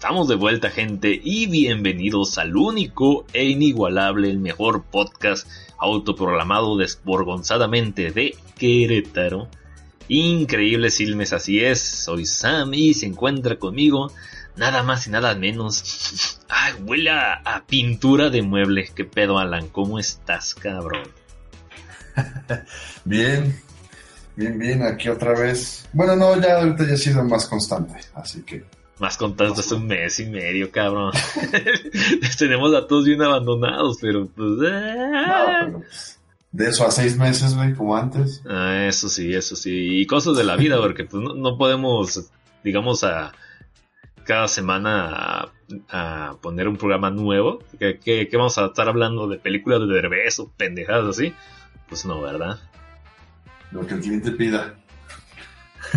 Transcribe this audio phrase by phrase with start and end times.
[0.00, 8.10] Estamos de vuelta gente y bienvenidos al único e inigualable, el mejor podcast autoprogramado desborgonzadamente
[8.10, 9.50] de Querétaro.
[10.08, 14.10] Increíble Silmes, así es, soy Sam y se encuentra conmigo
[14.56, 16.40] nada más y nada menos.
[16.48, 21.10] Ay, huele a, pintura de muebles, qué pedo Alan, ¿cómo estás cabrón?
[23.04, 23.60] bien,
[24.34, 25.86] bien, bien, aquí otra vez.
[25.92, 29.86] Bueno, no, ya ahorita ya he sido más constante, así que más contando hace un
[29.86, 31.12] mes y medio, cabrón.
[32.38, 34.70] Tenemos a todos bien abandonados, pero pues.
[34.70, 35.68] Ah.
[35.72, 36.20] pues
[36.52, 38.42] de eso a seis meses, güey, como antes.
[38.48, 40.00] Ah, eso sí, eso sí.
[40.00, 42.30] Y cosas de la vida, porque pues no, podemos,
[42.64, 43.32] digamos, a
[44.24, 45.48] cada semana
[45.88, 47.60] a, poner un programa nuevo.
[47.78, 51.32] ¿Qué, vamos a estar hablando de películas de Derbez o pendejadas así?
[51.88, 52.58] Pues no, ¿verdad?
[53.70, 54.79] Lo que el cliente pida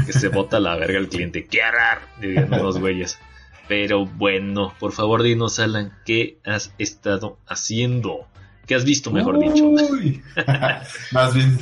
[0.05, 1.45] que se bota la verga el cliente.
[1.45, 2.01] ¡Qué arar!
[2.19, 3.19] Dirían los güeyes.
[3.67, 8.27] Pero bueno, por favor dinos, Alan, ¿qué has estado haciendo?
[8.65, 9.71] ¿Qué has visto, mejor dicho?
[11.11, 11.57] Más bien,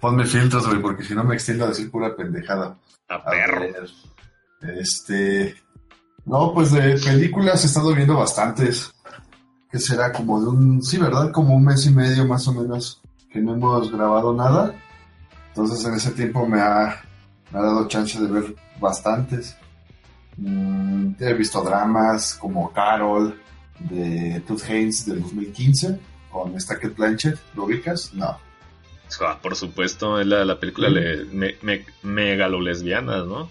[0.00, 2.78] ponme filtros, güey, porque si no me extiendo a decir pura pendejada.
[3.08, 3.64] A, perro.
[4.62, 5.54] este.
[6.24, 8.92] No, pues de películas he estado viendo bastantes.
[9.70, 10.82] Que será como de un.
[10.82, 11.30] Sí, ¿verdad?
[11.32, 14.74] Como un mes y medio más o menos que no hemos grabado nada.
[15.48, 17.02] Entonces en ese tiempo me ha
[17.52, 19.56] me ha dado chance de ver bastantes.
[20.36, 23.38] Mm, he visto dramas como Carol
[23.78, 25.98] de Tooth Haynes del 2015
[26.30, 27.38] con esta Kate Blanchett.
[27.54, 28.12] ¿Lo ubicas?
[28.14, 28.38] No.
[29.20, 31.26] Ah, por supuesto, es la, película de
[31.62, 33.50] me, megalo lesbianas, ¿no?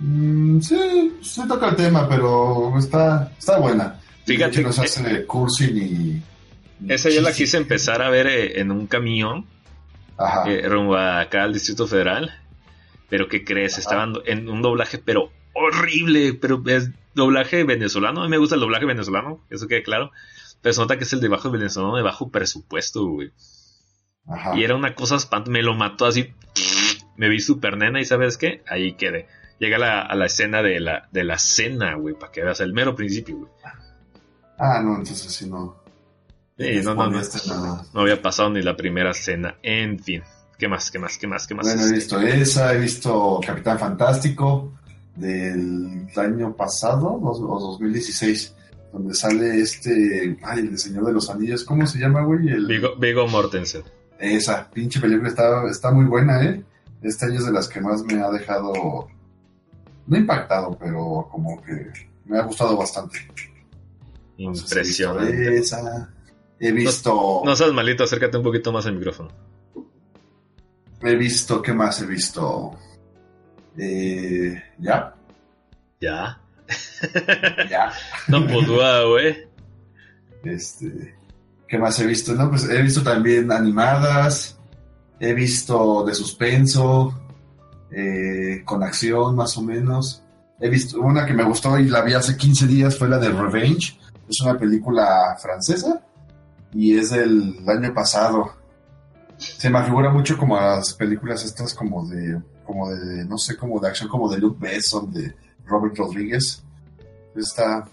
[0.00, 4.00] Mm, sí, se toca el tema, pero está, está buena.
[4.24, 4.62] Fíjate.
[4.62, 6.22] No se hace cursi ni.
[6.92, 9.46] Esa yo la quise empezar a ver eh, en un camión.
[10.16, 10.50] Ajá.
[10.50, 12.32] Eh, rumbo acá al Distrito Federal.
[13.14, 13.78] Pero ¿qué crees?
[13.78, 18.22] Estaban en un doblaje, pero horrible, pero es doblaje venezolano.
[18.22, 20.10] A mí me gusta el doblaje venezolano, eso queda claro.
[20.60, 23.30] Pero se nota que es el de bajo venezolano de bajo presupuesto, güey.
[24.26, 24.56] Ajá.
[24.56, 26.34] Y era una cosa espant me lo mató así.
[27.16, 28.64] Me vi super nena y ¿sabes qué?
[28.66, 29.28] Ahí quedé.
[29.60, 32.96] Llega a la escena de la, de la cena, güey, para que veas el mero
[32.96, 33.50] principio, güey.
[34.58, 35.76] Ah, no, entonces sí no.
[36.58, 39.54] Sí, no, no, no, no había pasado ni la primera cena.
[39.62, 40.24] En fin.
[40.58, 40.90] ¿Qué más?
[40.90, 41.18] ¿Qué más?
[41.18, 41.46] ¿Qué más?
[41.46, 41.66] ¿Qué más?
[41.66, 44.72] Bueno, he visto esa, he visto Capitán Fantástico
[45.16, 48.54] del año pasado, o 2016,
[48.92, 52.48] donde sale este, ay, el Señor de los Anillos, ¿cómo se llama, güey?
[52.48, 52.66] El...
[52.98, 53.82] Vigo, Mortensen.
[54.18, 56.62] Esa, pinche película está, está muy buena, ¿eh?
[57.02, 59.08] Este año es de las que más me ha dejado,
[60.06, 61.92] no impactado, pero como que
[62.24, 63.18] me ha gustado bastante.
[64.38, 65.28] Impresionante.
[65.28, 66.10] he visto, esa.
[66.58, 67.42] He visto...
[67.44, 69.30] no seas malito, acércate un poquito más al micrófono.
[71.02, 72.78] He visto, ¿qué más he visto?
[73.76, 75.14] Eh, ¿Ya?
[76.00, 76.40] ¿Ya?
[77.70, 77.92] ya.
[78.28, 79.48] No, pues güey.
[80.44, 81.14] Este,
[81.68, 82.34] ¿qué más he visto?
[82.34, 84.58] No, pues he visto también animadas,
[85.18, 87.18] he visto de suspenso,
[87.90, 90.22] eh, con acción más o menos.
[90.60, 93.30] He visto una que me gustó y la vi hace 15 días, fue la de
[93.30, 93.98] Revenge.
[94.28, 96.00] Es una película francesa
[96.72, 98.52] y es del año pasado
[99.38, 103.56] se me figura mucho como a las películas estas como de, como de, no sé,
[103.56, 105.34] como de acción, como de Luke Besson, de
[105.66, 106.62] Robert Rodríguez.
[107.36, 107.86] Está,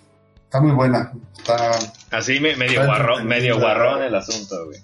[0.43, 1.11] está muy buena.
[1.38, 1.71] Está,
[2.11, 4.79] Así medio guarrón, medio guarrón el asunto, güey.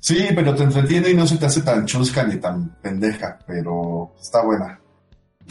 [0.00, 4.12] Sí, pero te entretiene y no se te hace tan chusca ni tan pendeja, pero
[4.20, 4.78] está buena.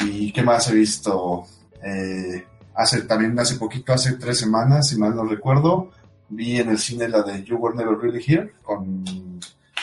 [0.06, 1.46] ¿Y qué más he visto?
[1.84, 2.46] Eh,
[2.76, 5.92] hace, también hace poquito, hace tres semanas, si mal no recuerdo,
[6.30, 9.37] vi en el cine la de You Were Never Really Here con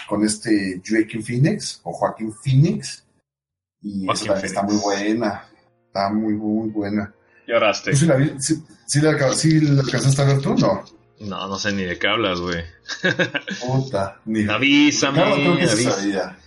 [0.08, 3.04] con este Joaquin Phoenix o Joaquín Phoenix.
[3.82, 5.46] Y está muy buena.
[5.86, 7.14] Está muy, muy buena.
[7.46, 7.94] Lloraste.
[7.94, 10.54] ¿Sí la, sí, la, alcanzaste a ver tú?
[10.54, 10.84] No.
[11.20, 12.64] No, no sé ni de qué hablas, güey.
[13.60, 14.20] Puta.
[14.24, 14.48] Ni...
[14.48, 15.24] Avísame.
[15.24, 16.38] Ricardo creo que sí sabía.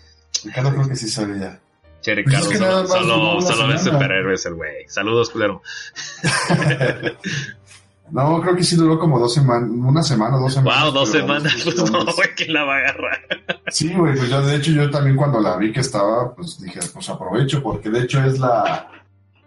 [0.43, 1.59] Ricardo creo que sí sabía.
[2.01, 4.87] Che, pues Ricardo, solo, solo, ve superhéroes el güey.
[4.87, 5.61] Saludos, culero.
[8.11, 10.83] No, creo que sí duró como dos semanas, una semana, dos semanas.
[10.83, 13.19] Wow, dos semanas, pues no, güey, que la va a agarrar.
[13.67, 16.79] Sí, güey, pues yo de hecho yo también cuando la vi que estaba, pues dije,
[16.93, 18.89] pues aprovecho, porque de hecho es la,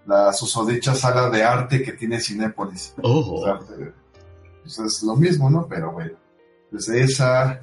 [0.06, 2.94] la susodicha sala de arte que tiene Cinépolis.
[3.02, 3.46] Oh.
[4.62, 5.66] pues es lo mismo, ¿no?
[5.68, 6.10] Pero, güey,
[6.70, 7.60] pues esa...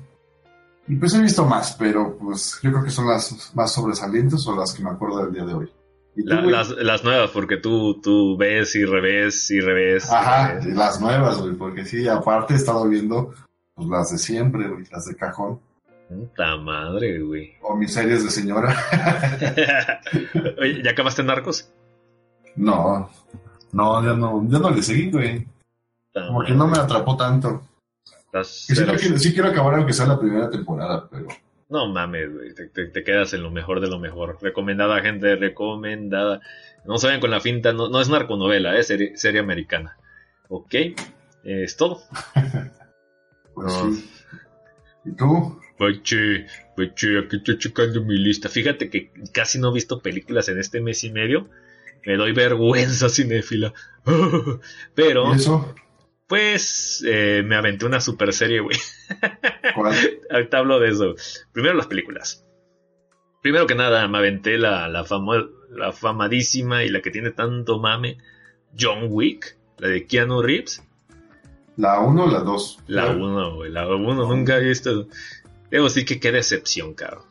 [0.88, 4.56] Y pues he visto más, pero pues yo creo que son las más sobresalientes o
[4.56, 5.72] las que me acuerdo del día de hoy
[6.24, 10.10] las, las, nuevas, porque tú, tú ves y revés y revés.
[10.12, 13.34] Ajá, las nuevas, güey, porque sí, aparte he estado viendo
[13.76, 15.60] pues, las de siempre, güey, las de cajón.
[16.10, 17.54] Puta madre, güey.
[17.62, 18.76] O mis series de señora.
[20.60, 21.70] Oye, ¿ya acabaste en Narcos?
[22.56, 23.10] No.
[23.72, 25.46] No, ya no, ya no le seguí, güey.
[26.14, 27.62] Como que no me atrapó tanto.
[28.44, 28.74] sí,
[29.34, 31.28] quiero, acabar aunque sea la primera temporada, pero...
[31.70, 34.38] No mames, güey, te, quedas en lo mejor de lo mejor.
[34.42, 36.40] Recomendada, gente, recomendada.
[36.86, 39.98] No se vayan con la finta, no, no es narconovela, es serie, americana.
[40.48, 40.76] Ok,
[41.44, 42.02] es todo.
[43.54, 44.10] pues sí.
[45.06, 45.60] ¿Y tú?
[45.78, 46.48] Bache,
[46.78, 48.48] bache, aquí estoy checando mi lista.
[48.48, 51.50] Fíjate que casi no he visto películas en este mes y medio.
[52.06, 53.74] Me doy vergüenza cinéfila.
[54.96, 55.34] Pero...
[55.34, 55.76] eso?
[56.28, 58.78] Pues eh, me aventé una super serie, güey.
[60.30, 61.16] Ahorita hablo de eso.
[61.54, 62.46] Primero las películas.
[63.42, 65.06] Primero que nada, me aventé la, la,
[65.70, 68.18] la famadísima y la que tiene tanto mame,
[68.78, 70.84] John Wick, la de Keanu Reeves.
[71.78, 72.80] ¿La 1 o la 2?
[72.88, 73.72] La 1, güey.
[73.72, 75.08] La 1 nunca he visto.
[75.70, 77.24] Debo decir que qué decepción, cabrón.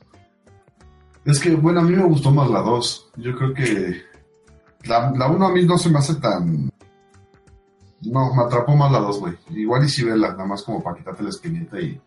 [1.26, 3.10] Es que, bueno, a mí me gustó más la 2.
[3.16, 4.02] Yo creo que.
[4.84, 6.70] La 1 a mí no se me hace tan
[8.02, 9.34] no, me atrapó más la 2, güey.
[9.50, 12.00] Igual y si vela, nada más como para quitarte la espinita y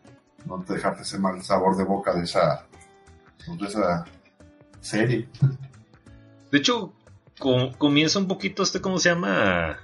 [0.46, 2.66] no te dejarte ese mal sabor de boca de esa,
[3.48, 4.06] de esa
[4.80, 5.28] serie.
[6.52, 6.94] De hecho,
[7.78, 9.80] comienza un poquito este, ¿cómo se llama?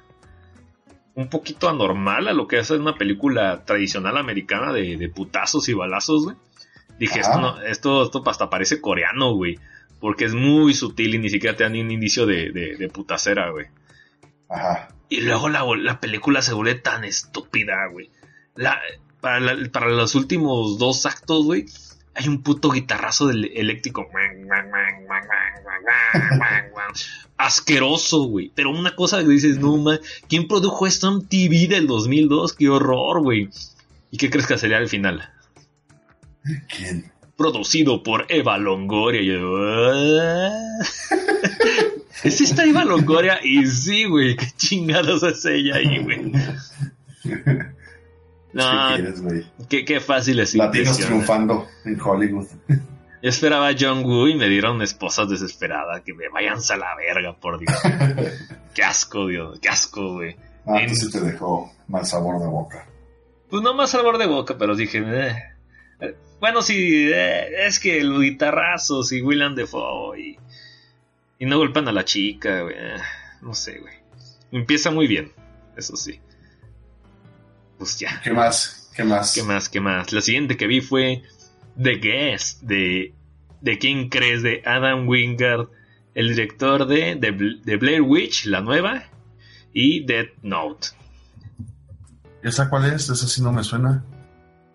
[1.15, 6.25] Un poquito anormal a lo que es una película tradicional americana de, putazos y balazos,
[6.25, 6.37] güey.
[6.99, 9.59] Dije, esto, no, esto, esto hasta parece coreano, güey.
[9.99, 12.89] Porque es muy sutil y ni siquiera te da ni un indicio de, de, de
[12.89, 13.67] putacera, güey.
[14.49, 14.89] Ajá.
[15.09, 18.09] Y luego la, película se vuelve tan estúpida, güey.
[19.21, 21.65] para, los últimos dos actos, güey,
[22.15, 24.07] hay un puto guitarrazo del eléctrico.
[27.37, 28.51] Asqueroso, güey.
[28.55, 32.53] Pero una cosa que dices, no, man, ¿quién produjo esto en TV del 2002?
[32.53, 33.49] ¡Qué horror, güey!
[34.11, 35.29] ¿Y qué crees que sería al final?
[36.69, 37.11] ¿Quién?
[37.35, 39.33] Producido por Eva Longoria.
[42.25, 43.39] ¿Es esta Eva Longoria?
[43.43, 46.31] Y sí, güey, qué chingados es ella ahí, güey.
[48.55, 48.63] No,
[49.67, 52.47] ¿Qué, qué, fácil es Latinos triunfando en Hollywood.
[52.69, 56.95] Yo esperaba a John Woo y me dieron esposas desesperadas que me vayanse a la
[56.95, 57.75] verga, por Dios.
[58.73, 60.37] qué asco, Dios, qué asco, güey.
[60.65, 62.87] Ah, entonces te dejó mal sabor de boca.
[63.49, 66.15] Pues no más sabor de boca, pero dije, eh.
[66.39, 70.37] bueno, sí, eh, es que los guitarrazos y William Defoe y
[71.45, 72.75] y no golpean a la chica, güey.
[72.75, 72.97] Eh,
[73.43, 73.93] no sé, güey.
[74.51, 75.31] Empieza muy bien,
[75.77, 76.19] eso sí.
[77.77, 78.19] Pues ya.
[78.23, 78.89] ¿Qué más?
[78.95, 79.35] ¿Qué más?
[79.35, 79.69] ¿Qué más?
[79.69, 80.11] ¿Qué más?
[80.11, 81.21] La siguiente que vi fue
[81.79, 83.13] The Guest de,
[83.61, 84.41] de ¿Quién crees?
[84.41, 85.69] de Adam Wingard,
[86.15, 89.03] el director de, de, Blair Witch, la nueva,
[89.71, 90.87] y Dead Note.
[92.41, 93.07] ¿Esa cuál es?
[93.07, 94.03] Esa sí no me suena.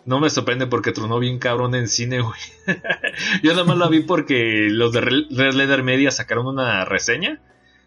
[0.06, 2.40] No me sorprende porque tronó bien cabrón en cine, güey.
[3.42, 7.40] Yo nada más la vi porque los de Red Leather Media sacaron una reseña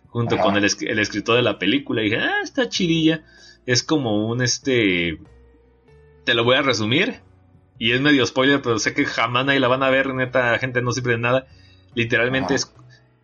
[0.08, 3.24] junto con el, escritor de la película y dije, ah, está chidilla.
[3.66, 5.20] Es como un este.
[6.24, 7.22] Te lo voy a resumir.
[7.80, 10.82] Y es medio spoiler, pero sé que jamás nadie la van a ver, neta, gente
[10.84, 11.48] no sirve de nada.
[11.96, 12.72] Literalmente es,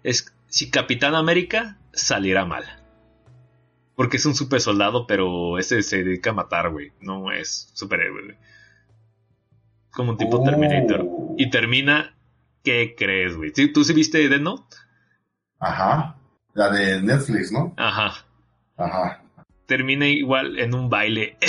[0.03, 2.65] es si Capitán América saliera mal.
[3.95, 6.91] Porque es un super soldado, pero ese se dedica a matar, güey.
[6.99, 8.37] No es superhéroe, güey
[9.91, 11.05] como un tipo Terminator.
[11.07, 11.35] Oh.
[11.37, 12.15] Y termina,
[12.63, 13.51] ¿qué crees, güey?
[13.51, 14.75] ¿Tú sí viste Dead Note?
[15.59, 16.15] Ajá.
[16.53, 17.73] La de Netflix, ¿no?
[17.77, 18.25] Ajá.
[18.77, 19.23] Ajá.
[19.65, 21.37] Termina igual en un baile.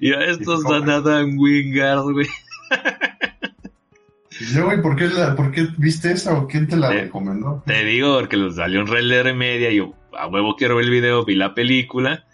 [0.00, 2.26] y a estos dan Adam Wingard, güey.
[4.52, 7.62] Yo, güey, ¿por qué, ¿por qué viste esa o quién te la recomendó?
[7.66, 10.90] Te digo, porque los salió un de media y yo, a huevo quiero ver el
[10.90, 12.24] video, vi la película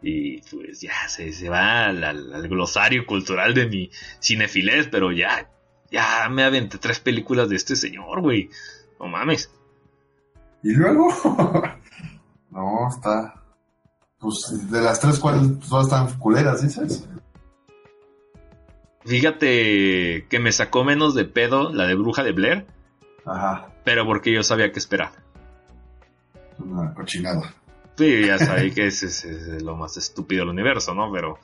[0.00, 3.90] y pues ya se, se va al, glosario cultural de mi
[4.20, 5.50] cinefilés, pero ya,
[5.90, 8.50] ya me aventé tres películas de este señor, güey.
[9.00, 9.50] No mames.
[10.62, 11.08] ¿Y luego?
[12.50, 13.34] no, está.
[14.18, 17.08] Pues de las tres, ¿cuáles todas están culeras, dices?
[19.04, 22.66] Fíjate que me sacó menos de pedo la de Bruja de Blair.
[23.24, 23.68] Ajá.
[23.84, 25.12] Pero porque yo sabía que esperar.
[26.58, 27.54] Una cochinada.
[27.98, 29.26] Sí, ya sabéis que es,
[29.60, 31.10] lo más estúpido del universo, ¿no?
[31.12, 31.40] Pero,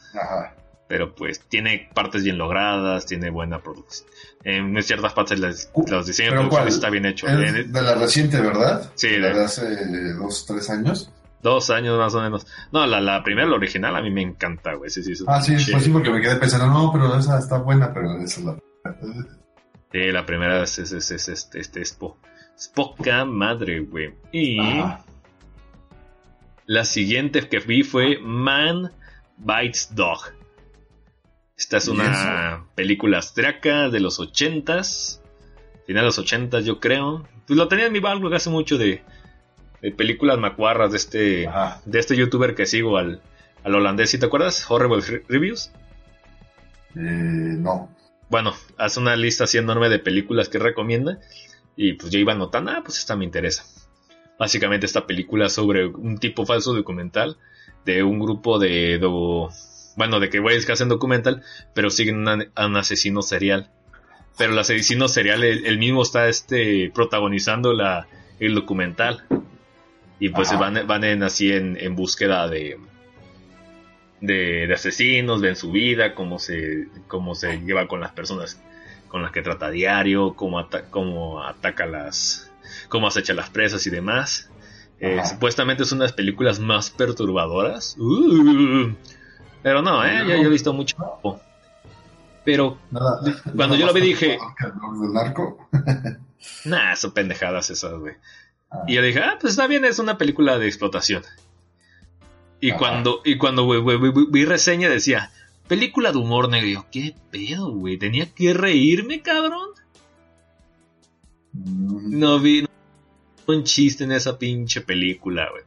[0.87, 4.09] pero pues tiene partes bien logradas, tiene buena producción.
[4.45, 7.27] En ciertas partes los diseños de producción está bien hecho.
[7.27, 8.89] de la reciente, ¿verdad?
[8.95, 11.11] Sí, de, hace dos, tres años.
[11.43, 12.47] Dos años más o menos.
[12.73, 14.91] No, la, la primera, la original, a mí me encanta, güey.
[14.91, 17.93] Sí, sí, ah, sí, pues sí, porque me quedé pensando, no, pero esa está buena,
[17.93, 18.57] pero esa es la.
[19.93, 21.99] Sí, la primera es, es, es, es este, este, es,
[22.75, 24.15] poca madre, güey.
[24.33, 24.59] Y.
[26.67, 28.93] La siguiente que vi fue Man
[29.37, 30.33] Bites Dog.
[31.57, 35.23] Esta es una película austriaca de los ochentas.
[35.87, 37.29] Final de los ochentas, yo creo.
[37.47, 39.03] Pues lo tenía en mi backlog hace mucho de,
[39.97, 41.51] películas macuarras de este,
[41.85, 43.21] de este youtuber que sigo, al,
[43.63, 44.65] al holandés, ¿sí te acuerdas?
[44.69, 45.71] Horrible Reviews.
[46.97, 47.95] Eh, no.
[48.31, 51.19] Bueno, hace una lista así enorme de películas que recomienda.
[51.77, 53.65] Y pues yo iba notando, ah, pues esta me interesa.
[54.39, 57.37] Básicamente esta película sobre un tipo falso documental
[57.85, 58.99] de un grupo de...
[59.97, 61.43] bueno, de que güeyes que hacen documental,
[61.75, 63.71] pero siguen a un asesino serial.
[64.37, 68.09] Pero el asesino serial, el, mismo está este, protagonizando la,
[68.41, 69.25] el documental.
[70.19, 72.79] Y pues van, van en, así en, en búsqueda de,
[74.21, 78.61] de, asesinos, ven su vida, cómo se, cómo se lleva con las personas
[79.09, 82.51] con las que trata a diario, cómo, cómo ataca las,
[82.89, 84.51] cómo acecha las presas y demás.
[85.01, 87.97] Eh, supuestamente es una de las películas más perturbadoras.
[87.99, 88.95] Uh,
[89.63, 90.25] pero no, ¿eh?
[90.27, 90.97] Yo, he visto mucho.
[92.45, 92.79] Pero
[93.57, 94.39] cuando yo lo vi dije...
[96.65, 98.15] nah, son pendejadas esas, güey.
[98.71, 98.85] Ah.
[98.87, 101.23] Y yo dije, ah, pues está bien, es una película de explotación.
[102.61, 103.69] Y cuando, y cuando
[104.31, 105.31] vi reseña decía,
[105.69, 106.87] película de humor negro.
[106.91, 107.99] ¿qué pedo, güey?
[107.99, 109.69] ¿Tenía que reírme, cabrón?
[111.55, 112.67] No vi
[113.47, 115.63] un chiste en esa pinche película, güey.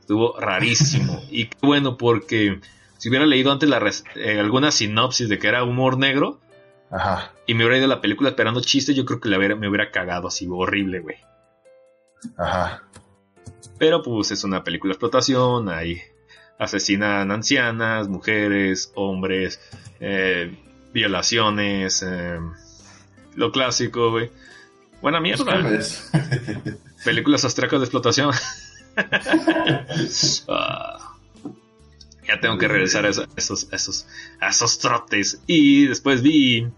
[0.00, 1.22] Estuvo rarísimo.
[1.30, 2.60] y qué bueno, porque
[2.98, 3.82] si hubiera leído antes la
[4.16, 6.40] eh, alguna sinopsis de que era humor negro,
[7.46, 10.28] y me hubiera ido a la película esperando chistes, yo creo que me hubiera cagado
[10.28, 11.16] así horrible, güey.
[12.36, 12.84] Ajá.
[13.78, 16.00] Pero pues es una película de explotación, ahí
[16.58, 19.60] asesinan ancianas, mujeres, hombres,
[19.98, 20.56] eh,
[20.92, 22.38] violaciones, eh,
[23.34, 24.30] lo clásico, güey.
[25.04, 25.62] Buena mierda.
[27.04, 28.32] Películas astracas de explotación.
[30.48, 31.16] Ah.
[32.28, 34.06] ya tengo que regresar a esos, esos,
[34.40, 35.42] a esos trotes.
[35.46, 36.68] Y después vi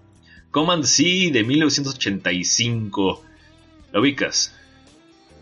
[0.51, 3.23] Command C de 1985.
[3.93, 4.53] ¿Lo ubicas?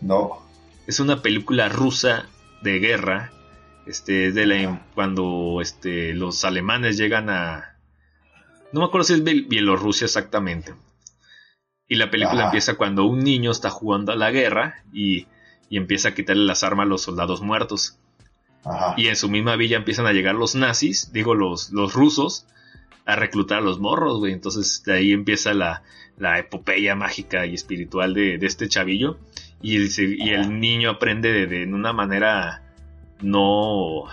[0.01, 0.45] No.
[0.85, 2.27] Es una película rusa
[2.61, 3.31] de guerra
[3.87, 7.77] este, de la, cuando este, los alemanes llegan a...
[8.73, 10.75] No me acuerdo si es Bielorrusia exactamente.
[11.87, 15.27] Y la película empieza cuando un niño está jugando a la guerra y,
[15.69, 17.99] y empieza a quitarle las armas a los soldados muertos.
[18.97, 22.47] Y en su misma villa empiezan a llegar los nazis, digo los, los rusos,
[23.05, 24.33] a reclutar a los morros, güey.
[24.33, 25.83] Entonces de ahí empieza la,
[26.17, 29.17] la epopeya mágica y espiritual de, de este chavillo.
[29.61, 29.89] Y el,
[30.19, 32.61] y el niño aprende de, de, una manera
[33.21, 34.05] no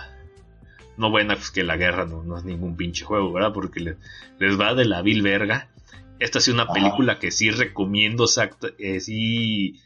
[0.97, 3.51] no buena pues que la guerra no, es ningún pinche juego, ¿verdad?
[3.53, 3.95] Porque
[4.39, 5.69] les va de la vil verga.
[6.23, 8.23] Esta es una película que sí recomiendo,
[8.79, 9.81] eh, sí,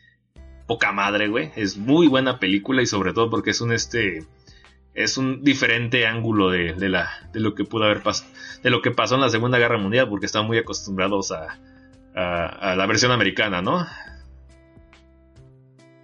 [0.67, 1.51] poca madre, güey.
[1.55, 4.19] Es muy buena película y sobre todo porque es un este,
[4.93, 8.29] es un diferente ángulo de, la, de lo que pudo haber pasado,
[8.61, 11.57] de lo que pasó en la Segunda Guerra Mundial, porque están muy acostumbrados a,
[12.13, 13.87] a, la versión americana, ¿no?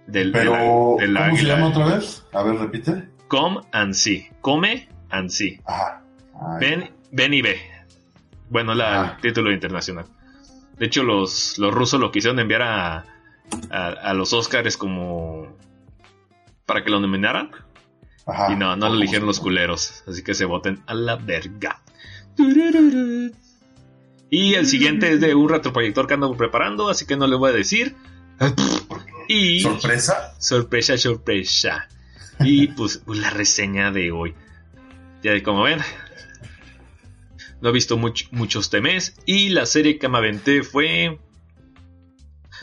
[0.08, 2.24] Del, Pero, de la, ¿cómo se llama otra vez?
[2.32, 3.08] A ver, repite.
[3.28, 4.28] Come and see.
[4.40, 5.60] Come and see.
[6.58, 7.60] ven, ven y ve.
[8.50, 10.06] Bueno, el título internacional.
[10.78, 13.04] De hecho, los, los rusos lo quisieron enviar a,
[13.70, 15.56] a, los Oscars como
[16.66, 17.50] para que lo nominaran.
[18.50, 20.02] y no, no lo eligieron los culeros.
[20.06, 21.82] Así que se voten a la verga.
[24.30, 27.50] Y el siguiente es de un retroproyector que ando preparando, así que no le voy
[27.50, 27.94] a decir.
[29.28, 30.34] Y sorpresa.
[30.38, 31.88] Sorpresa, sorpresa.
[32.40, 34.34] Y pues, pues, la reseña de hoy.
[35.22, 35.78] Ya como ven,
[37.60, 39.16] no he visto muchos temes.
[39.26, 41.18] Y la serie que me aventé fue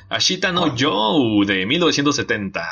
[0.09, 2.67] Ashita no Joe de 1970.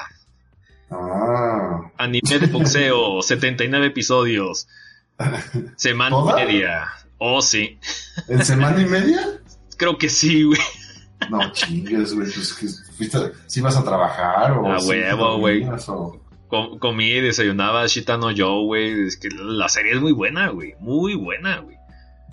[0.91, 1.91] Ah.
[1.97, 4.67] Anime de boxeo, 79 episodios.
[5.77, 6.87] Semana y media.
[7.17, 7.77] Oh, sí.
[8.27, 9.39] ¿En semana y media?
[9.77, 10.59] Creo que sí, güey.
[11.29, 12.29] No chingues, güey.
[12.31, 14.71] Pues, si vas a trabajar o.
[14.71, 15.65] A huevo, güey.
[16.49, 19.07] comí, desayunaba Ashita no Joe, güey.
[19.07, 20.75] Es que la serie es muy buena, güey.
[20.79, 21.78] Muy buena, güey.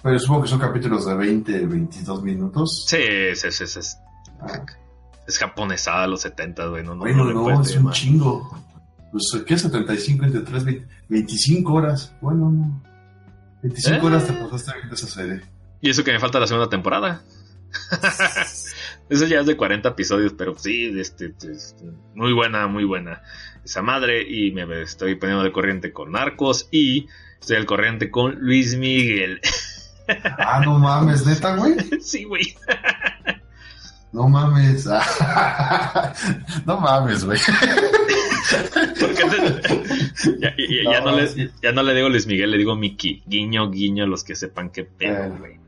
[0.06, 2.84] Pero supongo que son capítulos de 20, 22 minutos.
[2.86, 3.66] Sí, sí, sí.
[3.66, 3.96] sí.
[4.40, 4.64] Ah.
[5.26, 6.84] Es japonesada los 70, güey.
[6.84, 8.56] No, no, no, no es un chingo.
[9.10, 9.58] Pues, ¿qué?
[9.58, 10.64] 75 entre 3,
[11.08, 12.14] 25 horas.
[12.20, 12.82] Bueno, no.
[13.64, 14.06] 25 eh.
[14.06, 15.42] horas te pasaste viendo esa serie.
[15.80, 17.22] Y eso que me falta la segunda temporada.
[19.10, 21.84] eso ya es de 40 episodios, pero sí, este, este,
[22.14, 23.22] muy buena, muy buena
[23.64, 24.22] esa madre.
[24.22, 27.08] Y me estoy poniendo de corriente con Narcos y
[27.40, 29.40] estoy al corriente con Luis Miguel.
[30.38, 31.76] Ah, no mames, neta, güey.
[32.00, 32.56] Sí, güey.
[34.12, 34.86] No mames.
[36.66, 37.38] no mames, güey.
[40.38, 40.54] ya,
[40.90, 43.22] ya, no le, ya, no le, digo Luis Miguel, le digo Miki.
[43.26, 45.58] Guiño, guiño, los que sepan qué pedo, güey.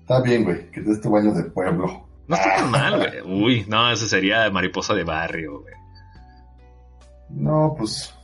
[0.00, 2.08] está bien, güey, que es este baño de pueblo.
[2.26, 3.20] No está tan mal, güey.
[3.22, 5.74] Uy, no, ese sería mariposa de barrio, güey.
[7.30, 8.14] No, pues.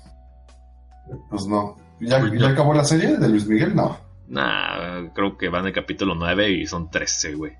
[1.28, 1.76] Pues no.
[2.00, 3.74] ¿Ya, pues acabó la serie de Luis Miguel?
[3.74, 4.09] No.
[4.30, 7.54] Nah, creo que van el capítulo 9 y son 13, güey.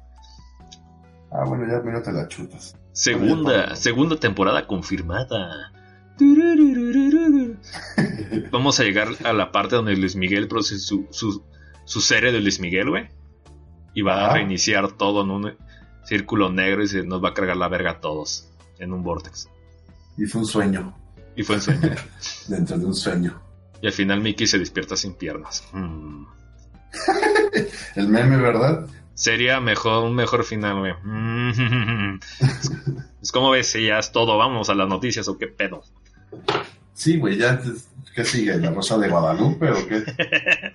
[1.33, 2.77] Ah, bueno, ya mira te la chutas.
[2.93, 5.73] Segunda, segunda temporada confirmada.
[8.53, 12.61] Vamos a llegar a la parte donde Luis Miguel produce su, su, serie de Luis
[12.61, 13.09] Miguel, güey.
[13.95, 15.57] Y va a reiniciar todo en un
[16.05, 18.49] círculo negro y se nos va a cargar la verga a todos
[18.79, 19.49] en un vortex.
[20.17, 20.95] Y fue un sueño.
[21.35, 21.91] Y fue un sueño.
[22.49, 23.41] Dentro de un sueño.
[23.83, 25.65] Y al final Mickey se despierta sin piernas.
[25.73, 26.27] Mm.
[27.95, 28.87] El meme, ¿verdad?
[29.15, 30.93] Sería mejor, un mejor final, güey.
[33.23, 35.83] es como ves, ya es todo, vamos a las noticias o qué pedo.
[36.95, 37.61] Sí, güey, ya,
[38.15, 38.57] ¿qué sigue?
[38.57, 40.05] ¿La Rosa de Guadalupe o qué?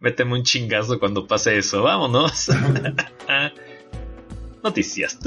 [0.00, 2.50] Méteme un chingazo cuando pase eso, vámonos.
[4.62, 5.18] noticias.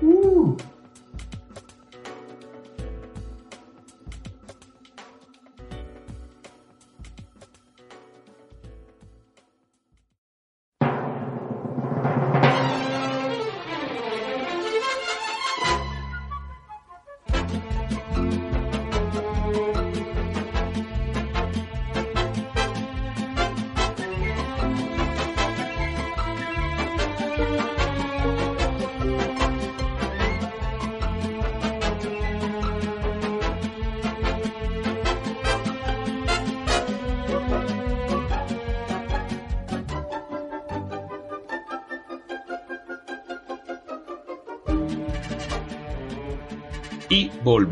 [0.00, 0.56] Uh.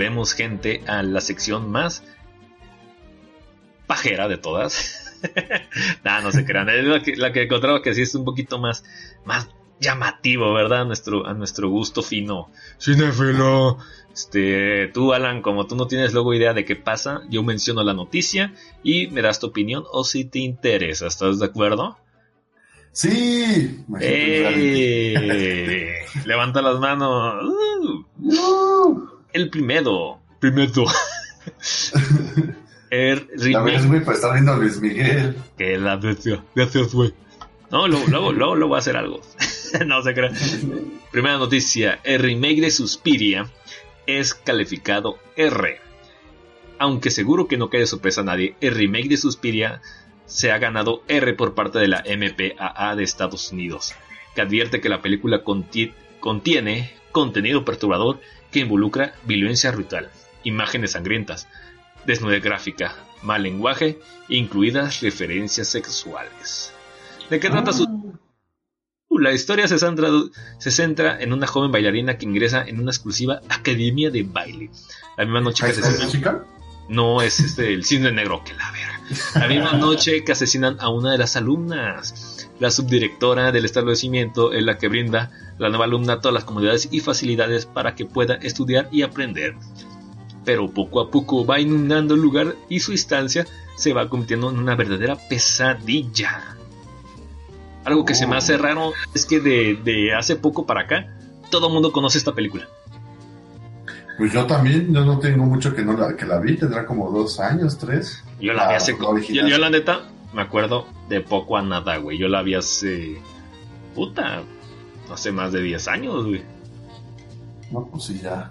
[0.00, 2.02] Volvemos gente a la sección más
[3.86, 5.20] pajera de todas.
[6.04, 6.70] nah, no se crean.
[6.70, 8.82] Es la que, la que encontraba que sí es un poquito más,
[9.26, 10.80] más llamativo, ¿verdad?
[10.80, 12.50] A nuestro, a nuestro gusto fino.
[12.80, 13.76] Cinefilo.
[14.10, 17.92] Este, tú, Alan, como tú no tienes luego idea de qué pasa, yo menciono la
[17.92, 21.08] noticia y me das tu opinión o si te interesa.
[21.08, 21.98] ¿Estás de acuerdo?
[22.92, 23.84] Sí.
[26.24, 27.44] Levanta las manos.
[28.18, 30.20] Uh el primero.
[30.38, 30.86] Primero.
[32.90, 33.86] el remake.
[33.86, 35.36] güey, pues está viendo Luis Miguel.
[35.56, 36.42] Que la bestia.
[36.54, 37.12] Gracias, güey.
[37.70, 39.20] No, luego, luego, luego, voy a hacer algo.
[39.86, 40.32] no se crea.
[41.12, 42.00] Primera noticia.
[42.02, 43.50] El remake de Suspiria
[44.06, 45.80] es calificado R.
[46.78, 49.82] Aunque seguro que no quede sorpresa a nadie, el remake de Suspiria
[50.26, 53.94] se ha ganado R por parte de la MPAA de Estados Unidos,
[54.34, 60.10] que advierte que la película contiene contenido perturbador que involucra violencia ritual,
[60.44, 61.48] imágenes sangrientas,
[62.06, 66.72] desnudez gráfica, mal lenguaje, incluidas referencias sexuales.
[67.28, 67.84] ¿De qué trata su...
[69.08, 70.08] Uh, la historia se centra,
[70.58, 74.70] se centra, en una joven bailarina que ingresa en una exclusiva academia de baile.
[75.16, 76.42] La misma noche que asesinan...
[76.88, 79.00] No, es este, el cisne negro, que la verga.
[79.36, 82.48] La misma noche que asesinan a una de las alumnas.
[82.58, 87.00] La subdirectora del establecimiento es la que brinda la nueva alumna todas las comodidades y
[87.00, 89.54] facilidades para que pueda estudiar y aprender.
[90.42, 93.46] Pero poco a poco va inundando el lugar y su instancia
[93.76, 96.56] se va convirtiendo en una verdadera pesadilla.
[97.84, 101.14] Algo que se me hace raro es que de, hace poco para acá
[101.50, 102.66] todo el mundo conoce esta película.
[104.16, 107.10] Pues yo también, yo no tengo mucho que no la, que la vi, tendrá como
[107.10, 108.24] dos años, tres.
[108.40, 108.96] Yo la vi hace...
[108.98, 112.16] Yo, yo la neta me acuerdo de poco a nada, güey.
[112.16, 113.20] Yo la vi hace.
[113.94, 114.42] Puta.
[115.12, 116.42] Hace más de 10 años, güey.
[117.70, 118.50] No, pues sí, ya.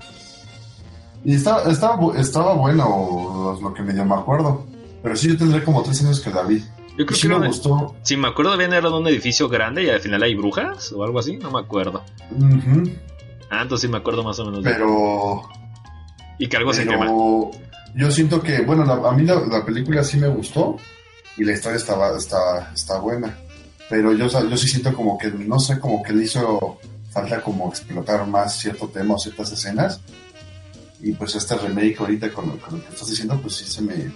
[1.23, 4.65] Y estaba, estaba, estaba bueno lo que me dio, me acuerdo.
[5.01, 6.63] Pero sí, yo tendré como 3 años que la vi.
[6.97, 7.95] Yo creo que me gustó.
[8.01, 11.03] Si me acuerdo bien, era de un edificio grande y al final hay brujas o
[11.03, 12.03] algo así, no me acuerdo.
[13.49, 14.61] Ah, entonces sí me acuerdo más o menos.
[14.63, 15.43] Pero.
[16.37, 17.07] Y que algo se quema.
[17.95, 20.77] Yo siento que, bueno, a mí la película sí me gustó
[21.37, 23.35] y la historia estaba, está, está buena.
[23.89, 26.79] Pero yo, yo sí siento como que, no sé, como que le hizo
[27.11, 29.99] falta como explotar más cierto tema o ciertas escenas.
[31.01, 34.11] Y pues este remake ahorita con, lo que estás diciendo, pues sí se me,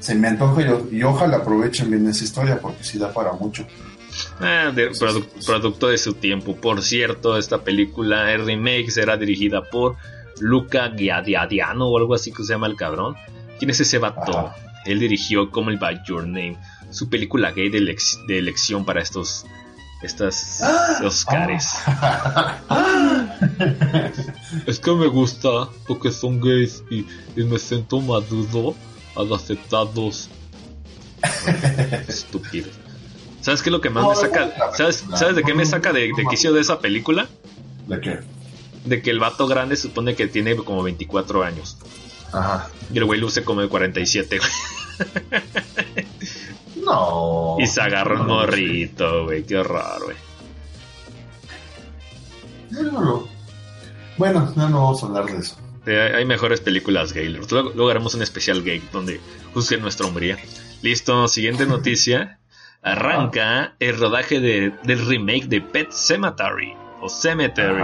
[0.00, 3.66] se me antoja y, ojalá aprovechen bien esa historia porque sí da para mucho.
[4.40, 4.90] Ah, de,
[5.44, 6.56] producto de su tiempo.
[6.56, 9.96] Por cierto, esta película, el remake, será dirigida por
[10.40, 13.14] Luca Giadiadiano o algo así que se llama el cabrón.
[13.58, 14.52] ¿Quién es ese vato?
[14.86, 16.56] Él dirigió como el By Your Name,
[16.90, 17.78] su película gay de,
[18.28, 19.44] elección para estos
[20.02, 21.00] estas ah.
[21.04, 21.74] Oscars.
[24.66, 27.06] es que me gusta porque son gays y,
[27.42, 28.74] me siento maduro
[29.14, 30.28] al aceptarlos.
[32.08, 32.68] Estúpido.
[33.40, 34.72] ¿Sabes qué es lo que más me saca?
[34.76, 37.28] ¿Sabes, ¿Sabes de qué me saca de, de quicio de esa película?
[37.86, 38.20] ¿De qué?
[38.86, 41.76] de que el vato grande supone que tiene como 24 años.
[42.32, 42.70] Ajá.
[42.92, 44.38] Y el güey luce como de 47,
[46.86, 47.56] No.
[47.58, 49.44] Y se agarra un morrito, güey.
[49.44, 50.16] Qué horror, güey.
[54.16, 55.56] Bueno, no, no vamos a hablar de eso.
[55.86, 57.28] hay mejores películas gay.
[57.28, 59.20] Luego, luego, haremos un especial gay donde
[59.52, 60.38] juzguen nuestra hombría.
[60.82, 62.38] Listo, siguiente noticia.
[62.82, 67.82] Arranca el rodaje de, del remake de Pet Cemetery o Cemetery.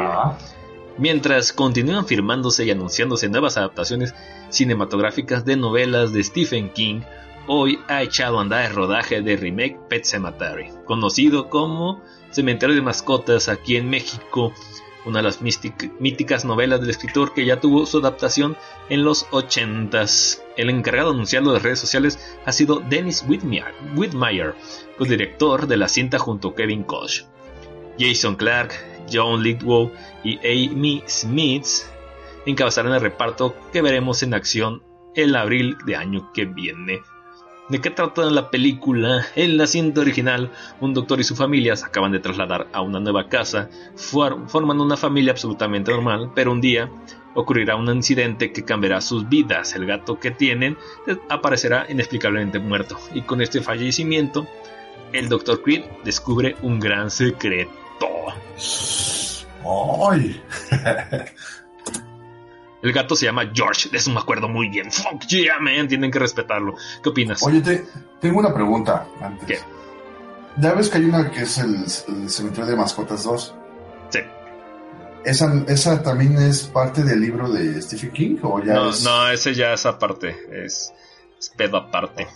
[0.99, 4.15] Mientras continúan firmándose y anunciándose nuevas adaptaciones
[4.51, 7.01] cinematográficas de novelas de Stephen King,
[7.47, 12.83] hoy ha echado a andar el rodaje de remake Pet Cemetery, conocido como Cementerio de
[12.83, 14.53] Mascotas aquí en México,
[15.05, 18.57] una de las míticas novelas del escritor que ya tuvo su adaptación
[18.89, 20.41] en los 80s.
[20.57, 24.55] El encargado de anunciarlo en las redes sociales ha sido Dennis Whitmire,
[24.97, 27.25] co-director de la cinta junto a Kevin Koch.
[27.99, 28.73] Jason Clark,
[29.13, 29.91] John Lithgow
[30.25, 31.67] y Amy Smith
[32.47, 34.83] encabezarán el reparto que veremos en acción
[35.15, 37.03] el abril de año que viene.
[37.73, 39.25] ¿De qué trata la película?
[39.35, 40.51] En la cinta original,
[40.83, 44.99] un doctor y su familia se acaban de trasladar a una nueva casa, forman una
[44.99, 46.91] familia absolutamente normal, pero un día
[47.35, 49.75] ocurrirá un incidente que cambiará sus vidas.
[49.75, 50.77] El gato que tienen
[51.31, 54.47] aparecerá inexplicablemente muerto, y con este fallecimiento,
[55.15, 57.73] el doctor Creed descubre un gran secreto.
[60.11, 60.43] ¡Ay!
[62.83, 64.91] El gato se llama George, de eso me acuerdo muy bien.
[64.91, 66.75] Fuck yeah, man, tienen que respetarlo.
[67.01, 67.41] ¿Qué opinas?
[67.45, 67.87] Oye, te,
[68.21, 69.47] tengo una pregunta antes.
[69.47, 69.59] ¿Qué?
[70.59, 71.89] Ya ves que hay una que es el,
[72.29, 73.55] Cementerio de Mascotas 2.
[74.11, 74.19] Sí.
[75.25, 78.37] ¿Esa, ¿Esa también es parte del libro de Stephen King?
[78.43, 80.37] ¿o ya no, no, ese ya es aparte.
[80.51, 80.93] Es,
[81.39, 82.27] es pedo aparte.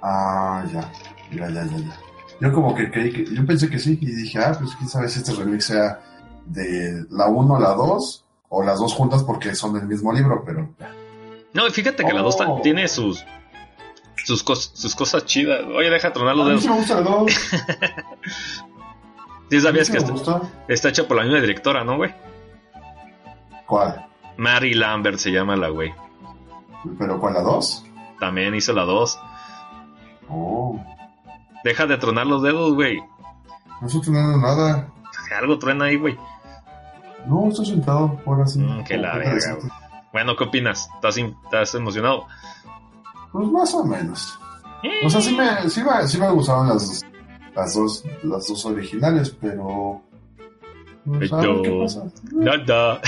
[0.00, 0.92] Ah, ya.
[1.32, 2.00] Ya, ya, ya, ya.
[2.40, 3.34] Yo como que creí que...
[3.34, 6.00] Yo pensé que sí y dije, ah, pues quién sabe si este remix sea
[6.46, 10.42] de la 1 a la 2 o las dos juntas porque son del mismo libro,
[10.44, 10.68] pero...
[11.54, 13.24] No, fíjate que la 2 tiene sus
[14.24, 15.64] sus, sus cosas chidas.
[15.64, 16.66] Oye, deja tronar los dedos.
[16.66, 17.32] A mí me gusta la 2.
[19.50, 22.14] ¿Sí sabías que está, está, hecha por la misma directora, no, güey?
[23.66, 24.06] ¿Cuál?
[24.36, 25.92] Mary Lambert se llama la güey.
[26.98, 27.84] ¿Pero cuál, la 2?
[28.20, 29.18] También hizo la 2.
[30.28, 30.80] Oh.
[31.64, 33.00] Deja de tronar los dedos, güey.
[33.80, 34.88] No estoy tronando nada.
[35.36, 36.16] Algo truena ahí, güey.
[37.26, 38.58] No, estoy sentado, por así.
[38.60, 39.58] Mm, que la verga,
[40.12, 40.88] Bueno, ¿qué opinas?
[40.94, 42.26] ¿Estás, ¿Estás, emocionado?
[43.32, 44.38] Pues más o menos.
[45.04, 47.04] O sea, sí me, sí me, sí me gustaron las,
[47.54, 50.02] las, dos, las dos originales, pero...
[51.04, 52.04] Pues, ¿qué pasa?
[52.32, 53.00] Nada.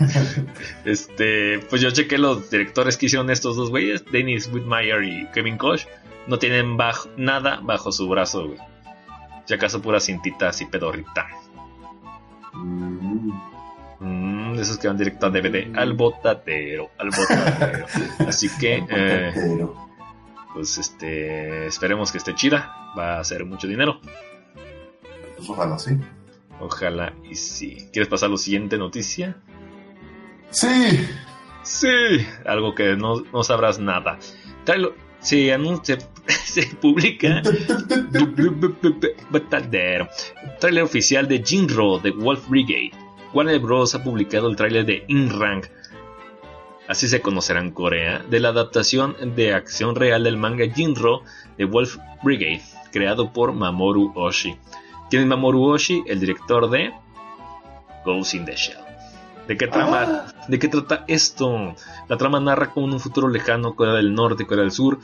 [0.84, 5.58] este, pues yo chequé los directores que hicieron estos dos güeyes, Dennis Whitmire y Kevin
[5.58, 5.82] Koch,
[6.26, 8.58] no tienen bajo, nada bajo su brazo, güey.
[9.44, 11.26] Si acaso pura cintita así pedorrita.
[12.56, 15.76] Mm, esos que van directo a DVD.
[15.76, 16.90] Al botadero.
[16.98, 17.86] Al botadero.
[18.28, 18.84] Así que.
[18.88, 19.66] Eh,
[20.52, 21.66] pues este.
[21.66, 22.92] Esperemos que esté chida.
[22.98, 24.00] Va a ser mucho dinero.
[25.36, 25.98] Pues ojalá sí.
[26.60, 27.88] Ojalá y sí.
[27.92, 29.36] ¿Quieres pasar a la siguiente noticia?
[30.50, 31.06] Sí.
[31.62, 32.26] Sí.
[32.46, 34.18] Algo que no, no sabrás nada.
[34.64, 37.42] Tráelo, se anuncia, se publica
[40.60, 42.92] trailer oficial de Jinro de Wolf Brigade.
[43.32, 43.94] Warner Bros.
[43.94, 45.62] ha publicado el tráiler de Inrang,
[46.88, 51.22] así se conocerá en Corea, de la adaptación de acción real del manga Jinro
[51.58, 52.62] de Wolf Brigade,
[52.92, 54.56] creado por Mamoru Oshii.
[55.10, 56.04] ¿Quién es Mamoru Oshii?
[56.06, 56.92] El director de
[58.04, 58.78] Ghost in the Shell.
[59.46, 60.02] ¿De qué trama?
[60.02, 60.46] Ah.
[60.48, 61.74] ¿De qué trata esto?
[62.08, 64.98] La trama narra cómo en un futuro lejano, Corea del Norte Corea del Sur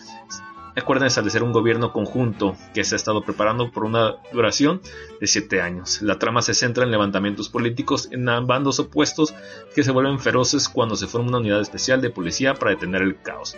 [0.80, 4.80] acuerdan establecer un gobierno conjunto que se ha estado preparando por una duración
[5.20, 6.00] de siete años.
[6.02, 9.34] La trama se centra en levantamientos políticos en bandos opuestos
[9.74, 13.20] que se vuelven feroces cuando se forma una unidad especial de policía para detener el
[13.20, 13.56] caos.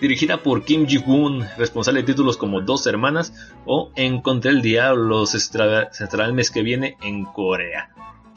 [0.00, 3.32] Dirigida por Kim Ji-woon, responsable de títulos como Dos Hermanas
[3.64, 7.88] o Encontré el Diablo, se estará el mes que viene en Corea.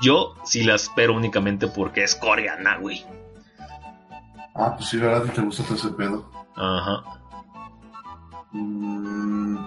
[0.01, 3.05] Yo sí la espero únicamente porque es coreana, güey.
[4.55, 5.31] Ah, pues sí, ¿verdad?
[5.33, 6.31] ¿Te gusta todo ese pedo?
[6.55, 7.18] Ajá.
[8.51, 9.57] Mm,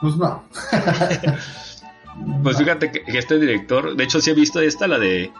[0.00, 0.42] pues no.
[2.42, 5.32] pues fíjate que, este director, de hecho sí he visto esta, la de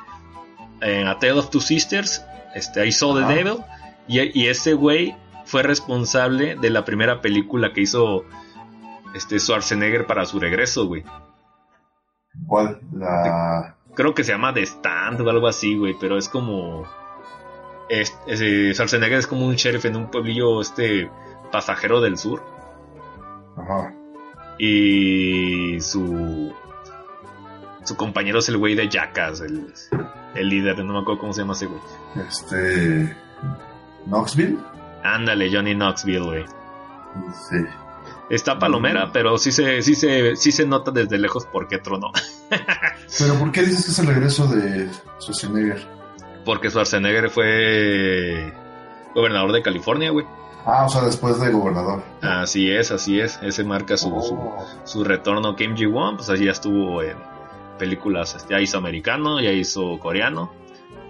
[0.80, 3.58] eh, A Tale of Two Sisters, este, I Saw the Devil,
[4.06, 8.24] y, y ese güey fue responsable de la primera película que hizo
[9.14, 11.04] este Schwarzenegger para su regreso, güey.
[12.46, 12.80] ¿Cuál?
[12.92, 16.84] La creo que se llama The Stand o algo así, güey, pero es como...
[17.88, 21.10] Es, eh, Schwarzenegger es como un sheriff en un pueblillo este
[21.54, 22.42] pasajero del sur.
[23.56, 23.94] Ajá.
[24.58, 26.52] Y su
[27.84, 29.72] su compañero es el güey de Jackass, el,
[30.34, 31.80] el líder, no me acuerdo cómo se llama ese güey.
[32.28, 33.16] Este.
[34.06, 34.58] Knoxville.
[35.04, 36.44] Ándale, Johnny Knoxville, güey.
[37.48, 37.58] Sí.
[38.30, 42.10] Está palomera, pero sí se, sí se, sí se nota desde lejos por qué tronó.
[43.18, 44.88] pero ¿por qué dices que es el regreso de
[45.20, 45.86] Schwarzenegger?
[46.44, 48.52] Porque Schwarzenegger fue
[49.14, 50.26] gobernador de California, güey.
[50.66, 52.02] Ah, o sea, después de gobernador.
[52.22, 53.38] Así es, así es.
[53.42, 54.66] Ese marca su, su, oh.
[54.84, 55.56] su, retorno.
[55.56, 57.18] Kim Ji-won, pues allí ya estuvo en
[57.78, 60.52] películas, ya hizo americano, ya hizo coreano.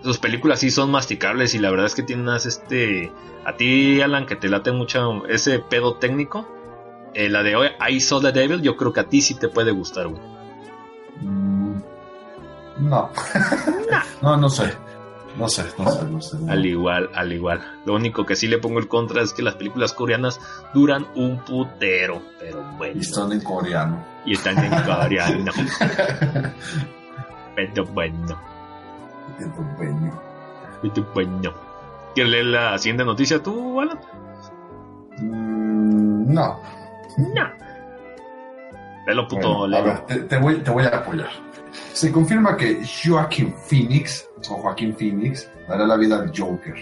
[0.02, 3.12] Sus películas sí son masticables y la verdad es que tienen más este...
[3.44, 6.48] A ti, Alan, que te late mucho ese pedo técnico.
[7.14, 9.48] Eh, la de hoy, I Saw the Devil, yo creo que a ti sí te
[9.48, 10.20] puede gustar, güey.
[11.20, 11.76] Mm,
[12.80, 13.10] no.
[14.22, 14.74] no, no sé.
[15.36, 16.36] No sé, no sé, no sé.
[16.48, 17.60] Al igual, al igual.
[17.84, 20.40] Lo único que sí le pongo el contra es que las películas coreanas
[20.72, 22.96] duran un putero, pero bueno.
[22.96, 24.04] Y están en coreano.
[24.24, 25.52] Y están en coreano.
[27.56, 28.40] pero bueno.
[29.38, 30.22] Pero bueno.
[30.82, 31.52] Pero bueno.
[32.14, 33.98] ¿Quieres leer la siguiente noticia tú, Alan?
[35.18, 36.60] Mm, no.
[37.18, 37.64] No.
[39.06, 39.64] Velo, puto.
[39.64, 41.28] a ver, te, voy, te voy a apoyar.
[41.92, 46.74] Se confirma que Joaquin Phoenix o Joaquín Phoenix dará la vida al Joker.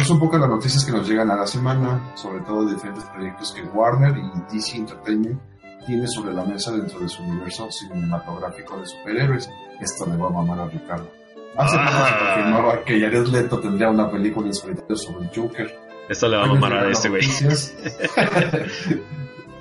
[0.00, 3.04] Es un poco las noticias que nos llegan a la semana, sobre todo de diferentes
[3.04, 5.40] proyectos que Warner y DC Entertainment
[5.86, 9.48] tiene sobre la mesa dentro de su universo cinematográfico de superhéroes.
[9.80, 11.08] Esto le va a mamar a Ricardo.
[11.56, 12.18] Hace poco se ah.
[12.18, 15.72] confirmaba que Jared Leto tendría una película en solitario sobre el Joker.
[16.08, 17.22] Esto le va a mamar a este güey.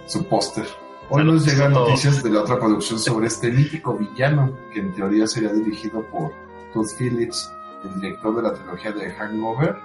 [0.05, 0.65] su póster.
[1.09, 5.27] Hoy nos llegan noticias de la otra producción sobre este mítico villano, que en teoría
[5.27, 6.33] sería dirigido por
[6.73, 9.75] Todd Phillips, el director de la trilogía de Hangover.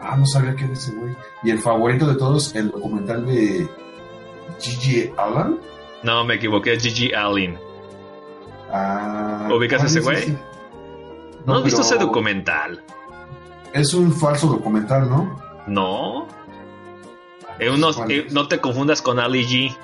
[0.00, 1.16] Ah, no sabía quién es ese güey.
[1.42, 3.68] Y el favorito de todos, el documental de
[4.60, 5.58] Gigi Allen.
[6.02, 7.58] No, me equivoqué, Gigi Allen.
[8.72, 10.38] Ah, ¿Ubicas ese güey?
[11.44, 12.82] ¿No, has visto ese documental?
[13.72, 15.36] Es un falso documental, ¿no?
[15.66, 16.26] No.
[17.58, 17.68] Eh,
[18.08, 19.76] eh, no te confundas con Ali G.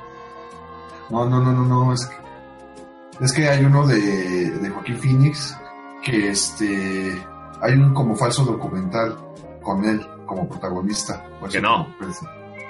[1.10, 1.92] No, no, no, no, no.
[1.92, 5.56] Es que, es que hay uno de, de Joaquín Phoenix
[6.04, 7.26] que este
[7.60, 9.16] hay un como falso documental
[9.62, 11.24] con él como protagonista.
[11.50, 11.88] Que no.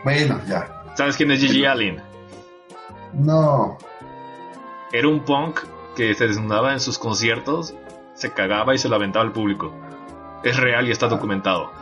[0.04, 0.84] Bueno, ya.
[0.94, 2.00] ¿Sabes quién es Gigi Allen?
[3.12, 3.78] No.
[4.92, 5.60] Era un punk
[5.96, 7.74] que se desnudaba en sus conciertos,
[8.14, 9.72] se cagaba y se lo aventaba al público.
[10.42, 11.10] Es real y está ah.
[11.10, 11.72] documentado.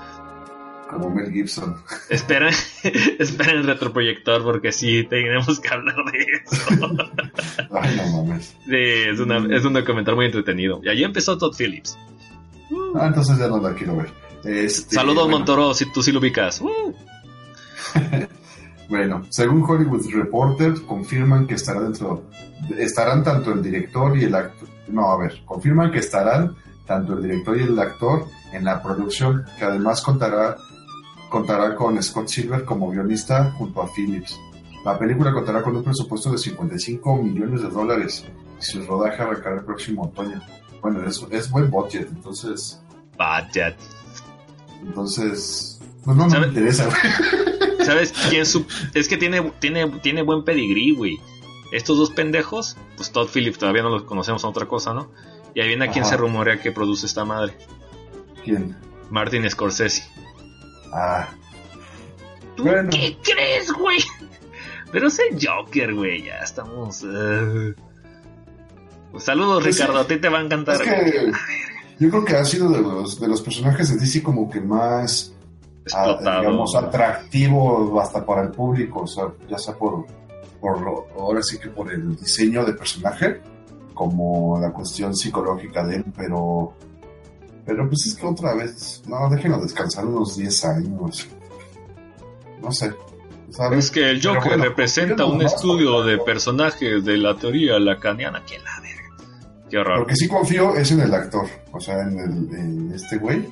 [0.93, 1.77] Como Mel Gibson.
[2.11, 2.51] Espera,
[3.19, 6.91] espera el retroproyector porque sí tenemos que hablar de eso.
[7.71, 8.55] Ay, no mames.
[8.67, 10.81] Sí, es, una, es un documental muy entretenido.
[10.83, 11.97] Y allí empezó Todd Phillips.
[12.95, 14.11] Ah, entonces ya no la quiero ver.
[14.45, 16.61] Este, Saludos, Montoro, si tú sí lo ubicas.
[16.61, 16.95] Uh.
[18.89, 22.25] bueno, según Hollywood Reporter, confirman que estará dentro,
[22.77, 24.69] estarán tanto el director y el actor.
[24.89, 26.55] No, a ver, confirman que estarán
[26.87, 30.57] tanto el director y el actor en la producción, que además contará
[31.33, 34.39] contará con Scott Silver como guionista junto a Phillips.
[34.85, 38.27] La película contará con un presupuesto de 55 millones de dólares
[38.61, 40.43] y su rodaje arrancará el próximo otoño.
[40.83, 42.83] Bueno, es, es buen budget, entonces.
[43.17, 43.77] Budget.
[44.83, 45.81] Entonces.
[46.05, 46.89] Pues no, no me interesa,
[47.85, 48.45] ¿Sabes quién
[48.95, 51.19] Es que tiene, tiene, tiene buen pedigrí, güey.
[51.73, 55.11] Estos dos pendejos, pues Todd Phillips todavía no los conocemos a otra cosa, ¿no?
[55.55, 57.57] Y ahí viene a quién se rumorea que produce esta madre.
[58.45, 58.77] ¿Quién?
[59.11, 60.05] Martin Scorsese.
[60.93, 61.29] Ah.
[62.57, 63.99] ¿Tú qué crees, güey?
[64.93, 66.25] Pero es el Joker, güey.
[66.25, 67.03] Ya estamos.
[67.03, 67.75] Uh...
[69.19, 70.01] saludos, pues Ricardo.
[70.01, 70.79] a ti te va a encantar.
[71.99, 75.33] yo creo que ha sido de los, de los personajes de DC como que más.
[75.93, 79.01] Ah, digamos, atractivo hasta para el público.
[79.01, 80.07] O sea, ya sea por,
[80.61, 81.07] por.
[81.19, 83.41] Ahora sí que por el diseño de personaje.
[83.95, 86.05] Como la cuestión psicológica de él.
[86.17, 86.75] Pero
[87.65, 91.29] pero pues es que otra vez, no, déjenlo descansar unos 10 años.
[92.61, 92.93] No sé.
[93.73, 98.43] Es que el Joker representa un estudio de personajes de la teoría lacaniana.
[98.47, 99.17] Que la verga.
[99.69, 99.99] Qué horror.
[100.01, 103.47] Lo que sí confío es en el actor, o sea, en, el, en este güey,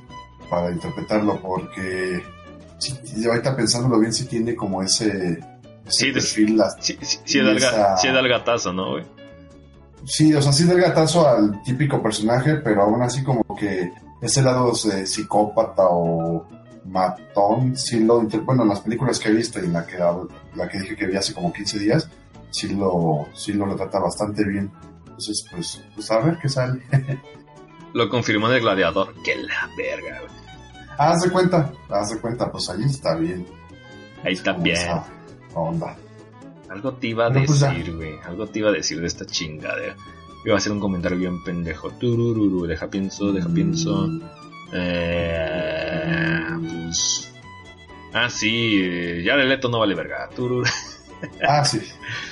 [0.49, 2.23] para interpretarlo, porque
[2.79, 5.38] si, ahorita pensándolo bien, sí tiene como ese,
[5.87, 6.61] sí, perfil.
[6.81, 7.51] sí, sí, da
[8.20, 9.19] el gatazo, ¿no, güey?
[10.04, 14.42] Sí, o sea, sí del gatazo al típico personaje, pero aún así como que ese
[14.42, 16.46] lado de psicópata o
[16.84, 20.80] matón, sí lo, bueno, en las películas que he visto y la que, la que
[20.80, 22.08] dije que vi hace como 15 días,
[22.50, 24.70] sí lo, sí lo retrata bastante bien.
[25.04, 26.82] Entonces, pues, pues a ver qué sale.
[27.92, 30.40] lo confirmó el gladiador, que la verga, güey.
[30.98, 33.46] Haz de cuenta, haz de cuenta, pues ahí está bien.
[34.22, 35.00] Ahí está bien.
[35.54, 35.96] Onda.
[36.70, 38.14] Algo te iba a pues decir, güey.
[38.24, 39.96] algo te iba a decir de esta chingadera.
[40.44, 41.90] Iba a hacer un comentario bien pendejo.
[41.90, 44.09] Turururu, deja pienso, deja pienso.
[44.72, 47.35] Eh, pues,
[48.14, 50.30] ah, sí, ya el Leto no vale verga.
[51.46, 51.80] Ah, sí.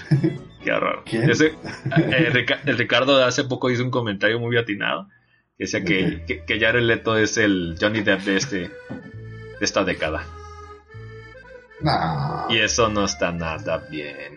[0.65, 1.03] Qué horror.
[1.05, 1.31] ¿Quién?
[1.31, 5.09] Eh, el Ricardo hace poco hizo un comentario muy atinado.
[5.57, 8.71] Que decía que, que, que Jared Leto es el Johnny Depp de, este, de
[9.61, 10.25] esta década.
[12.49, 14.37] Y eso no está nada bien.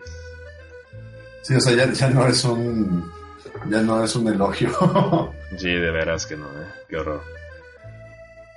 [1.42, 3.10] Sí, o sea, ya, no es un.
[3.68, 5.32] Ya no es un elogio.
[5.56, 6.66] sí, de veras que no, ¿eh?
[6.88, 7.22] Qué horror.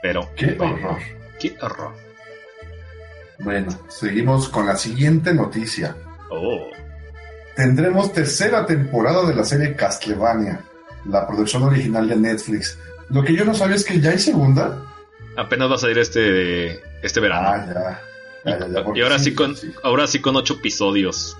[0.01, 0.29] Pero.
[0.35, 0.97] Qué horror.
[1.39, 1.93] Qué horror.
[3.39, 5.95] Bueno, seguimos con la siguiente noticia.
[6.29, 6.67] Oh.
[7.55, 10.61] Tendremos tercera temporada de la serie Castlevania,
[11.05, 12.77] la producción original de Netflix.
[13.09, 14.83] Lo que yo no sabía es que ya hay segunda.
[15.37, 17.47] Apenas va a salir este, este verano.
[17.49, 18.01] Ah, ya
[18.95, 21.37] y ahora sí, con, ahora sí con ocho episodios.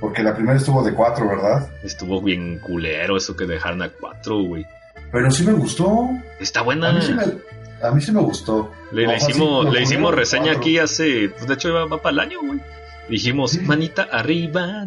[0.00, 1.68] Porque la primera estuvo de cuatro, ¿verdad?
[1.82, 4.66] Estuvo bien culero eso que dejaron a cuatro, güey.
[5.12, 6.08] Pero sí me gustó.
[6.38, 6.88] Está buena.
[6.88, 8.70] A mí sí me, gustó.
[8.92, 11.30] Le, hicimos, le hicimos reseña aquí hace.
[11.30, 12.60] Pues de hecho va, para el año, güey.
[13.08, 14.86] Dijimos, manita arriba.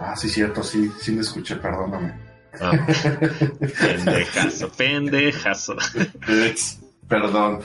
[0.00, 2.14] Ah, sí, cierto, sí, sí me escuché, perdóname.
[2.60, 2.72] Ah,
[3.80, 5.76] pendejazo, pendejazo.
[7.08, 7.60] Perdón.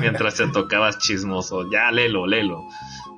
[0.00, 1.70] Mientras, te tocabas chismoso.
[1.70, 2.64] Ya, lelo, lelo.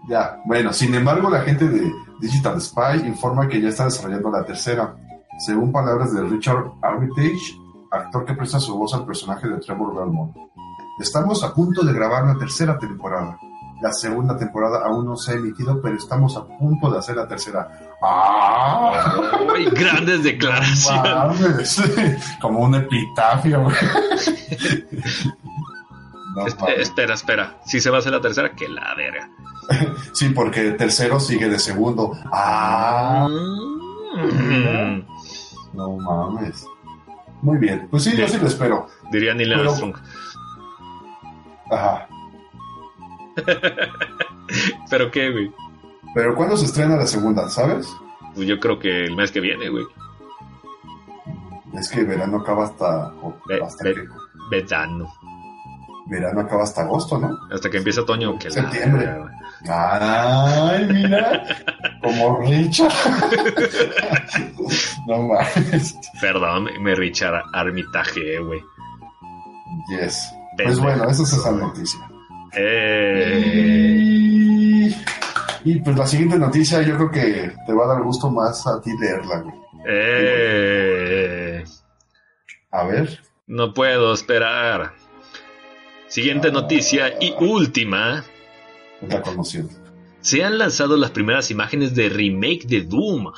[0.09, 4.45] Ya, bueno, sin embargo, la gente de Digital Spy informa que ya está desarrollando la
[4.45, 4.97] tercera.
[5.39, 7.57] Según palabras de Richard Armitage,
[7.91, 10.37] actor que presta su voz al personaje de Trevor Belmont.
[11.01, 13.39] Estamos a punto de grabar la tercera temporada.
[13.83, 17.27] La segunda temporada aún no se ha emitido, pero estamos a punto de hacer la
[17.27, 17.69] tercera.
[18.01, 19.29] ¡Ah!
[19.73, 21.83] grandes declaraciones.
[22.41, 23.67] Como un epitafio.
[26.79, 27.57] espera, espera.
[27.67, 29.29] Si se va a hacer la tercera, que la verga.
[30.13, 32.13] sí, porque el tercero sigue de segundo.
[32.33, 33.27] Ah.
[34.17, 35.05] Mm.
[35.73, 36.65] No mames.
[37.41, 37.89] Muy bien.
[37.91, 38.87] Pues sí, yo sí lo espero.
[39.11, 39.97] Diría Neil Armstrong.
[41.69, 42.07] Ajá.
[44.91, 45.53] ¿Pero qué, güey?
[46.15, 47.89] ¿Pero cuándo se estrena la segunda, sabes?
[48.35, 49.85] Pues yo creo que el mes que viene, güey.
[51.75, 53.13] Es que verano acaba hasta...
[53.63, 53.85] hasta
[54.51, 55.11] verano
[56.07, 57.39] verano acaba hasta agosto, ¿no?
[57.51, 58.39] Hasta que empieza otoño.
[58.39, 59.09] Que Septiembre.
[59.69, 61.45] Ay, mira,
[62.03, 62.93] como Richard.
[65.07, 65.99] no mames.
[66.21, 68.61] Perdón, me Richard Armitaje, güey.
[69.89, 70.33] Yes.
[70.63, 72.01] Pues bueno, esa es esa noticia.
[72.55, 73.73] Eh...
[75.65, 78.81] Y, pues la siguiente noticia yo creo que te va a dar gusto más a
[78.81, 79.55] ti leerla, güey.
[79.87, 81.65] Eh...
[82.71, 83.21] A ver.
[83.47, 84.95] No puedo esperar.
[86.09, 88.25] Siguiente noticia y última.
[89.09, 89.69] La conmoción.
[90.21, 93.33] Se han lanzado las primeras imágenes de remake de Doom.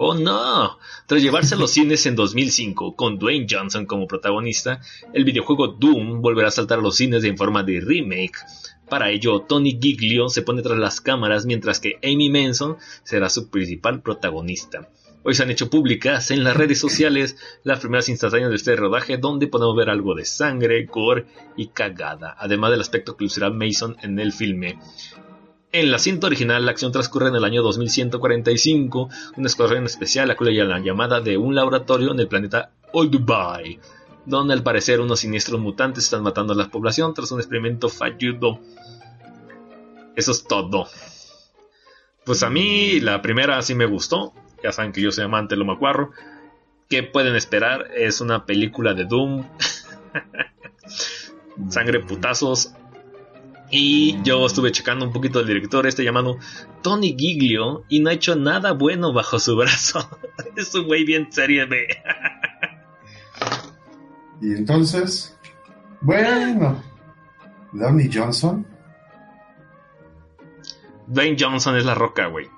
[0.00, 0.78] ¡Oh no!
[1.06, 4.80] Tras llevarse a los cines en 2005 con Dwayne Johnson como protagonista,
[5.12, 8.38] el videojuego Doom volverá a saltar a los cines en forma de remake.
[8.88, 13.50] Para ello, Tony Giglio se pone tras las cámaras mientras que Amy Manson será su
[13.50, 14.88] principal protagonista.
[15.24, 19.16] Hoy se han hecho públicas en las redes sociales las primeras instantáneas de este rodaje
[19.16, 21.26] donde podemos ver algo de sangre, gore
[21.56, 24.78] y cagada, además del aspecto que lucirá Mason en el filme.
[25.70, 30.58] En la cinta original, la acción transcurre en el año 2145, un escuadrón especial acude
[30.62, 33.78] a la llamada de un laboratorio en el planeta Old Dubai,
[34.24, 38.60] donde al parecer unos siniestros mutantes están matando a la población tras un experimento fallido.
[40.16, 40.88] Eso es todo.
[42.24, 44.32] Pues a mí la primera sí me gustó,
[44.64, 46.12] ya saben que yo soy amante de lo macuarro.
[46.88, 47.90] ¿Qué pueden esperar?
[47.94, 49.46] Es una película de Doom.
[51.68, 52.72] Sangre putazos.
[53.70, 56.38] Y yo estuve checando un poquito del director, este llamado
[56.82, 60.08] Tony Giglio, y no ha hecho nada bueno bajo su brazo.
[60.56, 61.86] es un güey bien serie B.
[64.40, 65.36] y entonces,
[66.00, 66.82] bueno,
[67.72, 68.66] Downey Johnson.
[71.06, 72.48] Dwayne Johnson es la roca, güey.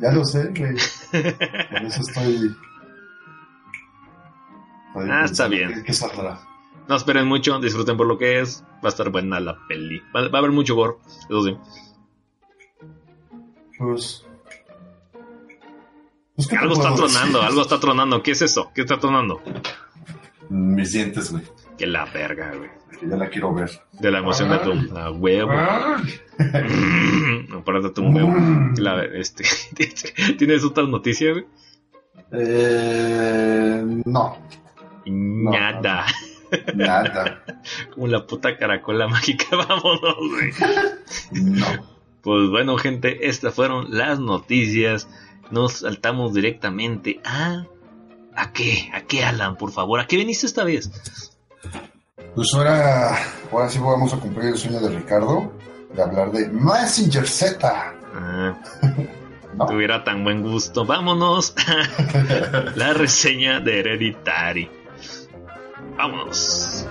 [0.00, 0.74] Ya lo sé, güey.
[1.70, 2.56] Por eso estoy.
[4.94, 5.82] ah, está bien.
[5.84, 6.40] ¿Qué, saldrá?
[6.88, 8.62] No esperen mucho, disfruten por lo que es.
[8.84, 10.02] Va a estar buena la peli.
[10.14, 10.94] Va, a haber mucho gore,
[11.28, 11.56] eso sí.
[13.78, 14.24] Pues.
[16.36, 18.22] pues algo está tronando, algo está tronando.
[18.22, 18.70] ¿Qué es eso?
[18.74, 19.42] ¿Qué está tronando?
[20.50, 21.44] Mis dientes, güey.
[21.78, 22.70] Que la verga, güey.
[23.02, 23.70] Ya la quiero ver.
[23.92, 25.52] De la emoción de tu la huevo.
[27.52, 28.28] Apárate tu huevo.
[28.28, 28.74] Mm.
[28.78, 29.44] La, este,
[30.38, 31.46] ¿Tienes otras noticias, güey?
[32.32, 34.38] Eh, no.
[35.06, 36.06] Nada.
[36.74, 37.44] Nada.
[37.94, 40.52] Como la puta caracola mágica, vámonos, güey.
[41.32, 41.66] No.
[42.22, 45.08] Pues bueno, gente, estas fueron las noticias
[45.50, 47.64] nos saltamos directamente a...
[48.36, 48.90] ¿A qué?
[48.92, 49.56] ¿A qué, Alan?
[49.56, 50.90] Por favor, ¿a qué viniste esta vez?
[52.34, 53.16] Pues ahora,
[53.52, 55.52] ahora sí vamos a cumplir el sueño de Ricardo
[55.94, 57.94] de hablar de Messenger Z.
[58.14, 58.58] Ah,
[59.68, 60.84] Tuviera tan buen gusto.
[60.84, 61.54] Vámonos.
[62.74, 64.68] La reseña de Hereditary.
[65.96, 66.84] Vámonos.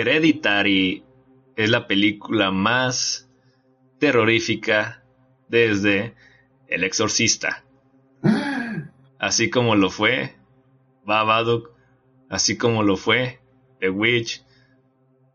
[0.00, 1.04] Hereditary
[1.56, 3.28] es la película más
[3.98, 5.02] terrorífica
[5.48, 6.14] desde
[6.68, 7.64] El Exorcista.
[9.18, 10.36] Así como lo fue
[11.04, 11.72] Babadook,
[12.28, 13.40] así como lo fue
[13.80, 14.44] The Witch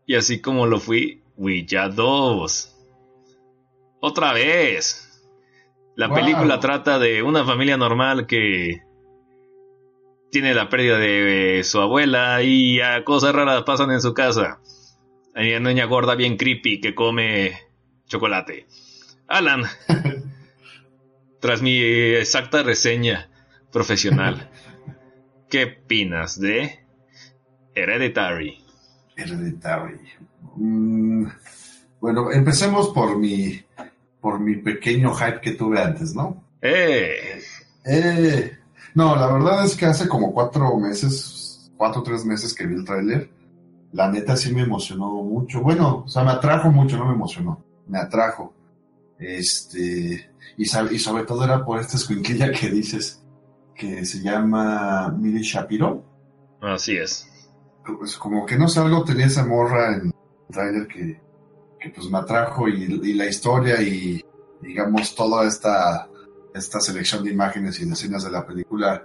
[0.06, 2.76] y así como lo fue Ouija 2.
[4.00, 5.00] Otra vez.
[5.96, 8.82] La película trata de una familia normal que
[10.34, 14.58] tiene la pérdida de su abuela y cosas raras pasan en su casa.
[15.32, 17.56] Hay una niña gorda bien creepy que come
[18.08, 18.66] chocolate.
[19.28, 19.62] Alan,
[21.40, 23.30] tras mi exacta reseña
[23.70, 24.50] profesional,
[25.48, 26.80] ¿qué opinas de
[27.72, 28.58] Hereditary?
[29.14, 30.00] Hereditary.
[30.56, 31.26] Mm,
[32.00, 33.62] bueno, empecemos por mi
[34.20, 36.42] por mi pequeño hype que tuve antes, ¿no?
[36.60, 37.40] Eh.
[37.84, 38.63] Eh.
[38.94, 42.74] No, la verdad es que hace como cuatro meses, cuatro o tres meses que vi
[42.74, 43.30] el tráiler,
[43.92, 45.60] la neta sí me emocionó mucho.
[45.60, 48.54] Bueno, o sea, me atrajo mucho, no me emocionó, me atrajo.
[49.18, 53.22] Este, y, y sobre todo era por esta escuinquilla que dices,
[53.74, 56.04] que se llama Miri Shapiro.
[56.60, 57.28] Así es.
[57.98, 60.12] Pues como que no sé, algo tenía esa morra en el
[60.50, 61.20] tráiler que,
[61.80, 64.24] que pues me atrajo y, y la historia y
[64.62, 66.08] digamos toda esta
[66.54, 69.04] esta selección de imágenes y de escenas de la película,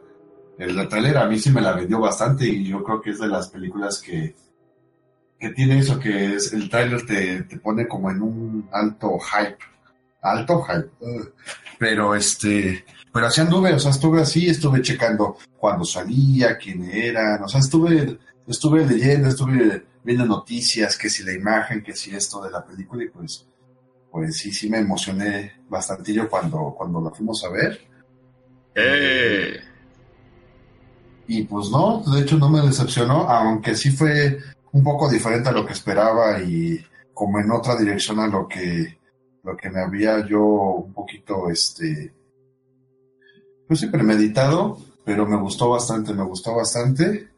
[0.57, 3.27] el trailer a mí sí me la vendió bastante y yo creo que es de
[3.27, 4.35] las películas que,
[5.39, 9.57] que tiene eso, que es el trailer te, te pone como en un alto hype,
[10.21, 10.91] alto hype,
[11.79, 17.39] pero este, pero así anduve, o sea, estuve así, estuve checando cuándo salía, quién era,
[17.43, 22.43] o sea, estuve, estuve leyendo, estuve viendo noticias, que si la imagen, que si esto
[22.43, 23.47] de la película y pues
[24.11, 27.79] pues sí, sí me emocioné bastantillo cuando, cuando la fuimos a ver.
[28.75, 29.59] ¡Eh!
[31.27, 34.39] Y pues no, de hecho no me decepcionó, aunque sí fue
[34.71, 36.83] un poco diferente a lo que esperaba y
[37.13, 38.97] como en otra dirección a lo que,
[39.43, 42.13] lo que me había yo un poquito, este,
[43.67, 47.29] pues sí, premeditado, pero me gustó bastante, me gustó bastante.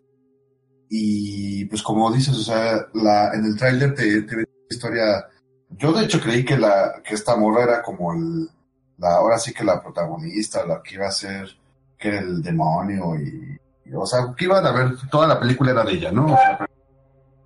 [0.90, 5.26] Y pues como dices, o sea, la, en el tráiler te, te ve una historia
[5.78, 8.50] yo de hecho creí que la que esta morra era como el
[8.98, 11.50] la ahora sí que la protagonista, la que iba a ser
[11.98, 13.60] que era el demonio y,
[13.94, 16.38] o sea, que iban a ver toda la película era de ella, ¿no?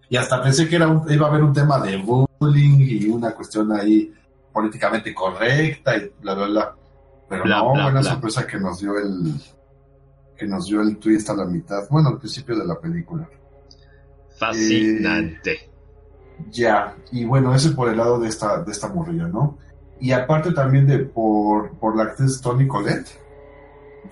[0.07, 3.71] y hasta pensé que era iba a haber un tema de bullying y una cuestión
[3.71, 4.13] ahí
[4.53, 6.75] políticamente correcta y bla bla bla.
[7.27, 9.33] Pero no, buena sorpresa que nos dio el
[10.37, 13.27] que nos dio el twist a la mitad, bueno, al principio de la película.
[14.37, 15.74] Fascinante.
[16.51, 19.57] Ya, y bueno, ese por el lado de esta, de esta morrilla, ¿no?
[19.99, 23.09] Y aparte también de por, por la actriz Toni Collette.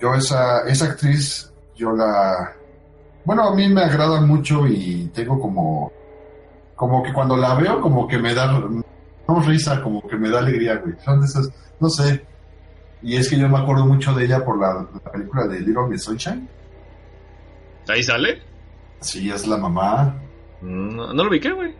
[0.00, 2.52] Yo esa, esa actriz, yo la...
[3.24, 5.92] Bueno, a mí me agrada mucho y tengo como...
[6.74, 8.46] Como que cuando la veo, como que me da...
[9.26, 10.94] No risa, como que me da alegría, güey.
[11.04, 11.50] Son de esas...
[11.80, 12.24] No sé.
[13.02, 16.04] Y es que yo me acuerdo mucho de ella por la, película de Little Miss
[16.04, 16.48] Sunshine.
[17.86, 18.42] ¿Ahí sale?
[19.00, 20.16] Sí, es la mamá.
[20.62, 21.74] No, no lo vi, ¿qué, güey?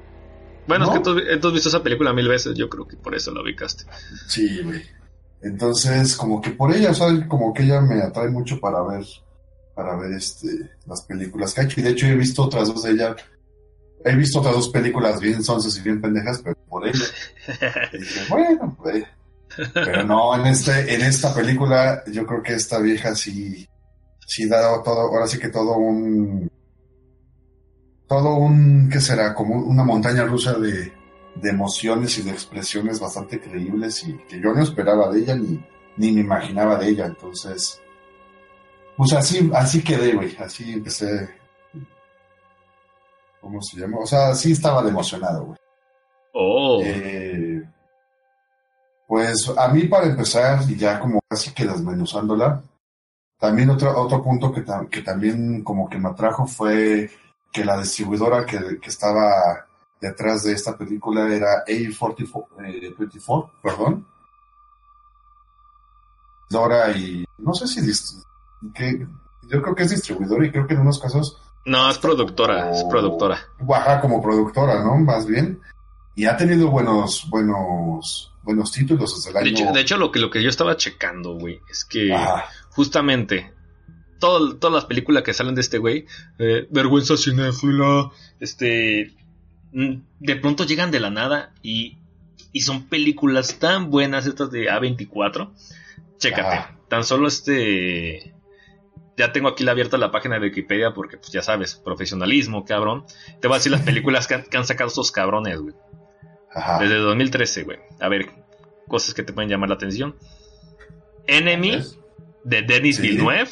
[0.67, 3.31] Bueno, es que tú, has visto esa película mil veces, yo creo que por eso
[3.33, 3.85] la ubicaste.
[4.27, 4.83] Sí, güey.
[5.43, 9.05] Entonces, como que por ella, sea, como que ella me atrae mucho para ver,
[9.75, 10.49] para ver este,
[10.87, 11.81] las películas que ha hecho.
[11.81, 13.15] Y de hecho he visto otras dos de ella,
[14.05, 17.05] he visto otras dos películas bien sonces y bien pendejas, pero por ella.
[18.31, 19.05] bueno, pues.
[19.73, 23.69] Pero no, en este, en esta película, yo creo que esta vieja sí,
[24.27, 26.51] sí da todo, ahora sí que todo un,
[28.15, 29.35] todo un, ¿qué será?
[29.35, 30.93] Como una montaña rusa de,
[31.35, 35.61] de emociones y de expresiones bastante creíbles y que yo no esperaba de ella ni,
[35.97, 37.07] ni me imaginaba de ella.
[37.07, 37.83] Entonces,
[38.97, 40.37] pues así, así quedé, güey.
[40.39, 41.29] Así empecé.
[43.41, 43.99] ¿Cómo se llama?
[43.99, 45.59] O sea, sí estaba emocionado, güey.
[46.35, 46.81] Oh.
[46.85, 47.65] Eh,
[49.09, 52.63] pues a mí, para empezar, y ya como casi que desmenuzándola,
[53.41, 57.11] también otro, otro punto que, que también como que me atrajo fue
[57.55, 59.65] que la distribuidora que, que estaba
[60.01, 62.95] detrás de esta película era A24, eh,
[63.63, 64.05] perdón.
[66.51, 67.81] Dora y no sé si
[68.75, 69.07] que
[69.43, 72.83] yo creo que es distribuidora y creo que en unos casos no es productora, es
[72.85, 73.39] productora.
[73.61, 74.97] Baja como productora, ¿no?
[74.97, 75.61] Más bien.
[76.17, 79.45] Y ha tenido buenos, buenos, buenos títulos desde el año.
[79.45, 82.15] De hecho, de hecho lo que lo que yo estaba checando, güey, es que
[82.71, 83.54] justamente
[84.25, 86.07] todas las películas que salen de este güey,
[86.39, 88.11] eh, vergüenza cinéfila,
[88.41, 89.13] este,
[89.73, 91.99] mm, de pronto llegan de la nada y,
[92.53, 95.51] y son películas tan buenas estas de A24.
[96.19, 98.35] Chécate, tan solo este,
[99.17, 103.05] ya tengo aquí la abierta la página de Wikipedia porque, pues ya sabes, profesionalismo, cabrón.
[103.41, 105.75] Te voy a decir las películas que han, sacado estos cabrones, güey.
[106.81, 107.79] Desde 2013, güey.
[108.01, 108.31] A ver,
[108.87, 110.17] cosas que te pueden llamar la atención.
[111.27, 111.83] Enemy,
[112.45, 113.49] de Denis Villeneuve.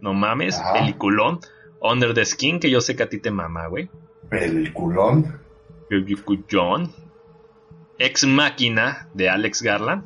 [0.00, 1.40] No mames, peliculón.
[1.80, 3.90] Under the Skin, que yo sé que a ti te mama, güey.
[4.28, 5.40] Peliculón.
[5.88, 6.92] Peliculón.
[7.98, 10.04] Ex Máquina, de Alex Garland.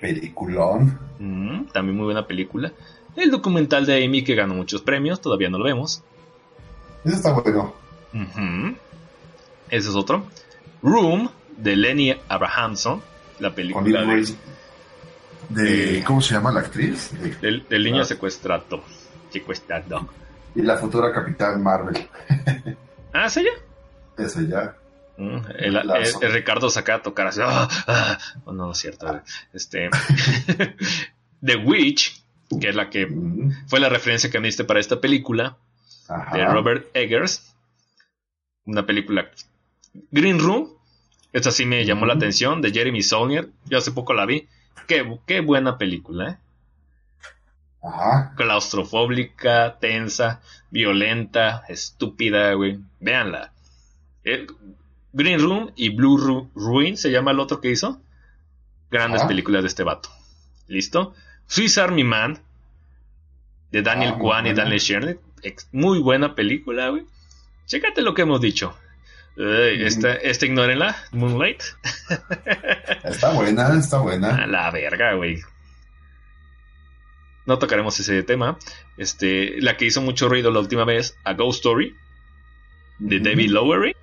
[0.00, 0.98] Peliculón.
[1.18, 2.72] Mm, también muy buena película.
[3.16, 6.02] El documental de Amy que ganó muchos premios, todavía no lo vemos.
[7.04, 7.74] Ese está bueno.
[9.68, 10.24] Ese es otro.
[10.82, 13.02] Room, de Lenny Abrahamson.
[13.38, 14.26] La película de,
[16.06, 17.10] ¿Cómo se llama la actriz?
[17.40, 18.82] del, niño secuestrado.
[19.30, 20.08] Secuestrado.
[20.54, 22.08] Y la futura Capitán Marvel.
[23.12, 23.50] ¿Ah, es ella?
[24.16, 24.76] Es ella.
[25.16, 27.40] Mm, el, Ricardo saca a tocar así.
[27.42, 28.18] Ah, ah.
[28.44, 29.20] Oh, no, es cierto.
[29.52, 29.90] Este.
[31.44, 32.22] The Witch,
[32.60, 33.68] que es la que mm.
[33.68, 35.56] fue la referencia que me diste para esta película.
[36.32, 37.54] De Robert Eggers.
[38.64, 39.30] Una película.
[40.10, 40.68] Green Room.
[41.32, 42.60] Esta sí me llamó la atención.
[42.60, 43.48] De Jeremy Saulnier.
[43.66, 44.48] Yo hace poco la vi.
[44.86, 46.38] Qué, buena película, ¿eh?
[47.82, 48.34] Ajá.
[48.36, 52.80] Claustrofóbica, tensa, violenta, estúpida, güey.
[52.98, 53.52] Véanla.
[55.12, 58.00] Green Room y Blue Ruin se llama el otro que hizo.
[58.90, 60.10] Grandes películas de este vato.
[60.66, 61.14] ¿Listo?
[61.46, 62.40] Swiss Army Man
[63.70, 65.20] de Daniel ah, Kwan y Daniel Shernick.
[65.72, 67.06] Muy buena película, güey.
[67.66, 68.74] Chécate lo que hemos dicho
[69.40, 71.62] esta, esta ignórenla, Moonlight.
[73.04, 74.36] está buena, está buena.
[74.36, 75.40] A la verga, güey.
[77.46, 78.58] No tocaremos ese tema.
[78.96, 81.96] Este, la que hizo mucho ruido la última vez, A Ghost Story,
[82.98, 83.96] de David Lowery.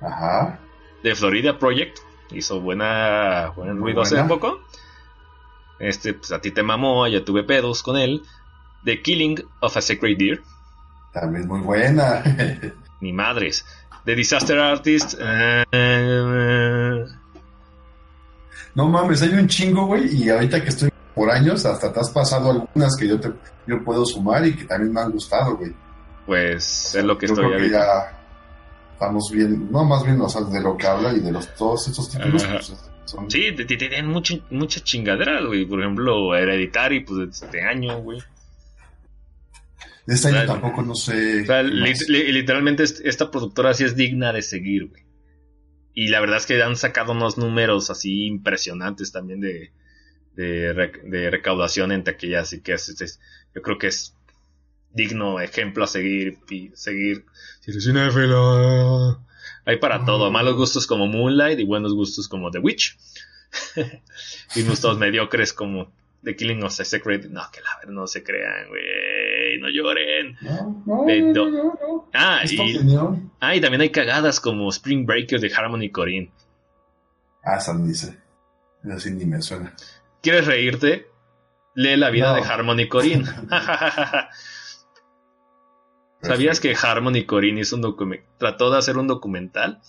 [0.00, 0.60] Ajá.
[1.02, 1.98] De Florida Project.
[2.30, 4.60] Hizo buena, buen ruido hace poco.
[5.80, 8.22] Este, pues a ti te mamó, ya tuve pedos con él.
[8.84, 10.42] The Killing of a Sacred Deer.
[11.12, 12.22] También muy buena.
[13.00, 13.64] Ni madres
[14.04, 15.14] de Disaster Artist.
[15.20, 17.04] Eh,
[18.74, 22.10] no mames, hay un chingo, güey, y ahorita que estoy por años, hasta te has
[22.10, 23.30] pasado algunas que yo te
[23.66, 25.72] yo puedo sumar y que también me han gustado, güey.
[26.26, 28.16] Pues es lo que estoy creo ya
[28.92, 31.88] estamos bien, no más bien, o sea, de lo que habla y de los todos
[31.88, 32.44] estos títulos.
[32.44, 32.74] Pues,
[33.06, 33.30] son...
[33.30, 35.64] Sí, tienen mucha, mucha chingadera, güey.
[35.64, 38.22] Por ejemplo, Hereditary, pues de este año, güey.
[40.06, 41.44] De este año tampoco no sé.
[41.68, 45.04] literalmente esta productora sí es digna de seguir, güey.
[45.94, 49.72] Y la verdad es que han sacado unos números así impresionantes también de,
[50.34, 52.40] de, recaudación en taquilla.
[52.40, 53.20] Así que es,
[53.54, 54.14] yo creo que es
[54.92, 56.38] digno ejemplo a seguir.
[56.48, 57.26] Y seguir.
[59.64, 60.30] Hay para todo.
[60.30, 62.96] Malos gustos como Moonlight y buenos gustos como The Witch.
[64.54, 65.92] y gustos mediocres como
[66.22, 67.26] The Killing of the Secret.
[67.26, 68.82] No, que la verdad no se crean, güey.
[69.58, 70.36] No lloren.
[70.40, 72.96] No, no, no, ah, y,
[73.40, 76.32] ah, y también hay cagadas como Spring Breaker de Harmony Corinne.
[77.42, 78.18] Ah, Sam dice.
[78.90, 79.74] Así ni me suena.
[80.22, 81.06] ¿Quieres reírte?
[81.74, 83.24] Lee la vida de Harmony Corinne.
[86.22, 89.80] ¿Sabías que Harmony Corinne hizo un trató de hacer un documental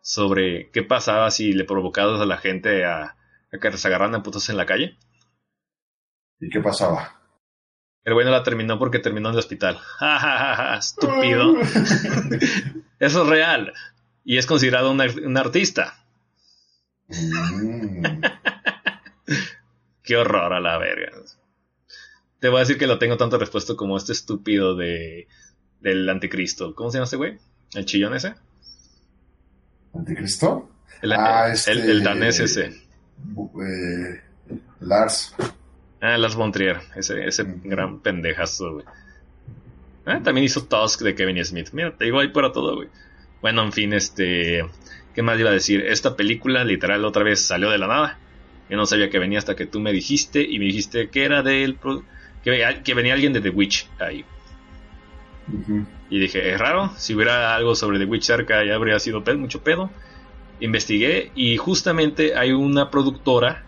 [0.00, 3.16] sobre qué pasaba si le provocabas a la gente a,
[3.52, 4.96] a que se agarraran a putos en la calle?
[6.40, 7.21] ¿Y qué pasaba?
[8.04, 9.78] El bueno la terminó porque terminó en el hospital.
[10.78, 11.54] Estúpido.
[12.98, 13.72] Eso es real.
[14.24, 16.04] Y es considerado un, artista.
[17.08, 18.04] Mm.
[20.02, 21.12] Qué horror a la verga.
[22.40, 25.28] Te voy a decir que lo tengo tanto respuesto como este estúpido de
[25.80, 26.74] del anticristo.
[26.74, 27.38] ¿Cómo se llama ese güey?
[27.74, 28.34] ¿El chillón ese?
[29.94, 30.70] ¿Anticristo?
[31.02, 32.66] El, ah, este, el, danés ese.
[32.66, 34.22] Eh,
[34.80, 35.34] Lars.
[36.02, 36.80] Ah, Lars Montrier.
[36.96, 38.84] Ese, ese gran pendejazo, güey.
[40.04, 41.68] Ah, también hizo Tusk de Kevin Smith.
[41.72, 42.88] Mira, te digo ahí para todo, güey.
[43.40, 44.66] Bueno, en fin, este.
[45.14, 45.80] ¿Qué más iba a decir?
[45.86, 48.18] Esta película, literal, otra vez salió de la nada.
[48.68, 51.42] Yo no sabía que venía hasta que tú me dijiste y me dijiste que era
[51.42, 51.78] del.
[52.42, 54.24] Que, que venía alguien de The Witch ahí.
[56.10, 59.62] Y dije, es raro, si hubiera algo sobre The Witch cerca ya habría sido mucho
[59.62, 59.88] pedo.
[60.58, 63.62] Investigué y justamente hay una productora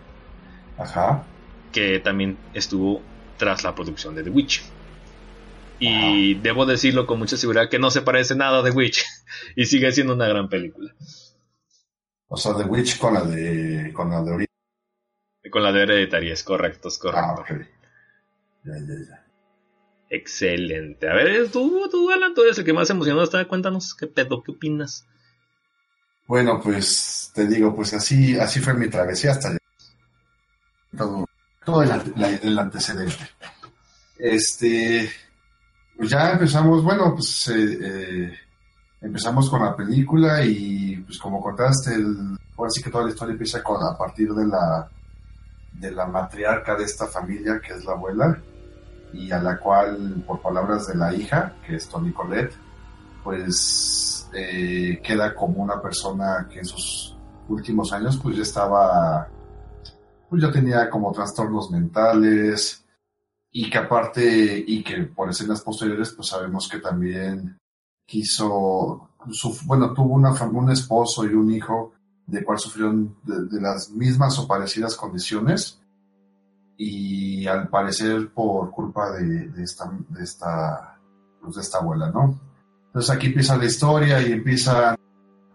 [1.75, 3.01] que también estuvo
[3.37, 4.63] tras la producción de The Witch.
[5.77, 9.03] Y debo decirlo con mucha seguridad que no se parece nada a The Witch
[9.57, 10.95] y sigue siendo una gran película.
[12.27, 14.47] O sea, The Witch con la de con la de
[15.51, 17.43] Con la de Hereditary, es correcto, es correcto.
[17.45, 17.57] Ah,
[18.63, 19.25] ya, ya, ya.
[20.09, 21.09] Excelente.
[21.09, 23.45] A ver, tú, tú, Alan, tú eres el que más emocionado está.
[23.45, 24.41] Cuéntanos, ¿qué pedo?
[24.43, 25.05] ¿Qué opinas?
[26.25, 29.57] Bueno, pues te digo, pues así, así fue mi travesía hasta
[30.97, 31.27] todo,
[31.65, 33.29] todo el, antecedente.
[34.17, 35.09] Este,
[35.97, 38.33] pues ya empezamos, bueno, pues eh, eh,
[39.01, 43.33] empezamos con la película y pues como contaste, el, ahora sí que toda la historia
[43.33, 44.89] empieza con, a partir de la,
[45.73, 48.39] de la matriarca de esta familia, que es la abuela,
[49.13, 52.53] y a la cual, por palabras de la hija, que es Tony Colette,
[53.23, 57.15] pues eh, queda como una persona que en sus
[57.47, 59.27] últimos años pues ya estaba,
[60.35, 62.85] pues ya tenía como trastornos mentales
[63.51, 67.57] y que aparte, y que por escenas posteriores pues sabemos que también
[68.05, 69.11] quiso,
[69.65, 71.93] bueno, tuvo una, un esposo y un hijo
[72.27, 75.79] de cual sufrieron de las mismas o parecidas condiciones
[76.77, 80.99] y al parecer por culpa de, esta, de, esta,
[81.41, 82.37] pues de esta abuela, ¿no?
[82.87, 84.97] Entonces aquí empieza la historia y empiezan,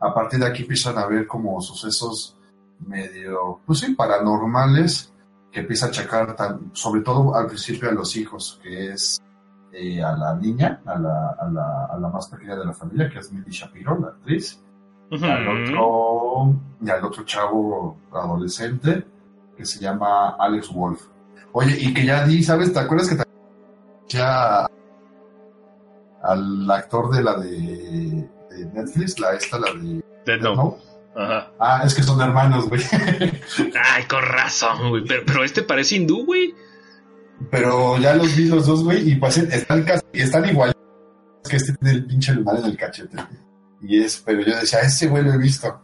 [0.00, 2.39] a partir de aquí empiezan a ver como sucesos
[2.86, 5.12] medio, pues sí, paranormales,
[5.50, 6.36] que empieza a checar
[6.72, 9.20] sobre todo al principio a los hijos, que es
[9.72, 13.08] eh, a la niña, a la, a, la, a la, más pequeña de la familia,
[13.08, 14.60] que es Milly Shapiro, la actriz,
[15.10, 19.04] al otro, y al otro chavo adolescente,
[19.56, 21.06] que se llama Alex Wolf.
[21.52, 22.72] Oye, y que ya di, ¿sabes?
[22.72, 23.22] ¿Te acuerdas que
[24.08, 24.66] ya
[26.22, 28.28] al actor de la de,
[28.72, 30.89] Netflix, la esta, la de Dead Note?
[31.14, 31.52] Ajá.
[31.58, 32.82] Ah, es que son hermanos, güey.
[32.92, 35.04] Ay, con razón, güey.
[35.04, 36.54] Pero, este parece hindú, güey.
[37.50, 40.72] Pero ya los vi los dos, güey, y pues están, están igual.
[41.42, 43.16] Es que este tiene el pinche lunar en el cachete.
[43.82, 45.80] Y es, pero yo decía, ese güey lo he visto.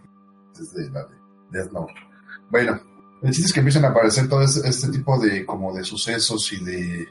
[0.56, 1.16] Desde la de
[1.50, 1.94] Death Note.
[2.50, 2.80] Bueno,
[3.22, 6.64] el chiste es que empiezan a aparecer todo este tipo de como de sucesos y
[6.64, 7.08] de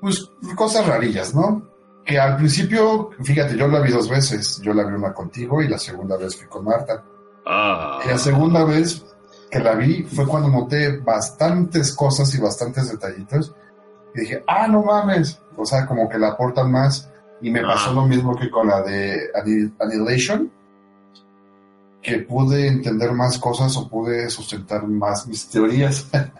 [0.00, 1.69] pues cosas rarillas, ¿no?
[2.10, 4.60] Que al principio, fíjate, yo la vi dos veces.
[4.62, 7.04] Yo la vi una contigo y la segunda vez fui con Marta.
[7.46, 8.00] Ah.
[8.04, 9.04] Y la segunda vez
[9.48, 13.54] que la vi fue cuando noté bastantes cosas y bastantes detallitos.
[14.12, 15.40] Y dije, ah, no mames.
[15.56, 17.08] O sea, como que la aportan más.
[17.40, 17.94] Y me pasó ah.
[17.94, 19.30] lo mismo que con la de
[19.78, 20.50] Annihilation
[22.02, 26.08] que pude entender más cosas o pude sustentar más mis teorías.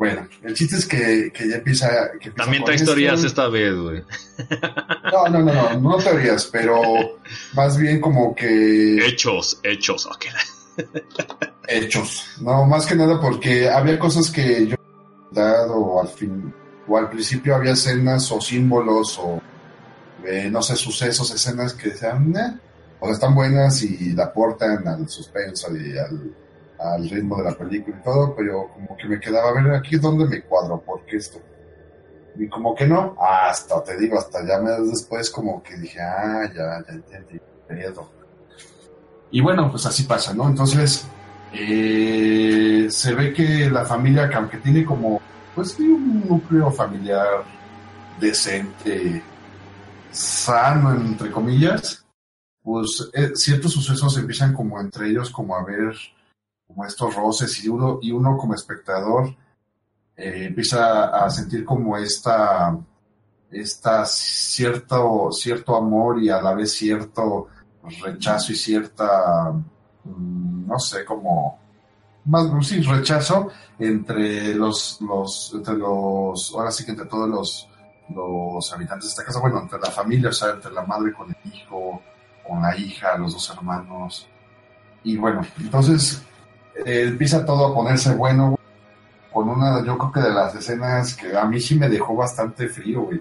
[0.00, 2.12] bueno, el chiste es que, que ya empieza...
[2.18, 4.02] Que También traes teorías esta vez, güey.
[5.12, 6.80] no, no, no, no, no teorías, pero
[7.52, 9.06] más bien como que...
[9.06, 10.24] Hechos, hechos, ok.
[11.68, 12.30] hechos.
[12.40, 14.76] No, más que nada porque había cosas que yo
[15.32, 16.50] dado al fin,
[16.88, 19.38] o al principio había escenas o símbolos o
[20.24, 22.58] eh, no sé, sucesos, escenas que decían, eh,
[23.00, 26.34] o sea, están buenas y la aportan al suspenso y al,
[27.08, 30.26] ritmo de la película y todo, pero como que me quedaba a ver aquí dónde
[30.26, 31.38] me cuadro, porque esto.
[32.36, 36.50] Y como que no, hasta te digo, hasta ya me después como que dije, ah,
[36.54, 37.40] ya, ya entendí,
[39.30, 40.48] Y bueno, pues así pasa, ¿no?
[40.48, 41.06] Entonces,
[41.52, 45.20] eh, se ve que la familia, que aunque tiene como,
[45.54, 47.44] pues tiene un núcleo familiar
[48.18, 49.22] decente,
[50.10, 52.04] sano, entre comillas,
[52.62, 55.94] pues eh, ciertos sucesos empiezan como entre ellos como a ver
[56.70, 59.34] como estos roces y uno, y uno como espectador
[60.16, 62.78] eh, empieza a sentir como esta,
[63.50, 67.48] esta cierto, cierto amor y a la vez cierto
[68.02, 69.52] rechazo y cierta,
[70.04, 71.58] mm, no sé, como
[72.26, 73.48] más sí, rechazo
[73.78, 77.68] entre los, los, entre los, ahora sí que entre todos los,
[78.14, 81.30] los habitantes de esta casa, bueno, entre la familia, o sea, entre la madre con
[81.30, 82.00] el hijo,
[82.46, 84.28] con la hija, los dos hermanos.
[85.02, 86.22] Y bueno, entonces
[86.84, 88.58] eh, empieza todo a ponerse bueno,
[89.32, 92.68] con una, yo creo que de las escenas que a mí sí me dejó bastante
[92.68, 93.20] frío, güey.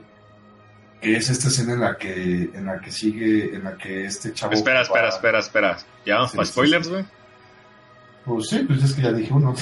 [0.99, 4.33] Que es esta escena en la que, en la que sigue, en la que este
[4.33, 4.53] chavo.
[4.53, 5.77] Espera, espera, espera, espera.
[6.05, 7.05] ¿Ya vamos para spoilers, güey?
[8.25, 9.55] Pues sí, pues es que ya dije uno.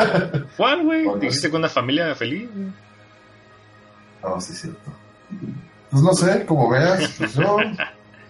[0.56, 1.06] ¿Cuál, güey?
[1.18, 2.48] ¿Dijiste con una familia feliz?
[4.22, 4.90] No, sí, es cierto.
[5.90, 7.56] Pues no sé, como veas, pues yo.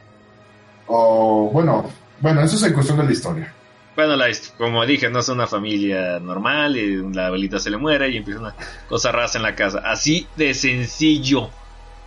[0.86, 3.52] o bueno, bueno, eso es en cuestión de la historia.
[3.96, 4.26] Bueno, la,
[4.58, 8.40] como dije, no es una familia normal, y la abuelita se le muere y empieza
[8.40, 8.56] una
[8.88, 9.82] cosa rasa en la casa.
[9.84, 11.50] Así de sencillo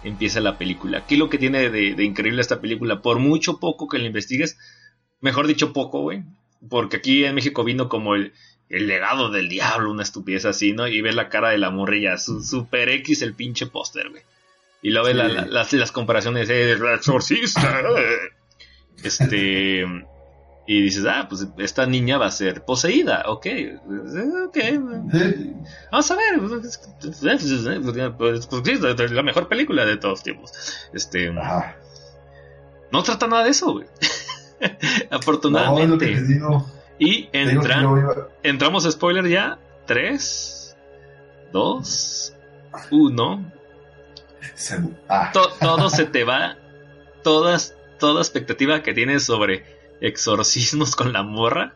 [0.03, 1.05] empieza la película.
[1.05, 3.01] ¿Qué es lo que tiene de, increíble esta película?
[3.01, 4.57] Por mucho poco que la investigues,
[5.21, 6.23] mejor dicho poco, güey,
[6.69, 8.33] porque aquí en México vino como el,
[8.69, 10.89] legado del diablo, una estupidez así, ¿no?
[10.89, 14.23] Y ves la cara de la morrilla, su, super X el pinche póster, güey.
[14.81, 17.81] Y luego ves las, las, comparaciones de exorcista.
[19.03, 19.85] este
[20.69, 23.47] y dices, ah, pues esta niña va a ser poseída, ok,
[24.47, 24.57] ok,
[25.89, 27.23] vamos a ver, pues, pues,
[29.11, 30.51] la mejor película de todos los tiempos.
[30.93, 33.87] Este, no trata nada de eso, güey.
[35.09, 36.21] Afortunadamente.
[36.99, 40.75] y entramos a spoiler ya, 3,
[41.53, 42.35] 2,
[42.91, 43.51] 1.
[45.31, 46.57] todo se te va,
[47.23, 51.73] todas, toda expectativa que tienes sobre exorcismos con la morra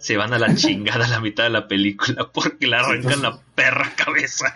[0.00, 3.38] se van a la chingada a la mitad de la película porque le arrancan la
[3.54, 4.52] perra cabeza.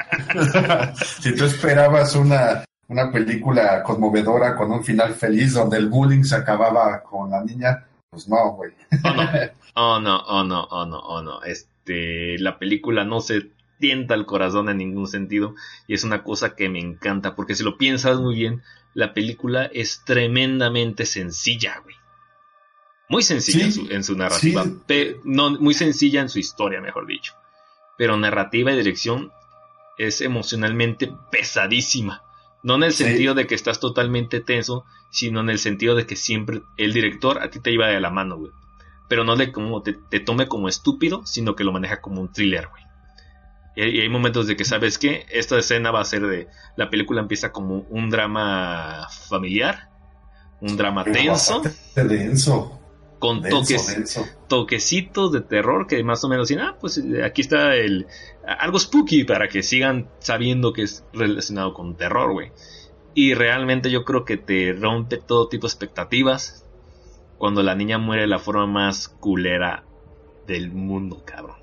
[1.20, 6.36] si tú esperabas una, una película conmovedora con un final feliz donde el bullying se
[6.36, 8.72] acababa con la niña, pues no, güey.
[9.74, 14.24] Oh no, oh no, oh no, oh no, Este, la película no se tienta el
[14.24, 15.54] corazón en ningún sentido
[15.86, 18.62] y es una cosa que me encanta porque si lo piensas muy bien,
[18.94, 21.96] la película es tremendamente sencilla, güey.
[23.08, 24.64] Muy sencilla en, su, narrativa,
[25.24, 27.34] no, muy sencilla en su historia, mejor dicho.
[27.98, 29.30] Pero narrativa y dirección
[29.98, 32.22] es emocionalmente pesadísima.
[32.62, 36.16] No en el sentido de que estás totalmente tenso, sino en el sentido de que
[36.16, 38.52] siempre el director a ti te iba de la mano, güey.
[39.06, 42.68] Pero no de como te, tome como estúpido, sino que lo maneja como un thriller,
[42.68, 42.82] güey.
[43.76, 46.46] Y hay, momentos de que sabes que esta escena va a ser de.
[46.76, 49.90] La película empieza como un drama familiar,
[50.60, 51.60] un drama tenso.
[51.94, 52.83] Denso
[53.24, 57.74] con toques, toquecitos de terror que más o menos dicen, ah, pues eh, aquí está
[57.74, 58.06] el
[58.46, 62.52] algo spooky para que sigan sabiendo que es relacionado con terror, güey.
[63.14, 66.66] Y realmente yo creo que te rompe todo tipo de expectativas
[67.38, 69.84] cuando la niña muere de la forma más culera
[70.46, 71.56] del mundo, cabrón.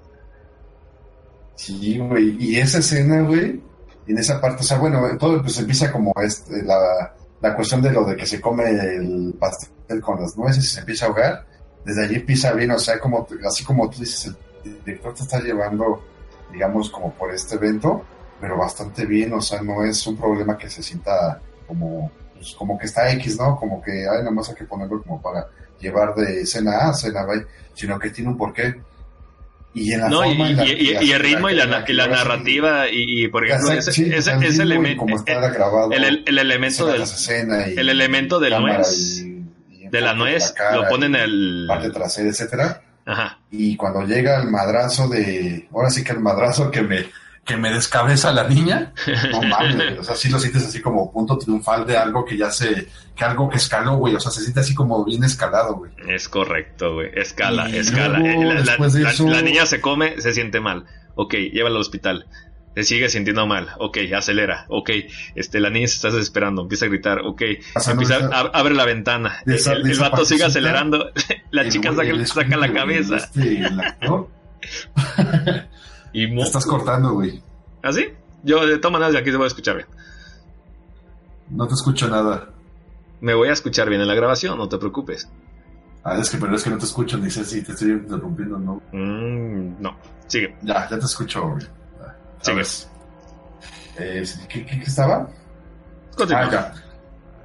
[1.53, 2.37] Sí, güey.
[2.39, 3.61] Y esa escena, güey,
[4.07, 7.91] en esa parte, o sea, bueno, todo pues empieza como este, la, la cuestión de
[7.91, 11.50] lo de que se come el pastel con las nueces y se empieza a ahogar
[11.83, 15.39] desde allí empieza bien, o sea, como, así como tú dices, el director te está
[15.39, 16.03] llevando,
[16.51, 18.03] digamos, como por este evento,
[18.39, 22.77] pero bastante bien, o sea, no es un problema que se sienta como, pues, como
[22.77, 23.55] que está X, ¿no?
[23.55, 25.47] Como que, ay, nada más hay que ponerlo como para
[25.79, 28.79] llevar de escena A a escena B, sino que tiene un porqué.
[29.73, 33.89] Y, en la forma y, y, el ritmo y la, narrativa y, por ejemplo ese,
[34.17, 35.05] ese, elemento
[35.93, 37.03] el, el, elemento del
[37.77, 39.30] el elemento del nuez
[39.91, 41.65] de la nuez, lo ponen en el...
[41.67, 42.81] Parte trasera, etcétera.
[43.05, 43.39] Ajá.
[43.51, 45.67] Y cuando llega el madrazo de...
[45.73, 47.05] Ahora sí que el madrazo que me,
[47.43, 48.93] que me descabeza la niña,
[49.31, 52.49] no mames, o sea, sí lo sientes así como punto triunfal de algo que ya
[52.51, 52.87] se...
[53.15, 55.91] Que algo que escaló, güey, o sea, se siente así como bien escalado, güey.
[56.07, 58.19] Es correcto, güey, escala, escala.
[58.19, 60.85] La, niña se come, se siente mal.
[61.15, 62.25] Ok, llévala al hospital
[62.75, 64.89] se sigue sintiendo mal, ok, acelera, ok,
[65.35, 67.41] este, la niña se está desesperando, empieza a gritar, ok,
[67.89, 71.11] empieza, abre la ventana, el, vato sigue acelerando,
[71.51, 73.17] la chica saca, saca la cabeza.
[73.17, 73.61] Este,
[76.13, 77.41] y estás cortando, güey.
[77.83, 78.07] ¿Ah, sí?
[78.43, 79.87] Yo de todas maneras de aquí te voy a escuchar bien.
[81.49, 82.49] No te escucho nada.
[83.19, 85.29] Me voy a escuchar bien en la grabación, no te preocupes.
[86.03, 88.57] Ah, es que pero es que no te escucho, ni sé si te estoy interrumpiendo
[88.57, 88.81] no.
[88.91, 89.95] Mm, no,
[90.27, 90.55] sigue.
[90.61, 91.80] Ya, ya te escucho, güey.
[92.41, 92.89] ¿Sabes?
[93.97, 95.29] Eh, ¿qué, estaba?
[96.33, 96.73] Ah,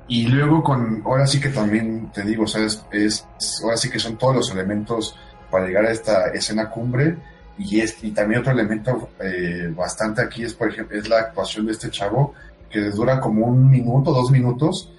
[0.08, 2.84] y luego con, ahora sí que también te digo, ¿sabes?
[2.90, 3.26] Es,
[3.62, 5.16] ahora sí que son todos los elementos
[5.50, 7.16] para llegar a esta escena cumbre.
[7.58, 11.66] Y, es, y también otro elemento eh, bastante aquí es, por ejemplo, es la actuación
[11.66, 12.34] de este chavo,
[12.70, 14.92] que dura como un minuto, dos minutos,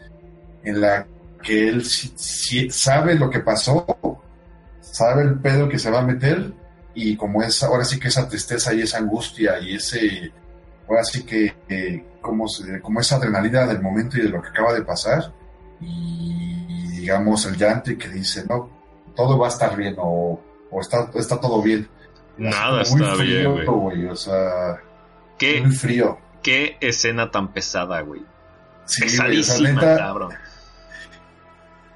[0.63, 1.05] en la
[1.43, 3.85] que él sabe lo que pasó,
[4.81, 6.51] sabe el pedo que se va a meter,
[6.99, 10.31] y como es ahora sí que esa tristeza y esa angustia y ese
[10.89, 11.53] ahora sí que
[12.21, 12.47] como,
[12.81, 15.31] como esa adrenalina del momento y de lo que acaba de pasar
[15.79, 18.67] y digamos el llanto y que dice, no,
[19.15, 20.41] todo va a estar bien o,
[20.81, 21.87] está, está todo bien.
[22.35, 24.05] Nada está bien, güey.
[24.07, 24.81] O sea,
[25.37, 26.17] ¿Qué, muy frío.
[26.41, 28.23] Qué escena tan pesada, güey.
[28.85, 30.33] Sí, Pesadísima, cabrón.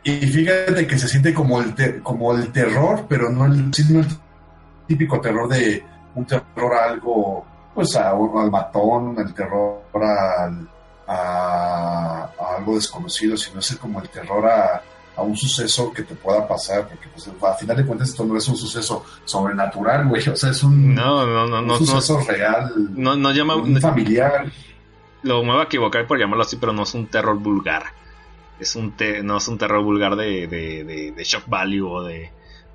[0.04, 4.08] Y fíjate que se siente como el, como el terror, pero no el, el
[4.92, 5.84] típico terror de
[6.16, 10.68] un terror a algo, pues a, al matón, el terror al,
[11.08, 14.84] a, algo desconocido, sino es como el terror a,
[15.18, 18.48] un suceso que te pueda pasar, porque pues, a final de cuentas esto no es
[18.48, 23.32] un suceso sobrenatural, güey, o sea, es un, no, no, no, suceso real, no, no
[23.32, 24.52] llama, un familiar.
[25.22, 27.84] Lo me voy a equivocar por llamarlo así, pero no es un terror vulgar.
[28.60, 32.32] Es un no es un terror vulgar de, de, de, shock value o de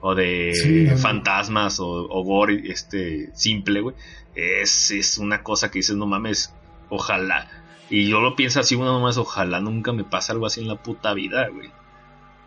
[0.06, 3.96] o de fantasmas o, o, gore este simple, güey.
[4.34, 6.52] Es, es una cosa que dices, no mames,
[6.90, 7.48] ojalá
[7.88, 10.76] y yo lo pienso así, una más, ojalá nunca me pase algo así en la
[10.82, 11.70] puta vida, güey.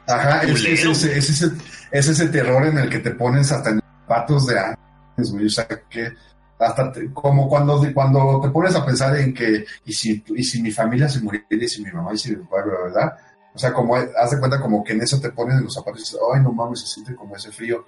[0.08, 1.54] Ajá, es, ese, es,
[1.92, 5.46] ese, terror en el que te pones hasta en patos de años, güey.
[5.46, 6.12] O sea, que
[6.58, 10.72] hasta como cuando, cuando te pones a pensar en que, y si, y si mi
[10.72, 13.14] familia se muriera, y si mi mamá y si mi papá, ¿verdad?
[13.54, 16.00] O sea, como, haz de cuenta como que en eso te pones en los zapatos
[16.00, 17.86] y dices, ay, no mames, se siente como ese frío.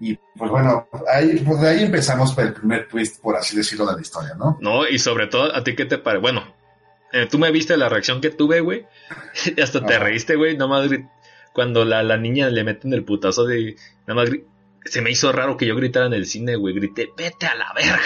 [0.00, 3.86] Y pues bueno, ahí, pues de ahí empezamos por el primer twist, por así decirlo,
[3.86, 4.58] de la historia, ¿no?
[4.60, 6.22] No, y sobre todo, ¿a ti qué te parece?
[6.22, 6.42] Bueno,
[7.12, 8.86] eh, tú me viste la reacción que tuve, güey.
[9.62, 10.56] Hasta te reíste, güey.
[10.56, 10.90] Nomás
[11.52, 13.76] cuando la, la, niña le meten el putazo de.
[14.06, 14.30] Nada más
[14.84, 16.74] se me hizo raro que yo gritara en el cine, güey.
[16.74, 18.02] Grité, vete a la verga.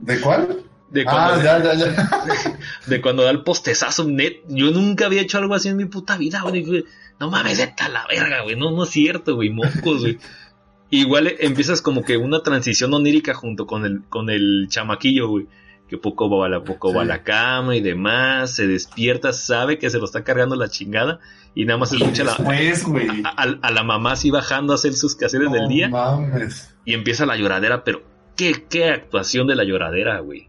[0.00, 0.64] ¿De cuál?
[0.90, 2.58] De cuando, ah, ya, ya, ya.
[2.86, 4.42] De, cuando da el postezazo net.
[4.48, 6.84] Yo nunca había hecho algo así en mi puta vida, güey.
[7.18, 8.56] No mames, a la verga, güey.
[8.56, 9.50] No, no es cierto, güey.
[9.50, 10.18] Mocos, güey.
[10.90, 15.46] Igual empiezas como que una transición onírica junto con el, con el chamaquillo, güey
[15.88, 19.78] que poco va a la, poco va a la cama y demás, se despierta, sabe
[19.78, 21.20] que se lo está cargando la chingada
[21.54, 25.68] y nada más escucha la, a, la mamá así bajando a hacer sus quehaceres del
[25.68, 25.90] día
[26.84, 28.02] y empieza la lloradera, pero
[28.36, 30.48] qué, qué actuación de la lloradera, güey.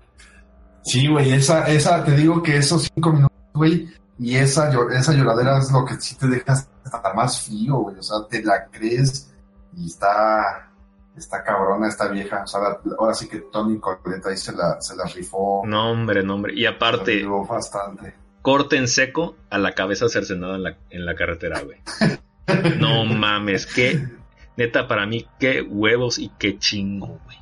[0.83, 5.59] Sí, güey, esa, esa, te digo que esos cinco minutos, güey, y esa, esa lloradera
[5.59, 9.29] es lo que sí te deja hasta más frío, güey, o sea, te la crees
[9.75, 10.71] y está,
[11.15, 12.43] está cabrona esta vieja.
[12.43, 12.61] O sea,
[12.97, 15.63] ahora sí que Tony Coleta ahí se la, se la rifó.
[15.65, 16.53] No, hombre, no, hombre.
[16.55, 18.15] Y aparte, bastante.
[18.41, 21.79] corte en seco a la cabeza cercenada en la, en la carretera, güey.
[22.79, 24.07] no mames, qué.
[24.55, 27.37] Neta, para mí, qué huevos y qué chingo, güey.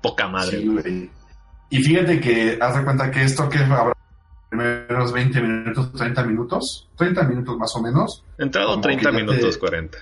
[0.00, 1.10] Poca madre, güey.
[1.70, 3.92] Y fíjate que, haz de cuenta que esto que habrá
[4.48, 8.24] primeros 20 minutos, 30 minutos, 30 minutos más o menos.
[8.38, 9.98] Entrado 30 minutos, 40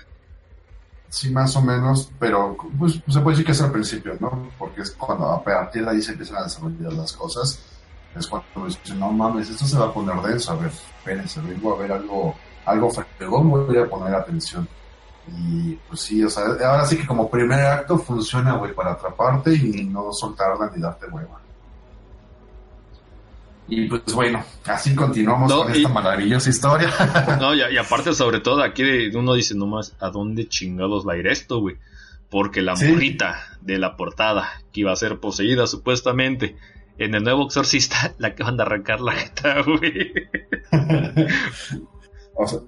[1.08, 4.50] Sí, más o menos, pero pues, se puede decir que es al principio, ¿no?
[4.58, 7.64] Porque es cuando a partir de ahí se empiezan a desarrollar las cosas.
[8.14, 10.52] Es cuando dicen, no mames, esto se va a poner denso.
[10.52, 14.68] A ver, espérense, vengo a ver algo, algo fregón, voy a poner atención.
[15.28, 19.54] Y pues sí, o sea, ahora sí que como primer acto funciona, güey, para atraparte
[19.54, 21.45] y no soltarla ni darte hueva.
[23.68, 26.90] Y pues bueno, así continuamos con esta maravillosa historia.
[27.40, 31.26] No, y, aparte, sobre todo, aquí uno dice nomás, ¿a dónde chingados va a ir
[31.26, 31.76] esto, güey?
[32.30, 36.56] Porque la morrita de la portada, que iba a ser poseída supuestamente
[36.98, 40.12] en el nuevo exorcista, la que van a arrancar la jeta, güey.
[42.34, 42.60] o sea,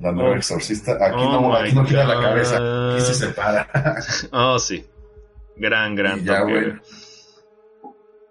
[0.00, 0.36] la nueva oh.
[0.36, 2.56] exorcista, aquí no, oh aquí no queda la cabeza,
[2.92, 3.68] aquí se separa.
[4.32, 4.84] oh, sí.
[5.56, 6.24] Gran, gran.
[6.24, 6.72] ya, güey.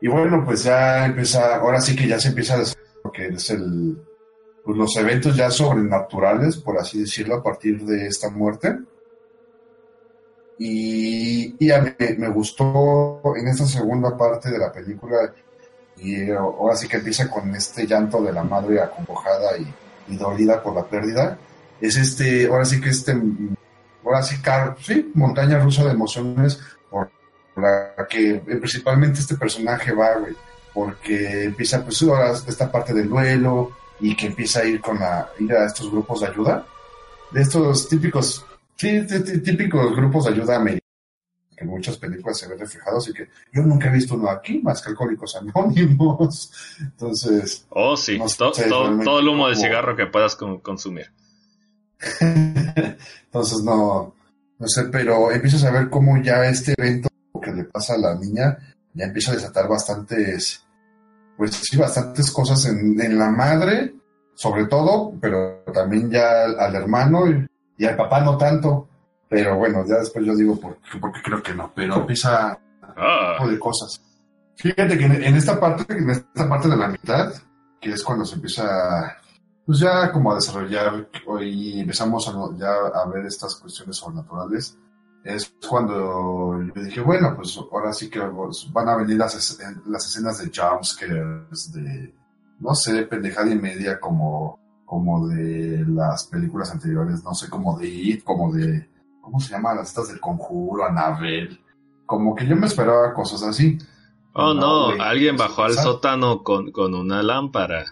[0.01, 2.63] Y bueno, pues ya empieza, ahora sí que ya se empieza a
[3.03, 3.97] lo que es el,
[4.63, 8.77] pues los eventos ya sobrenaturales, por así decirlo, a partir de esta muerte.
[10.57, 15.33] Y, y a mí me gustó en esta segunda parte de la película,
[15.97, 19.73] y ahora sí que empieza con este llanto de la madre acongojada y,
[20.13, 21.37] y dolida por la pérdida.
[21.81, 23.17] Es este, ahora sí que este,
[24.05, 26.59] ahora sí, car, sí, montaña rusa de emociones
[27.59, 30.35] la que eh, principalmente este personaje va, güey,
[30.73, 35.29] porque empieza pues ahora esta parte del duelo y que empieza a ir con la,
[35.39, 36.65] ir a estos grupos de ayuda,
[37.31, 38.45] de estos típicos,
[38.75, 40.89] típicos grupos de ayuda americanos
[41.59, 44.59] que en muchas películas se ven reflejados y que yo nunca he visto uno aquí
[44.59, 46.51] más que Alcohólicos Anónimos.
[46.79, 47.65] Entonces.
[47.69, 51.11] Oh, sí, todo, el humo de cigarro que puedas consumir.
[52.21, 54.15] Entonces, no,
[54.57, 57.08] no sé, pero empiezas a ver cómo ya este evento
[57.49, 58.57] que le pasa a la niña
[58.93, 60.65] ya empieza a desatar bastantes,
[61.37, 63.93] pues sí, bastantes cosas en, la madre,
[64.33, 67.25] sobre todo, pero también ya al, hermano
[67.77, 68.87] y, al papá no tanto.
[69.29, 72.59] Pero bueno, ya después yo digo porque, porque creo que no, pero empieza
[72.97, 73.35] ah.
[73.37, 74.01] tipo de cosas.
[74.55, 77.31] Fíjate que en, esta parte, en esta parte de la mitad,
[77.79, 79.15] que es cuando se empieza
[79.65, 81.07] pues ya como a desarrollar
[81.41, 84.75] y empezamos a, ya a ver estas cuestiones sobrenaturales,
[85.23, 90.05] es cuando yo dije, bueno, pues ahora sí que pues, van a venir las, las
[90.07, 92.13] escenas de jumpscares, de,
[92.59, 97.87] no sé, pendejada y media como, como de las películas anteriores, no sé, como de
[97.87, 98.89] It, como de,
[99.21, 99.75] ¿cómo se llama?
[99.75, 101.59] Las estas del conjuro, Anabel.
[102.05, 103.77] Como que yo me esperaba cosas así.
[104.33, 107.85] Oh, no, alguien bajó al sótano con, con una lámpara.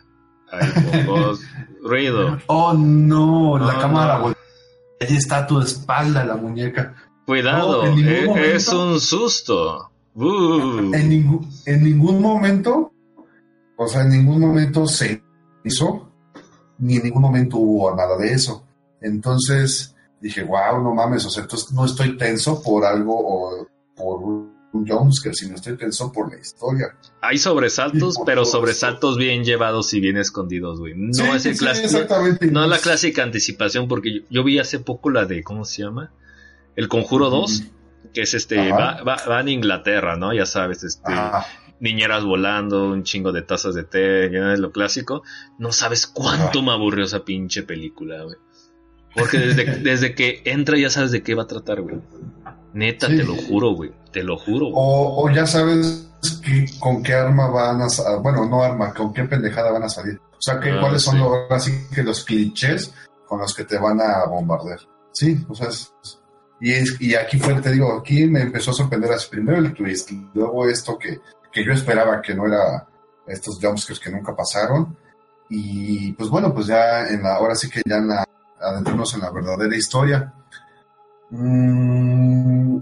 [0.51, 0.69] Ahí
[1.83, 2.37] ruido.
[2.47, 4.23] Oh, no, la cámara.
[4.99, 6.95] Ahí está a tu espalda la muñeca.
[7.27, 9.91] Cuidado, e, es, un susto.
[10.15, 10.93] Uh.
[10.93, 12.93] En, ningún, en ningún momento,
[13.75, 15.21] o sea, en ningún momento se
[15.65, 16.09] hizo,
[16.77, 18.65] ni en ningún momento hubo nada de eso.
[19.01, 24.23] Entonces dije, wow, no mames, o sea, entonces no estoy tenso por algo o por
[24.23, 26.95] un jumpscare, sino estoy tenso por la historia.
[27.19, 30.93] Hay sobresaltos, pero sobresaltos bien llevados y bien escondidos, güey.
[30.95, 31.57] No es el
[32.53, 36.13] No, es la clásica anticipación, porque yo, vi hace poco la de, ¿cómo se llama?
[36.77, 37.63] El Conjuro 2,
[38.13, 40.31] que es este, va, va, en Inglaterra, ¿no?
[40.31, 41.11] Ya sabes, este,
[41.79, 45.23] niñeras volando, un chingo de tazas de té, ya es lo clásico.
[45.57, 48.37] No sabes cuánto me aburrió esa pinche película, güey.
[49.15, 51.97] Porque desde, desde que entra ya sabes de qué va a tratar, güey.
[52.73, 53.91] Neta, te lo juro, güey.
[54.11, 54.67] Te lo juro.
[54.71, 56.07] O, ya sabes
[56.79, 57.87] con qué arma van a
[58.21, 60.19] bueno, no arma, con qué pendejada van a salir.
[60.31, 62.93] O sea, que, ah, cuáles son los, así que los clichés
[63.25, 64.79] con los que te van a bombardear.
[65.11, 65.69] Sí, o sea,
[66.59, 70.11] y, y aquí fue, te digo, aquí me empezó a sorprender así, primero el twist,
[70.33, 71.19] luego esto que,
[71.51, 72.87] que yo esperaba que no era
[73.27, 74.97] estos jumpscares que nunca pasaron.
[75.49, 78.25] Y pues bueno, pues ya en la, ahora sí que ya en la,
[78.59, 80.33] adentrarnos en la verdadera historia.
[81.29, 82.79] Mm,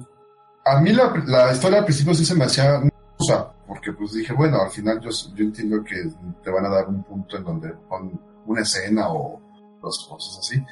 [0.66, 2.82] a mí la, la, historia al principio sí se me hacía
[3.18, 6.10] cosa, porque pues dije, bueno, al final yo, yo entiendo que
[6.44, 9.42] te van a dar un punto en donde pon una escena o
[9.82, 10.64] dos cosas así,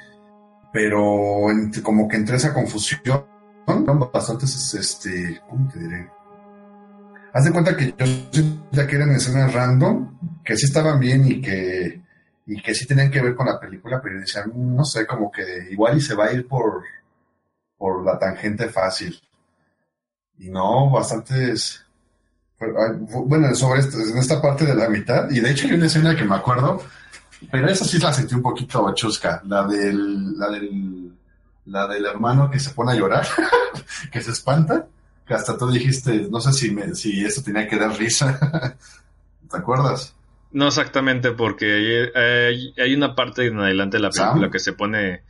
[0.73, 1.45] pero
[1.83, 3.23] como que entre esa confusión,
[4.11, 6.09] bastantes, este, ¿cómo te diré?
[7.31, 7.93] Haz de cuenta que
[8.31, 12.01] yo ya que eran escenas random, que sí estaban bien y que,
[12.47, 15.67] y que sí tenían que ver con la película, pero decían, no sé, como que
[15.69, 16.83] igual y se va a ir por,
[17.77, 19.15] por la tangente fácil.
[20.39, 21.85] Y no, bastantes.
[23.25, 26.15] Bueno, sobre esto, en esta parte de la mitad, y de hecho hay una escena
[26.15, 26.81] que me acuerdo,
[27.51, 31.11] pero esa sí la sentí un poquito chusca, la del, la del,
[31.65, 33.25] la del hermano que se pone a llorar,
[34.11, 34.87] que se espanta,
[35.25, 38.75] que hasta tú dijiste, no sé si, me, si eso tenía que dar risa,
[39.49, 40.15] ¿te acuerdas?
[40.51, 45.23] No exactamente, porque hay, hay, una parte en adelante de la película que se pone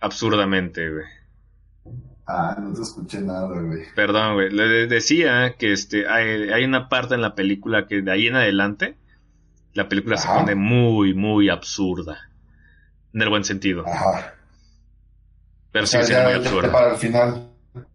[0.00, 1.04] absurdamente, güey.
[2.26, 3.84] Ah, no te escuché nada, güey.
[3.94, 4.50] Perdón, güey.
[4.50, 8.96] Le decía que este hay, una parte en la película que de ahí en adelante
[9.78, 12.28] la película se pone muy, muy absurda.
[13.14, 13.86] En el buen sentido.
[13.86, 14.34] Ajá.
[15.70, 16.72] Pero sí, sí, muy absurda.
[16.72, 17.48] Para el final.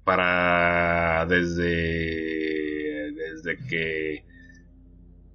[0.05, 4.23] Para desde desde que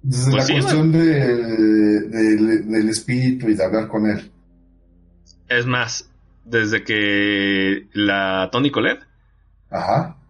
[0.01, 0.99] desde pues la cuestión de,
[2.09, 4.31] del espíritu y de hablar con él.
[5.49, 6.09] Es más,
[6.45, 9.05] desde que la Tony Colette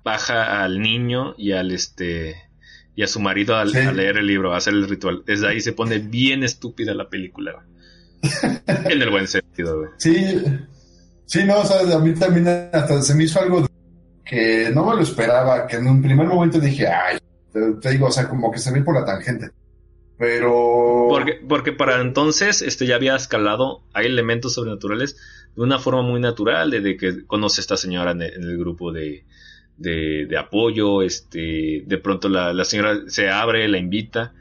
[0.03, 2.49] baja al niño y al este
[3.00, 5.24] y a su marido a leer el libro, a hacer el ritual.
[5.26, 7.66] Desde ahí se pone bien estúpida la película.
[8.68, 9.89] en el buen sentido, güey.
[9.95, 10.43] Sí,
[11.26, 13.66] sí, no, o sea, a mí también hasta se me hizo algo
[14.26, 17.20] que no me lo esperaba, que en un primer momento dije, ay,
[17.54, 19.52] te, digo, o sea, como que se ve por la tangente.
[20.18, 21.06] Pero.
[21.08, 25.16] Porque, porque para entonces este, ya había escalado, hay elementos sobrenaturales
[25.56, 29.24] de una forma muy natural, desde que conoce a esta señora en el, grupo de,
[29.80, 34.34] de, apoyo, este, de pronto la, señora se abre, la invita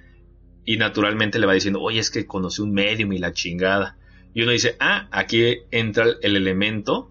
[0.64, 3.96] y naturalmente le va diciendo, oye, es que conocí un medium y la chingada.
[4.34, 7.10] Y uno dice, ah, aquí entra el elemento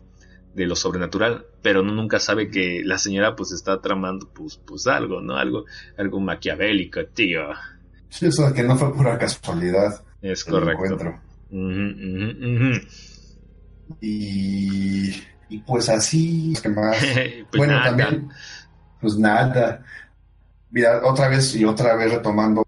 [0.53, 4.88] de lo sobrenatural, pero uno nunca sabe que la señora pues está tramando pues, pues
[4.88, 5.36] algo, ¿no?
[5.38, 5.65] Algo,
[5.97, 7.41] algo maquiavélico, tío.
[8.09, 10.03] Sí, eso que no fue pura casualidad.
[10.21, 10.97] Es correcto.
[14.01, 15.11] Y,
[15.66, 16.98] pues así, más?
[17.50, 18.30] Pues bueno, también,
[19.00, 19.84] pues nada.
[20.70, 22.66] Mira, otra vez y otra vez retomando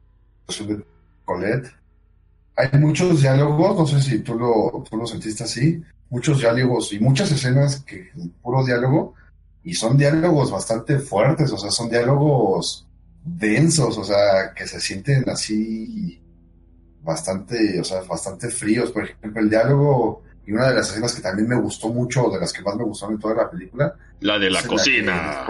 [0.47, 0.83] de
[1.25, 1.71] Colette.
[2.55, 6.99] Hay muchos diálogos, no sé si tú lo, tú lo sentiste así, muchos diálogos y
[6.99, 8.11] muchas escenas que
[8.41, 9.13] puro diálogo,
[9.63, 12.87] y son diálogos bastante fuertes, o sea, son diálogos
[13.23, 16.21] densos, o sea, que se sienten así
[17.01, 18.91] bastante, o sea, bastante fríos.
[18.91, 22.39] Por ejemplo, el diálogo y una de las escenas que también me gustó mucho, de
[22.39, 23.93] las que más me gustaron en toda la película.
[24.21, 25.45] La de la cocina.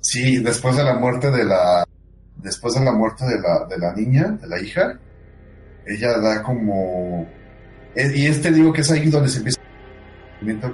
[0.00, 1.84] sí, después de la muerte de la.
[2.34, 4.98] Después de la muerte de la, de la niña, de la hija,
[5.86, 7.30] ella da como.
[7.94, 9.60] y este digo que es ahí donde se empieza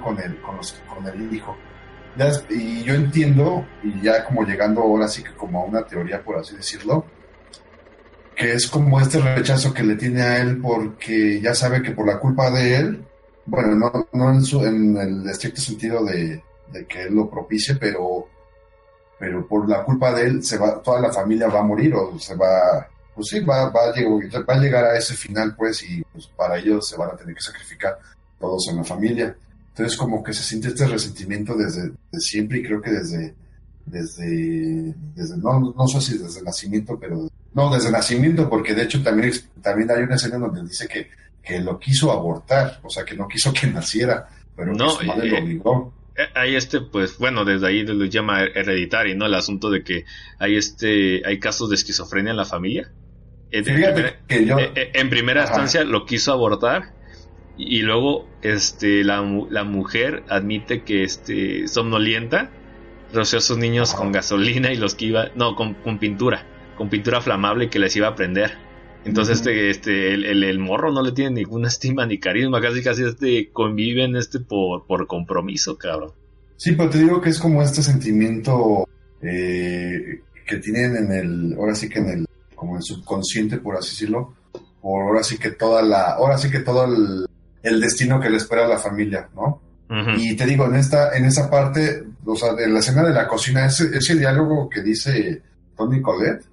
[0.03, 1.55] con el, con, los, con el hijo.
[2.49, 6.39] y yo entiendo, y ya como llegando ahora sí que como a una teoría, por
[6.39, 7.05] así decirlo,
[8.35, 12.07] que es como este rechazo que le tiene a él porque ya sabe que por
[12.07, 13.05] la culpa de él,
[13.45, 16.41] bueno, no, no en, su, en el estricto sentido de,
[16.87, 18.27] que él lo propicie, pero,
[19.19, 22.17] pero por la culpa de él se va, toda la familia va a morir o
[22.17, 25.83] se va, pues sí, va, va, a, llegar, va a llegar a ese final pues
[25.83, 27.97] y pues, para ellos se van a tener que sacrificar
[28.39, 29.35] todos en la familia.
[29.69, 33.33] Entonces como que se siente este resentimiento desde, siempre y creo que desde,
[33.85, 34.93] desde,
[35.37, 39.31] no, no sé si desde el nacimiento, pero no, desde nacimiento, porque de hecho también,
[39.61, 41.07] también hay una escena donde dice que,
[41.43, 45.07] que lo quiso abortar, o sea que no quiso que naciera, pero no, que su
[45.07, 45.93] madre lo eh, obligó.
[46.15, 49.25] Eh, hay este, pues bueno, desde ahí lo llama hereditario, ¿no?
[49.25, 50.05] El asunto de que
[50.39, 52.91] hay este, hay casos de esquizofrenia en la familia.
[53.51, 54.57] En, Fíjate que yo...
[54.57, 56.93] Eh, en primera instancia lo quiso abortar
[57.57, 62.49] y luego este la, la mujer admite que este somnolienta
[63.13, 66.45] roció a sus niños con gasolina y los que iba no con, pintura
[66.77, 68.57] con pintura flamable que les iba a prender
[69.05, 73.03] entonces este este el, el, morro no le tiene ninguna estima ni carisma casi casi
[73.03, 76.11] este conviven este por, por compromiso cabrón.
[76.57, 78.87] Sí pero te digo que es como este sentimiento
[79.21, 83.91] eh, que tienen en el ahora sí que en el como el subconsciente por así
[83.91, 84.35] decirlo
[84.81, 87.27] por ahora sí que toda la ahora sí que todo el
[87.63, 89.61] el destino que le espera a la familia, ¿no?
[90.17, 93.27] Y te digo, en esta, en esa parte, o sea, de la escena de la
[93.27, 95.43] cocina, ese, ese diálogo que dice
[95.77, 96.43] Tony Colette,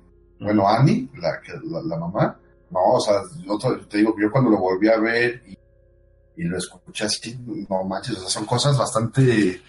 [0.40, 1.40] bueno, Annie, la,
[1.84, 2.36] la, mamá,
[2.70, 7.04] no, o sea, yo te digo, yo cuando lo volví a ver y, lo escuché
[7.04, 7.38] así,
[7.68, 9.60] no manches, o sea, son cosas bastante,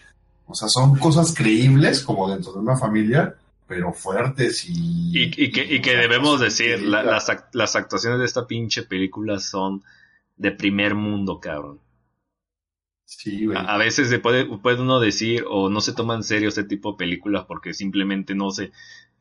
[0.45, 3.35] o sea, son cosas creíbles como dentro de una familia,
[3.67, 5.11] pero fuertes y...
[5.13, 9.83] Y, que, y que debemos decir, las, las actuaciones de esta pinche película son
[10.37, 11.79] de primer mundo, cabrón.
[13.05, 13.57] Sí, güey.
[13.59, 16.91] A, veces se puede, puede uno decir o no se toma en serio este tipo
[16.91, 18.71] de películas porque simplemente no se,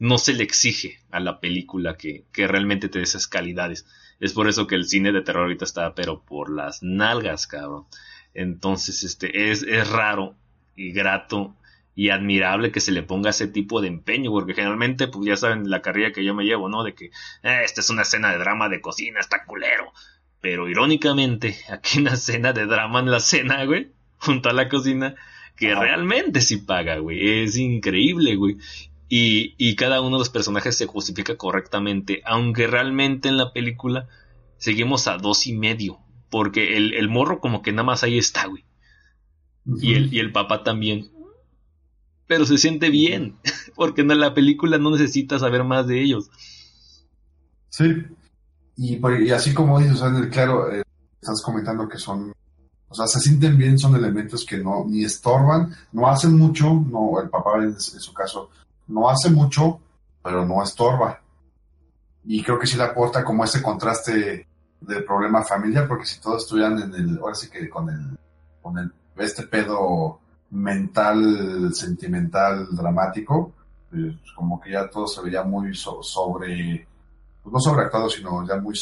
[0.01, 3.87] no se le exige a la película que, que realmente te dé esas calidades.
[4.19, 7.85] Es por eso que el cine de terror ahorita está, pero por las nalgas, cabrón.
[8.33, 10.35] Entonces, este, es, es raro
[10.75, 11.55] y grato
[11.95, 15.69] y admirable que se le ponga ese tipo de empeño, porque generalmente, pues ya saben
[15.69, 16.83] la carrera que yo me llevo, ¿no?
[16.83, 17.07] De que
[17.43, 19.93] eh, esta es una escena de drama de cocina, está culero.
[20.41, 25.15] Pero irónicamente, aquí una escena de drama en la cena, güey, junto a la cocina,
[25.57, 27.43] que realmente sí paga, güey.
[27.43, 28.57] Es increíble, güey.
[29.13, 34.09] Y, y, cada uno de los personajes se justifica correctamente, aunque realmente en la película
[34.57, 35.99] seguimos a dos y medio,
[36.31, 38.65] porque el, el morro como que nada más ahí está, güey.
[39.67, 41.11] y, el, y el papá también.
[42.29, 43.37] Pero se siente bien,
[43.75, 46.31] porque en la película no necesitas saber más de ellos.
[47.69, 47.85] Sí,
[48.83, 50.83] y, así como dices, o sea, claro, eh,
[51.21, 52.33] estás comentando que son,
[52.89, 57.21] o sea, se sienten bien, son elementos que no, ni estorban, no hacen mucho, no,
[57.21, 58.49] el papá en, su caso,
[58.91, 59.81] no hace mucho,
[60.23, 61.21] pero no estorba.
[62.25, 64.47] Y creo que sí le aporta como ese contraste
[64.81, 68.19] del problema familiar, porque si todos estuvieran en el, ahora sí que con el,
[68.61, 73.53] con el, este pedo mental, sentimental, dramático,
[73.91, 76.87] pues como que ya todo se veía muy sobre
[77.43, 78.79] pues no sobreactuado, sino ya muy,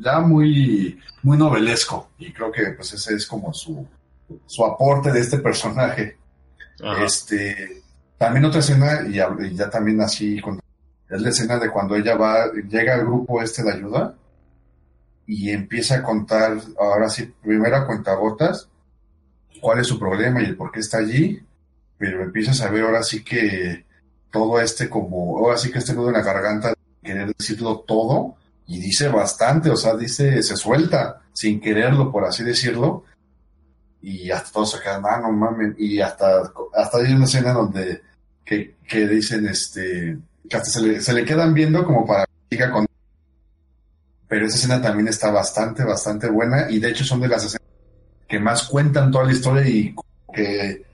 [0.00, 2.08] ya muy, muy novelesco.
[2.18, 3.86] Y creo que pues ese es como su,
[4.46, 6.18] su aporte de este personaje.
[7.00, 7.81] Este,
[8.22, 9.14] también otra escena, y,
[9.56, 10.40] ya también así,
[11.10, 14.14] es la escena de cuando ella va, llega al grupo este de ayuda
[15.26, 18.68] y empieza a contar, ahora sí, primero a cuentagotas,
[19.60, 21.44] cuál es su problema y el por qué está allí,
[21.98, 23.86] pero empiezas a ver ahora sí que
[24.30, 28.36] todo este como, ahora sí que este nudo en la garganta querer decirlo todo
[28.68, 33.02] y dice bastante, o sea, dice, se suelta sin quererlo, por así decirlo,
[34.00, 38.11] y hasta todos se quedan, ah, no mames, y hasta, hasta hay una escena donde
[38.52, 40.18] que, que dicen, este,
[40.48, 42.26] que hasta se le, se le quedan viendo como para
[42.70, 42.86] con...
[44.28, 47.68] Pero esa escena también está bastante, bastante buena, y de hecho son de las escenas
[48.28, 49.94] que más cuentan toda la historia y
[50.32, 50.84] que,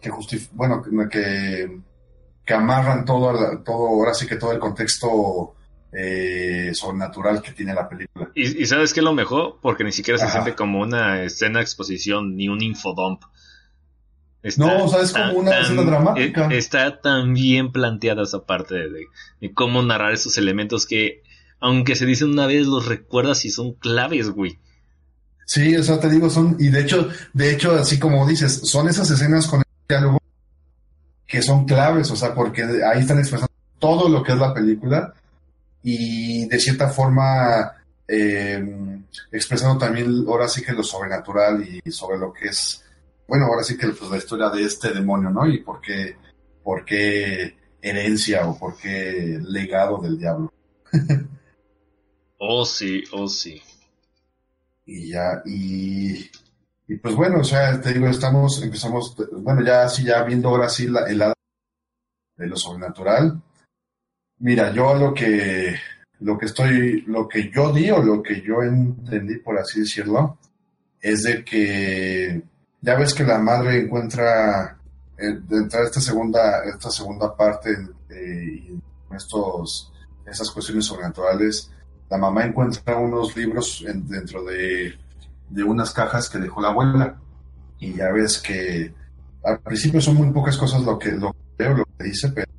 [0.00, 0.10] que
[0.52, 1.80] bueno, que
[2.44, 5.54] que amarran todo, todo, ahora sí que todo el contexto
[5.92, 8.30] eh, sobrenatural que tiene la película.
[8.34, 9.58] ¿Y, sabes qué es lo mejor?
[9.60, 13.22] Porque ni siquiera se siente como una escena de exposición ni un infodump.
[14.56, 16.48] No, o sea, es como una escena dramática.
[16.50, 19.06] E, está tan bien planteada esa parte de,
[19.54, 21.22] cómo narrar esos elementos que,
[21.60, 24.58] aunque se dicen una vez, los recuerdas y son claves, güey.
[25.46, 28.88] Sí, o sea, te digo, son, y de hecho, de hecho, así como dices, son
[28.88, 30.18] esas escenas con el diálogo
[31.26, 35.14] que son claves, o sea, porque ahí están expresando todo lo que es la película
[35.82, 37.72] y de cierta forma
[38.06, 42.84] em, expresando también ahora sí que lo sobrenatural y sobre lo que es,
[43.26, 45.46] bueno, ahora sí que pues, la historia de este demonio, ¿no?
[45.46, 46.16] Y por qué,
[46.62, 50.52] por qué herencia o por qué legado del diablo.
[52.38, 53.60] oh, sí, oh, sí.
[54.84, 56.30] Y ya, y,
[56.88, 60.68] y pues bueno, o sea, te digo, estamos, empezamos, bueno, ya así, ya viendo ahora
[60.68, 61.34] sí la, el lado
[62.36, 63.40] de lo sobrenatural.
[64.38, 65.76] Mira, yo lo que,
[66.20, 70.38] lo que estoy, lo que yo di o lo que yo entendí, por así decirlo,
[71.00, 72.42] es de que
[72.82, 74.76] ya ves que la madre encuentra
[75.16, 77.70] eh, dentro de esta segunda, esta segunda parte
[78.08, 78.78] de
[79.16, 79.92] estos,
[80.26, 81.70] esas cuestiones sobrenaturales,
[82.10, 84.94] la mamá encuentra unos libros dentro de,
[85.48, 87.16] de unas cajas que dejó la abuela.
[87.78, 88.92] Y ya ves que
[89.44, 92.52] al principio son muy pocas cosas lo que, lo que lo que dice, pero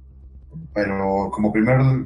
[0.73, 2.05] pero como primer,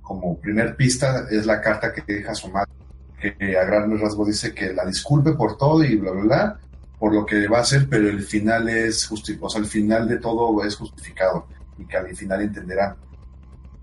[0.00, 2.72] como primer pista es la carta que deja su madre,
[3.20, 6.60] que a grandes rasgos dice que la disculpe por todo y bla, bla, bla,
[6.98, 10.08] por lo que va a hacer, pero el final es justificado, o sea, el final
[10.08, 11.46] de todo es justificado
[11.78, 12.96] y que al final entenderá.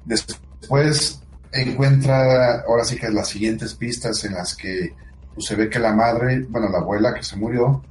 [0.03, 1.21] Después
[1.51, 4.93] encuentra, ahora sí que las siguientes pistas en las que
[5.33, 7.81] pues, se ve que la madre, bueno, la abuela que se murió,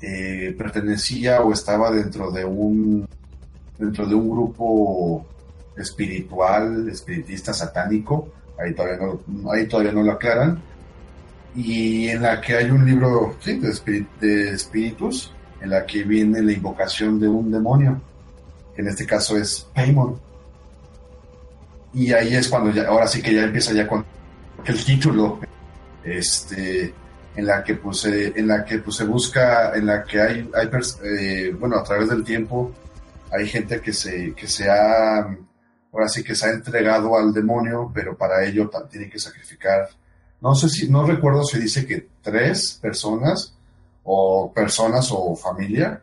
[0.00, 3.08] eh, pertenecía o estaba dentro de un
[3.78, 5.26] dentro de un grupo
[5.76, 8.28] espiritual, espiritista, satánico,
[8.58, 10.60] ahí todavía no, ahí todavía no lo aclaran,
[11.54, 17.20] y en la que hay un libro de, espíritus, en la que viene la invocación
[17.20, 18.00] de un demonio,
[18.74, 20.18] que en este caso es Paimon.
[21.94, 24.04] Y ahí es cuando ya, ahora sí que ya empieza ya con
[24.64, 25.40] el título,
[26.02, 26.94] este,
[27.36, 30.70] en la que pues, en la que pues, se busca, en la que hay, hay
[31.04, 32.72] eh, bueno, a través del tiempo,
[33.30, 35.26] hay gente que se, que se ha
[35.92, 39.88] ahora sí que se ha entregado al demonio, pero para ello tiene que sacrificar,
[40.42, 43.54] no sé si, no recuerdo si dice que tres personas,
[44.04, 46.02] o personas o familia,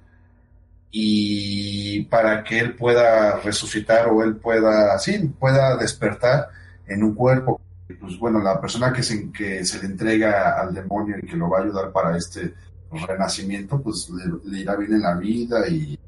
[0.92, 6.48] y para que él pueda resucitar o él pueda, sí, pueda despertar
[6.88, 7.62] en un cuerpo.
[8.00, 11.50] Pues bueno, la persona que se, que se le entrega al demonio y que lo
[11.50, 12.54] va a ayudar para este
[12.92, 14.10] renacimiento, pues
[14.46, 16.00] le irá bien en la vida y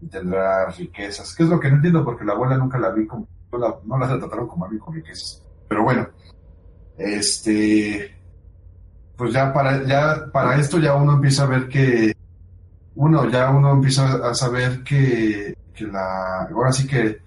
[0.00, 1.34] y tendrá riquezas.
[1.34, 3.74] Que es lo que no entiendo porque la abuela nunca la vi como, no la,
[3.84, 5.42] no la trataron como a mí con riquezas.
[5.68, 6.08] Pero bueno,
[7.00, 8.14] este,
[9.16, 12.12] pues ya para, ya para esto ya uno empieza a ver que,
[12.96, 17.20] uno, ya uno empieza a saber que, que la, ahora sí que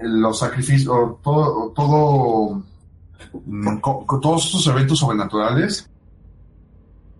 [0.00, 2.62] los sacrificios, todo, todo,
[3.44, 3.80] mm,
[4.22, 5.88] todos estos eventos sobrenaturales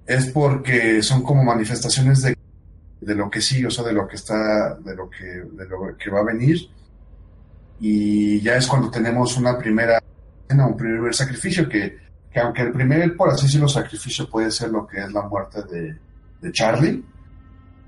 [0.07, 2.39] es porque son como manifestaciones de
[3.01, 5.97] de lo que sigue, o sea, de lo que está, de lo que, de lo
[5.97, 6.69] que va a venir.
[7.81, 10.03] Y ya es cuando tenemos una primera,
[10.51, 11.99] un primer sacrificio que,
[12.31, 15.63] que aunque el primer, por así decirlo, sacrificio puede ser lo que es la muerte
[15.65, 15.97] de,
[16.41, 17.05] de Charlie,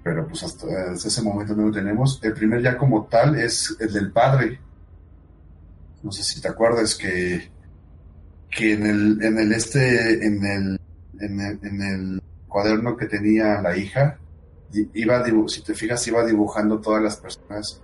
[0.03, 2.21] pero pues hasta, ese momento no lo tenemos.
[2.23, 4.59] El primer ya como tal es el del padre.
[6.03, 7.51] No sé si te acuerdas que,
[8.51, 10.81] que en el, en el este, en el,
[11.21, 14.19] en el, en el cuaderno que tenía la hija,
[14.95, 17.81] iba si te fijas, iba dibujando todas las personas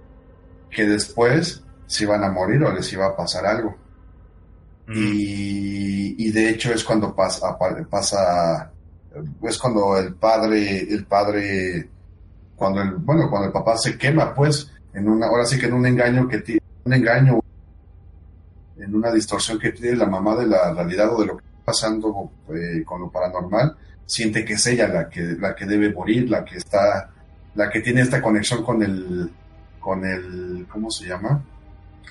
[0.70, 3.76] que después se iban a morir o les iba a pasar algo.
[4.88, 7.56] Y, de hecho es cuando pasa,
[7.90, 8.70] pasa,
[9.42, 11.88] es cuando el padre, el padre,
[12.54, 15.74] cuando el, bueno, cuando el papá se quema, pues, en una, ahora sí que en
[15.74, 17.40] un engaño que tiene, un engaño,
[18.78, 21.64] en una distorsión que tiene la mamá de la realidad o de lo que está
[21.64, 26.30] pasando eh, con lo paranormal, siente que es ella la que, la que debe morir,
[26.30, 27.10] la que está,
[27.54, 29.30] la que tiene esta conexión con el,
[29.80, 31.42] con el, ¿cómo se llama?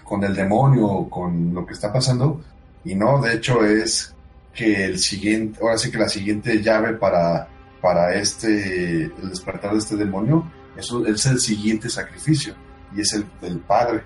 [0.03, 2.41] Con el demonio, con lo que está pasando.
[2.85, 4.15] Y no, de hecho es
[4.53, 7.47] que el siguiente, ahora sí que la siguiente llave para,
[7.81, 12.53] para este, el despertar de este demonio, eso es el siguiente sacrificio
[12.95, 14.03] y es el del padre.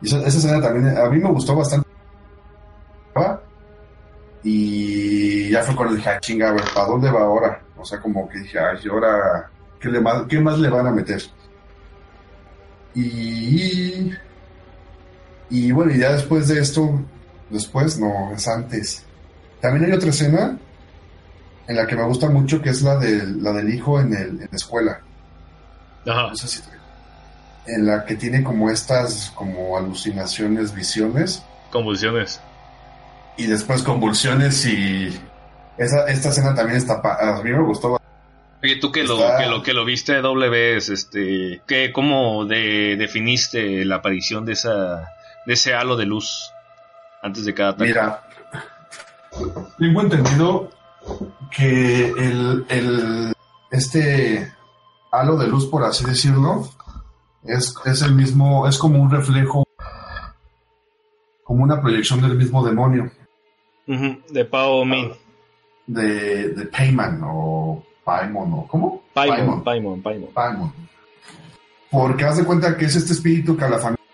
[0.00, 1.86] Y esa, esa escena también, a mí me gustó bastante
[4.42, 7.60] y ya fue cuando dije, ah, chinga, a ver, ¿para dónde va ahora?
[7.76, 11.22] O sea, como que dije, ay, ahora, ¿qué, le ¿qué más le van a meter?
[12.94, 14.12] Y,
[15.50, 17.00] y bueno, y ya después de esto,
[17.50, 19.04] después, no, es antes.
[19.60, 20.58] También hay otra escena
[21.66, 24.28] en la que me gusta mucho, que es la, de, la del hijo en, el,
[24.28, 25.00] en la escuela.
[26.06, 26.28] Ajá.
[26.28, 26.60] No sé si
[27.66, 31.42] en la que tiene como estas, como alucinaciones, visiones.
[31.70, 32.40] Convulsiones
[33.38, 35.08] y después convulsiones y
[35.78, 37.96] esa, esta escena también está a mí me gustó
[38.60, 42.96] Oye, tú que lo, que lo que lo viste doble vez, este, ¿qué, ¿cómo de,
[42.98, 45.12] definiste la aparición de esa
[45.46, 46.50] de ese halo de luz
[47.22, 47.88] antes de cada ataque?
[47.88, 48.22] Mira,
[49.78, 50.70] Tengo entendido
[51.50, 53.32] que el, el,
[53.70, 54.52] este
[55.10, 56.68] halo de luz, por así decirlo,
[57.44, 59.64] es, es el mismo, es como un reflejo,
[61.44, 63.10] como una proyección del mismo demonio.
[63.86, 65.12] de Pao Min.
[65.86, 69.02] De, de Payman o Paimon o ¿cómo?
[69.14, 70.72] Paimon, Paimon, Paimon.
[71.90, 74.04] Porque haz de cuenta que es este espíritu que a la familia,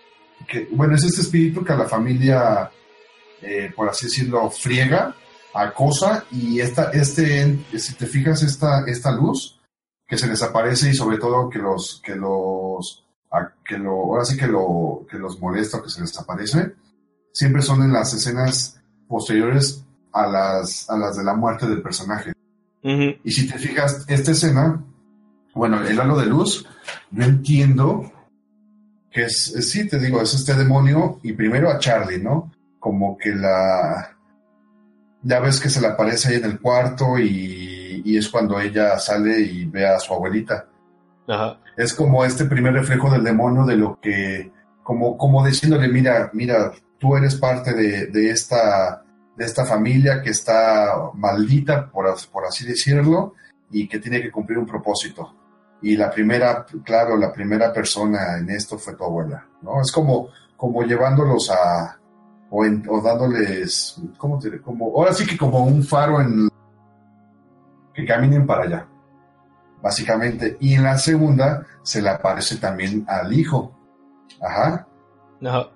[0.47, 2.71] que, bueno, es este espíritu que a la familia,
[3.45, 5.15] eh, por así decirlo, friega,
[5.53, 9.59] acosa y esta, este, si te fijas, esta, esta luz
[10.07, 13.05] que se desaparece y sobre todo que los, que los,
[13.63, 16.73] que lo, ahora sí que lo, que los molesta o que se les desaparece,
[17.31, 22.33] siempre son en las escenas posteriores a las, a las de la muerte del personaje.
[22.83, 24.83] Y si te fijas, esta escena,
[25.55, 26.67] bueno, el halo de luz,
[27.09, 28.11] yo entiendo
[29.11, 32.51] que es, sí, te digo, es este demonio y primero a Charlie, ¿no?
[32.85, 34.15] Como que la,
[35.23, 38.99] ya ves que se le aparece ahí en el cuarto y, y es cuando ella
[38.99, 40.67] sale y ve a su abuelita.
[41.27, 41.57] Ajá.
[41.75, 44.51] Es como este primer reflejo del demonio de lo que,
[44.83, 49.01] como, como diciéndole, mira, mira, tú eres parte de, de esta
[49.35, 53.33] de esta familia que está maldita, por, por así decirlo,
[53.71, 55.33] y que tiene que cumplir un propósito.
[55.81, 59.81] Y la primera, claro, la primera persona en esto fue tu abuela, ¿no?
[59.81, 61.97] Es como, como llevándolos a,
[62.55, 66.47] o, o dándoles, ¿cómo te Como, ahora sí que como un faro en,
[67.93, 68.87] que caminen para allá,
[69.81, 70.57] básicamente.
[70.59, 73.75] Y en la segunda se le aparece también al hijo.
[74.41, 74.87] Ajá.
[75.39, 75.67] No.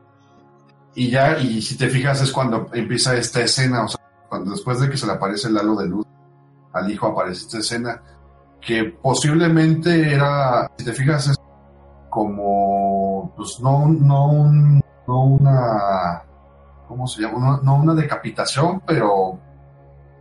[0.96, 4.80] Y ya, y si te fijas, es cuando empieza esta escena, o sea, cuando después
[4.80, 6.06] de que se le aparece el halo de luz
[6.74, 8.02] al hijo, aparece esta escena,
[8.60, 11.38] que posiblemente era, si te fijas, es
[12.10, 14.52] como, pues no, no,
[15.08, 16.24] no una,
[16.90, 17.62] ¿cómo se llama?
[17.64, 19.40] No, una decapitación, pero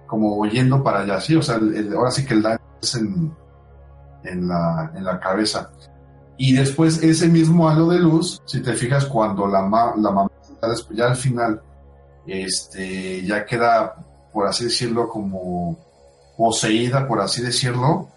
[0.07, 1.59] como yendo para allá, sí, o sea,
[1.97, 3.35] ahora sí que el daño es en,
[4.47, 5.71] la, en la cabeza.
[6.37, 10.31] Y después ese mismo halo de luz, si te fijas, cuando la, la mamá
[10.91, 11.63] ya al final,
[12.27, 13.95] este, ya queda,
[14.31, 15.79] por así decirlo, como
[16.37, 18.09] poseída, por así decirlo,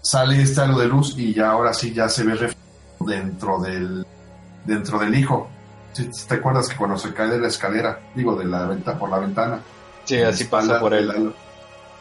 [0.00, 2.50] sale este halo de luz y ya ahora sí ya se ve
[3.00, 4.06] dentro del,
[4.64, 5.48] dentro del hijo.
[5.92, 9.10] Si te acuerdas que cuando se cae de la escalera, digo, de la venta, por
[9.10, 9.60] la ventana.
[10.04, 11.34] Sí, así pasa por él.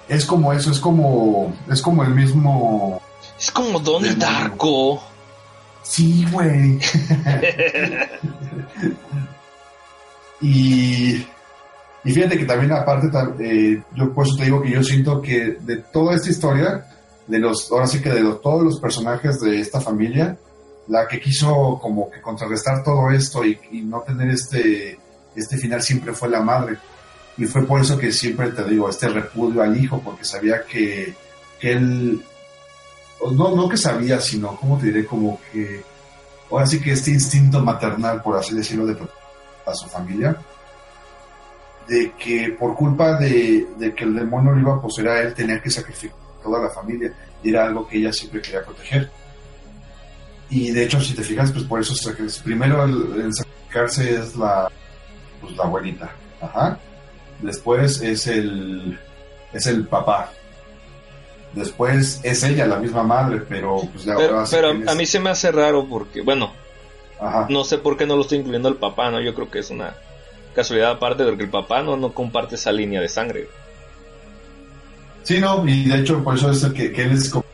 [0.08, 3.02] Es como eso, es como, es como el mismo.
[3.38, 5.02] Es como Donnie Darko.
[5.84, 6.80] Sí, güey.
[10.42, 11.26] y,
[12.04, 13.10] y fíjate que también aparte,
[13.40, 16.86] eh, yo por eso te digo que yo siento que de toda esta historia,
[17.28, 20.38] de los, ahora sí que de todos los personajes de esta familia,
[20.90, 25.00] la que quiso como que contrarrestar todo esto y, no tener este,
[25.36, 26.78] este final siempre fue la madre.
[27.38, 31.14] Y fue por eso que siempre te digo, este repudio al hijo, porque sabía que,
[31.62, 32.22] él
[33.32, 35.06] no, no que sabía, sino, como te diré?
[35.06, 35.84] Como que,
[36.50, 38.98] ahora sí que este instinto maternal, por así decirlo, de
[39.66, 40.36] a su familia,
[41.88, 45.62] de que por culpa de, que el demonio lo iba a poseer a él, tenía
[45.62, 47.14] que sacrificar toda la familia,
[47.44, 49.19] y era algo que ella siempre quería proteger.
[50.50, 51.94] Y de hecho, si te fijas, pues por eso
[52.44, 54.72] primero el, sacrificarse es la,
[55.42, 56.10] pues la abuelita,
[56.42, 56.80] ajá.
[57.42, 59.00] Después es el,
[59.54, 60.32] es el papá,
[61.54, 65.32] Después es ella la misma madre, pero pues ya Pero, pero a mí se me
[65.32, 66.54] hace raro porque, bueno,
[67.50, 69.20] no sé por qué no lo estoy incluyendo el papá, ¿no?
[69.20, 69.96] Yo creo que es una
[70.54, 73.50] casualidad aparte porque el papá no, no comparte esa línea de sangre.
[75.24, 77.46] Sí, no, y de hecho por eso es que, que él es como,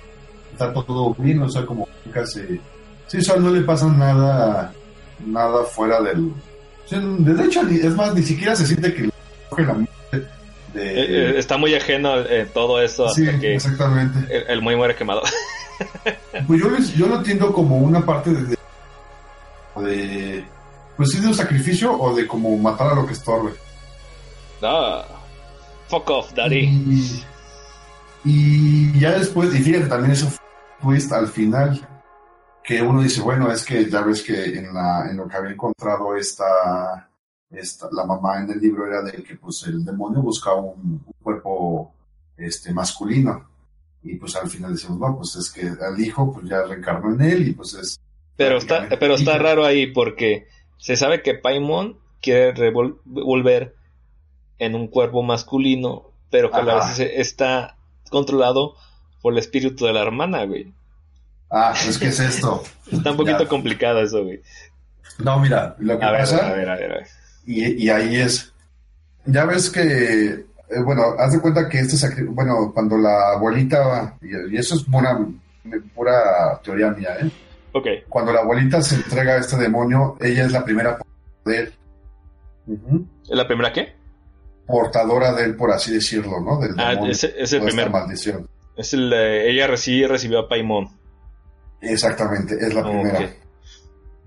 [0.51, 2.59] está todo bien, o sea, como casi...
[3.07, 4.73] Sí, solo no le pasa nada,
[5.26, 6.32] nada fuera del...
[6.90, 9.10] de hecho, es más, ni siquiera se siente que
[9.57, 9.77] la
[10.77, 14.52] eh, eh, está muy ajeno eh, todo eso hasta que exactamente.
[14.52, 15.22] El, muy muere quemado.
[16.48, 18.57] pues yo, yo lo entiendo como una parte de,
[19.82, 20.45] de
[20.98, 23.53] pues sí de un sacrificio o de como matar a lo que estorbe.
[24.61, 25.06] Ah,
[25.88, 27.23] fuck off, daddy.
[28.23, 30.32] Y, ya después, y fíjate también eso
[30.82, 31.88] twist al final,
[32.65, 35.51] que uno dice, bueno, es que ya ves que en, la, en lo que había
[35.51, 37.09] encontrado esta
[37.91, 41.93] la mamá en el libro era de que pues el demonio buscaba un, cuerpo
[42.37, 43.47] este, masculino.
[44.03, 47.21] Y pues al final decimos, no, pues es que al hijo pues ya reencarnó en
[47.21, 47.99] él y pues es...
[48.35, 50.47] Pero está, pero está raro ahí porque
[50.77, 52.71] se sabe que Paimon quiere
[53.05, 53.75] volver
[54.59, 57.77] en un cuerpo masculino, pero que a la vez está
[58.09, 58.75] controlado
[59.21, 60.73] por el espíritu de la hermana, güey.
[61.49, 62.63] Ah, pues ¿qué es esto?
[62.91, 64.41] está un poquito complicado eso, güey.
[65.19, 66.47] No, mira, lo que pasa...
[66.47, 67.07] a ver, a ver, a ver
[67.45, 68.53] y, ahí es,
[69.26, 70.45] ya ves que, eh,
[70.84, 75.19] bueno, haz de cuenta que este bueno, cuando la abuelita, y, eso es pura,
[75.93, 77.30] pura teoría mía, ¿eh?
[77.73, 77.88] Ok.
[78.09, 80.97] Cuando la abuelita se entrega a este demonio, ella es la primera
[81.43, 81.73] de él.
[83.30, 83.93] ¿Es la primera qué?
[84.65, 86.59] Portadora de él, por así decirlo, ¿no?
[86.59, 87.89] Del ah, es, el primer.
[87.89, 88.47] maldición.
[88.76, 90.89] Es el, ella recibió, recibió a Paimon.
[91.81, 93.30] Exactamente, es la primera.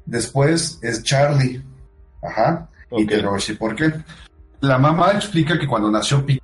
[0.07, 1.63] Después es Charlie.
[2.23, 2.69] Ajá.
[2.91, 3.93] Y te lo voy a decir por qué.
[4.61, 6.41] La mamá explica que cuando nació Pi,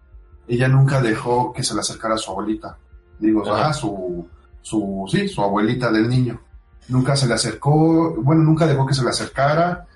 [0.47, 2.77] ella nunca dejó que se le acercara a su abuelita.
[3.19, 4.29] Digo, ajá, su,
[4.61, 6.41] su, sí, su abuelita del niño.
[6.89, 9.87] Nunca se le acercó, bueno, nunca dejó que se le acercara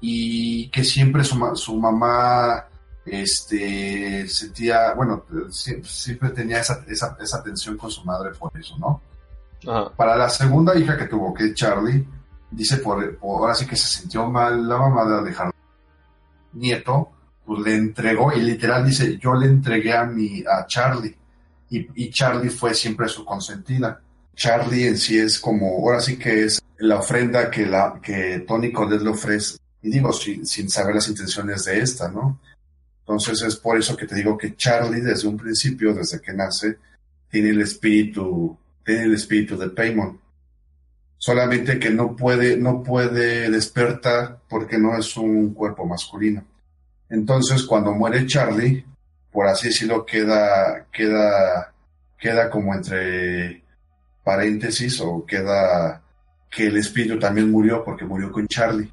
[0.00, 2.66] y que siempre su, su mamá
[3.06, 9.00] este, sentía, bueno, siempre, tenía esa, esa, esa, tensión con su madre por eso, ¿no?
[9.96, 12.06] Para la segunda hija que tuvo, que es Charlie,
[12.50, 15.52] dice por, ahora sí que se sintió mal la mamá de dejar
[16.52, 17.10] nieto,
[17.44, 21.16] pues le entregó y literal dice, yo le entregué a mi, a Charlie
[21.70, 24.00] y, Charlie fue siempre su consentida.
[24.36, 28.72] Charlie en sí es como, ahora sí que es la ofrenda que, la, que Tony
[28.72, 32.40] Colette le ofrece, y digo, sin, sin saber las intenciones de esta, ¿no?
[33.00, 36.78] Entonces es por eso que te digo que Charlie desde un principio, desde que nace,
[37.30, 40.20] tiene el espíritu, tiene el espíritu de Paimon
[41.24, 46.44] solamente que no puede, no puede despertar porque no es un cuerpo masculino.
[47.08, 48.84] Entonces, cuando muere Charlie,
[49.32, 51.72] por así decirlo, queda, queda,
[52.18, 53.62] queda como entre
[54.22, 56.02] paréntesis o queda
[56.50, 58.92] que el espíritu también murió porque murió con Charlie.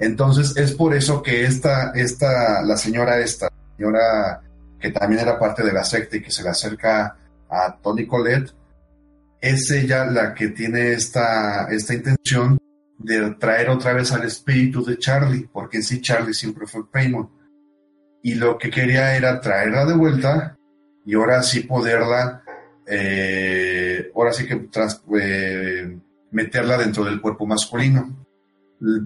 [0.00, 4.42] Entonces, es por eso que esta, esta, la señora esta, señora
[4.80, 7.16] que también era parte de la secta y que se le acerca
[7.48, 8.52] a Tony Colette,
[9.40, 12.58] es ella la que tiene esta, esta intención
[12.98, 17.30] de traer otra vez al espíritu de Charlie, porque en sí Charlie siempre fue Paimon.
[18.22, 20.58] Y lo que quería era traerla de vuelta
[21.06, 22.42] y ahora sí poderla,
[22.86, 24.68] eh, ahora sí que
[25.18, 25.98] eh,
[26.30, 28.26] meterla dentro del cuerpo masculino.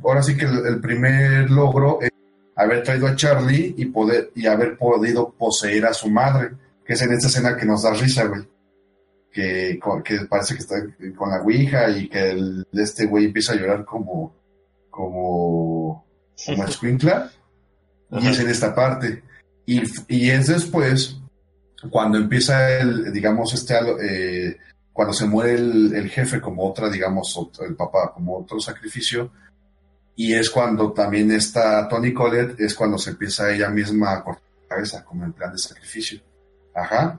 [0.02, 2.10] Ahora sí que el, primer logro es
[2.56, 6.50] haber traído a Charlie y poder y haber podido poseer a su madre,
[6.84, 8.53] que es en esta escena que nos da risa, güey
[9.34, 10.76] que, que parece que está
[11.16, 14.32] con la Ouija y que el, este güey empieza a llorar como,
[14.88, 16.06] como,
[16.46, 17.30] como escuincla.
[18.12, 19.24] Y es en esta parte.
[19.66, 21.16] Y, y, es después,
[21.90, 24.56] cuando empieza el, digamos, este, eh,
[24.92, 29.32] cuando se muere el, jefe como otra, digamos, el papá como otro sacrificio,
[30.14, 34.44] y es cuando también está Tony Collette, es cuando se empieza ella misma a cortar
[34.62, 36.20] la cabeza, como en plan de sacrificio.
[36.72, 37.18] Ajá.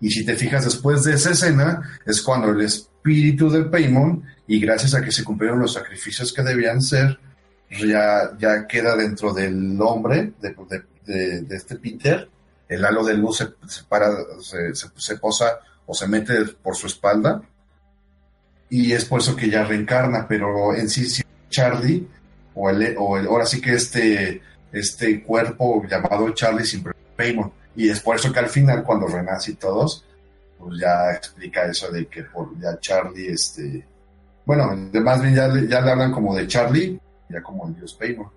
[0.00, 4.60] Y si te fijas después de esa escena, es cuando el espíritu de Paimon, y
[4.60, 7.18] gracias a que se cumplieron los sacrificios que debían ser,
[7.70, 12.28] ya, ya queda dentro del hombre, de, este Peter,
[12.68, 14.10] el halo de luz se, para,
[14.40, 17.42] se, posa o se mete por su espalda,
[18.70, 22.06] y es por eso que ya reencarna, pero en sí, Charlie,
[22.54, 24.42] o, el, o el, ahora sí que este,
[24.72, 29.52] este cuerpo llamado Charlie siempre Paimon y es por eso que al final, cuando renace
[29.52, 30.04] y todos,
[30.58, 33.86] pues ya explica eso de que por ya Charlie, este.
[34.44, 38.30] Bueno, más bien ya, ya le hablan como de Charlie, ya como el dios Paymore.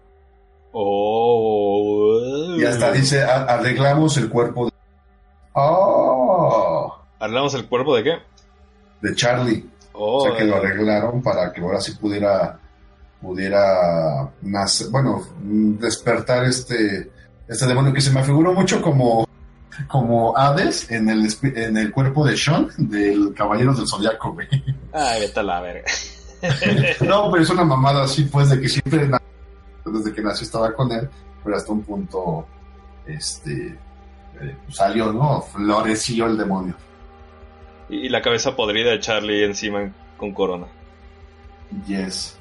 [0.72, 2.55] Oh.
[2.57, 4.72] Y hasta dice, arreglamos el cuerpo de.
[5.53, 6.95] Oh.
[7.19, 8.14] ¿Arreglamos el cuerpo de qué?
[9.01, 9.69] De Charlie.
[9.93, 12.59] o sea que lo arreglaron para que ahora sí pudiera
[13.22, 17.11] pudiera nacer, bueno, despertar este
[17.47, 19.27] este demonio que se me figuró mucho como
[19.88, 24.48] como Hades en el, en el cuerpo de Sean del Caballero del Zodiaco, güey.
[24.94, 25.91] Ay, vete a la verga.
[27.02, 29.10] no, pero es una mamada así, pues, de que siempre,
[29.86, 31.10] desde que nació estaba con él,
[31.44, 32.48] pero hasta un punto,
[33.06, 33.78] este,
[34.41, 35.41] eh, salió, ¿no?
[35.41, 36.76] Floreció el demonio.
[37.90, 40.68] Y, la cabeza podrida de Charlie encima con corona.
[41.86, 42.38] Yes.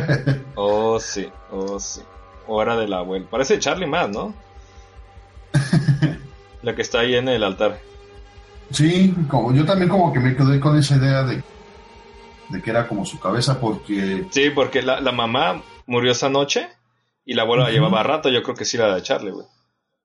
[0.54, 2.00] oh, sí, oh, sí.
[2.46, 3.26] Hora del abuelo.
[3.30, 4.34] Parece Charlie más, ¿no?
[6.62, 7.80] La que está ahí en el altar.
[8.70, 11.42] Sí, como yo también como que me quedé con esa idea de,
[12.50, 14.26] de que era como su cabeza porque...
[14.30, 16.68] Sí, porque la, mamá murió esa noche
[17.24, 19.46] y la abuela la llevaba rato, yo creo que sí la de Charlie, güey.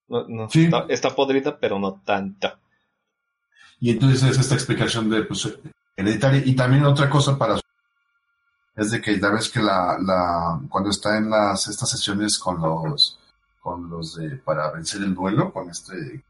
[0.07, 0.47] No,
[0.89, 2.59] está, podrida, pero no tanta.
[3.79, 5.49] Y entonces es esta explicación de pues,
[5.95, 6.41] hereditaria.
[6.45, 7.59] Y también otra cosa para
[8.75, 12.61] es de que ya ves que la, la cuando está en las estas sesiones con
[12.61, 13.17] los
[13.61, 16.23] con los de para vencer el duelo con este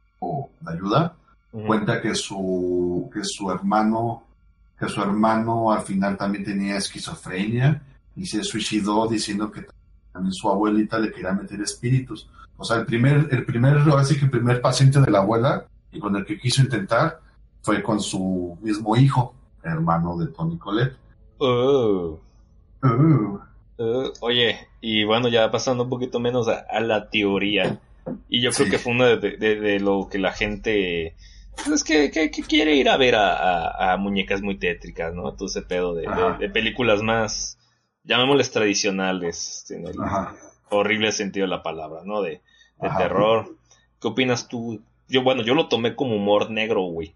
[0.62, 1.16] de ayuda,
[1.52, 4.24] cuenta que su, que su hermano,
[4.78, 7.82] que su hermano al final también tenía esquizofrenia
[8.16, 9.66] y se suicidó diciendo que
[10.12, 12.30] también su abuelita le quería meter espíritus.
[12.58, 16.00] O sea, el primer, el primer, así que el primer paciente de la abuela y
[16.00, 17.20] con el que quiso intentar
[17.62, 19.34] fue con su mismo hijo,
[19.64, 20.96] hermano de Tony Colette.
[21.40, 22.20] Oh.
[22.84, 23.42] Oh.
[23.78, 24.14] Oh.
[24.22, 27.80] oye, y bueno, ya pasando un poquito menos a, la teoría.
[28.30, 31.16] Y yo creo que fue uno de, lo que la gente
[31.56, 35.34] pues, es que, quiere ir a ver a, muñecas muy tétricas, ¿no?
[35.34, 37.58] Todo ese pedo de, películas más,
[38.04, 39.96] llamémosles tradicionales, en el
[40.70, 42.22] horrible sentido de la palabra, ¿no?
[42.22, 42.42] De,
[42.98, 43.56] terror.
[44.02, 44.82] ¿Qué opinas tú?
[45.08, 47.16] Yo, bueno, yo lo tomé como humor negro, güey.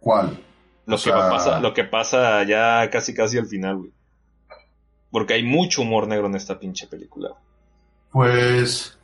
[0.00, 0.38] ¿Cuál?
[0.86, 3.92] Lo, que pasa, lo que pasa ya casi casi al final, güey.
[5.10, 7.30] Porque hay mucho humor negro en esta pinche película.
[8.12, 8.97] Pues.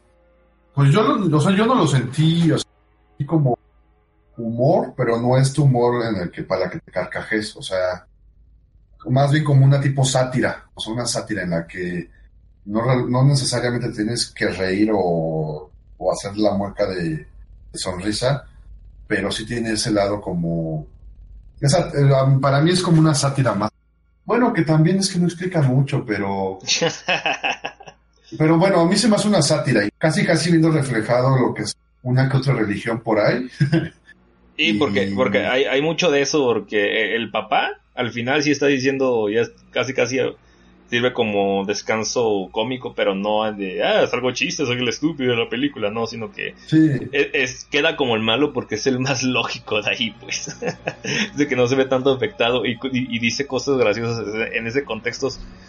[0.74, 3.56] Pues yo, o sea, yo no lo sentí así como
[4.36, 8.06] humor, pero no este humor en el que para que te carcajes, o sea,
[9.06, 12.10] más bien como una tipo sátira, o sea, una sátira en la que
[12.66, 17.26] no, no necesariamente tienes que reír o, o hacer la mueca de,
[17.72, 18.44] sonrisa,
[19.06, 20.86] pero sí tiene ese lado como...
[21.60, 23.70] Esa, eh, para mí es como una sátira más.
[24.24, 26.58] Bueno, que también es que no explica mucho, pero...
[28.38, 31.54] pero bueno, a mí se me hace una sátira y casi casi viendo reflejado lo
[31.54, 33.48] que es una que otra religión por ahí.
[34.56, 38.66] Sí, porque, porque hay, hay mucho de eso, porque el papá al final sí está
[38.66, 39.42] diciendo, ya
[39.72, 40.18] casi casi
[40.88, 45.38] sirve como descanso cómico, pero no de, ah, es algo chiste, soy el estúpido de
[45.38, 46.54] la película, no, sino que
[47.12, 50.56] es, queda como el malo porque es el más lógico de ahí, pues,
[51.36, 52.76] de que no se ve tanto afectado y,
[53.18, 55.28] dice cosas graciosas en ese contexto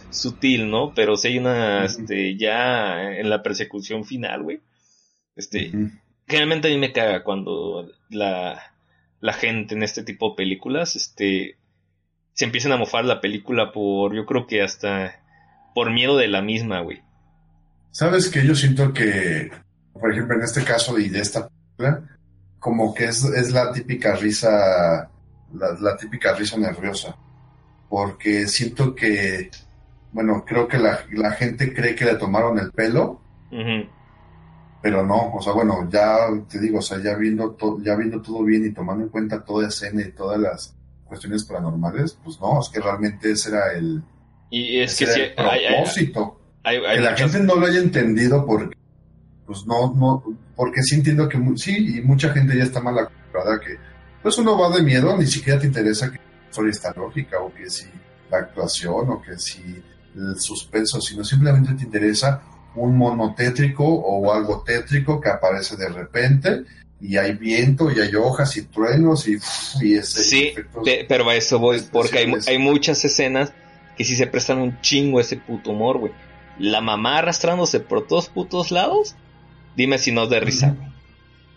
[0.09, 0.93] sutil, ¿no?
[0.93, 4.59] Pero si hay una, este, ya en la persecución final, güey,
[5.35, 5.71] este,
[6.27, 8.75] generalmente a mí me caga cuando la
[9.25, 11.57] la gente en este tipo de películas, este,
[12.35, 15.21] se empiezan a mofar la película por, yo creo que hasta
[15.73, 17.01] por miedo de la misma, güey.
[17.91, 19.49] Sabes que yo siento que,
[19.93, 22.03] por ejemplo, en este caso y de esta película,
[22.59, 25.09] como que es, es la típica risa,
[25.53, 27.15] la, típica risa nerviosa,
[27.89, 29.49] porque siento que,
[30.11, 33.21] bueno, creo que la, la gente cree que le tomaron el pelo,
[34.81, 36.17] pero no, o sea, bueno, ya
[36.49, 39.69] te digo, o sea, ya viendo, ya viendo todo bien y tomando en cuenta toda
[39.69, 40.75] escena y todas las
[41.05, 44.03] cuestiones paranormales, pues no, es que realmente ese era el,
[44.49, 46.39] y es que el propósito.
[46.63, 48.75] que la gente no lo haya entendido porque,
[49.45, 50.23] pues no, no,
[50.55, 53.77] porque sí entiendo que sí, y mucha gente ya está mal acostumbrada que,
[54.21, 57.53] pues uno va de miedo, ni siquiera te interesa que la historia está lógica o
[57.53, 57.87] que si
[58.31, 59.83] la actuación o que si
[60.15, 62.41] el suspenso, sino simplemente te interesa
[62.75, 66.63] un mono tétrico o algo tétrico que aparece de repente
[67.01, 69.37] y hay viento y hay hojas y truenos y,
[69.81, 70.53] y ese sí
[71.07, 73.53] pero a eso voy porque hay, hay, muchas escenas
[73.97, 76.13] que sí se prestan un chingo a ese puto humor güey.
[76.57, 79.15] La mamá arrastrándose por todos putos lados
[79.75, 80.75] dime si no es de risa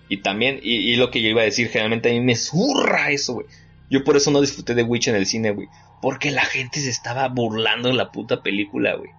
[0.09, 3.35] y también y, lo que yo iba a decir generalmente a mí me zurra eso
[3.35, 3.47] güey.
[3.91, 5.69] Yo por eso no disfruté de Witch en el cine güey.
[6.01, 9.11] Porque la gente se estaba burlando en la puta película güey.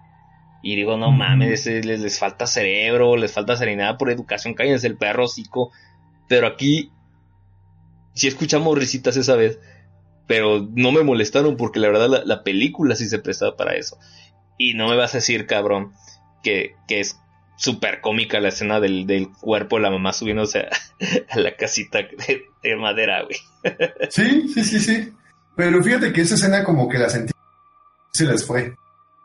[0.62, 4.96] Y digo, no mames, les, les, falta cerebro, les falta serenidad por educación, cállense el
[4.96, 5.72] perro hocico.
[6.30, 6.92] Pero aquí,
[8.14, 9.58] sí escuchamos risitas esa vez,
[10.28, 13.98] pero no me molestaron porque la verdad la, película sí se prestaba para eso.
[14.56, 15.92] Y no me vas a decir, cabrón,
[16.44, 17.18] que, que es
[17.56, 20.70] súper cómica la escena del, del, cuerpo de la mamá subiéndose a,
[21.36, 23.36] la casita de, madera, güey.
[24.10, 25.12] Sí, sí, sí, sí.
[25.56, 27.32] Pero fíjate que esa escena como que la sentí,
[28.12, 28.72] se les fue.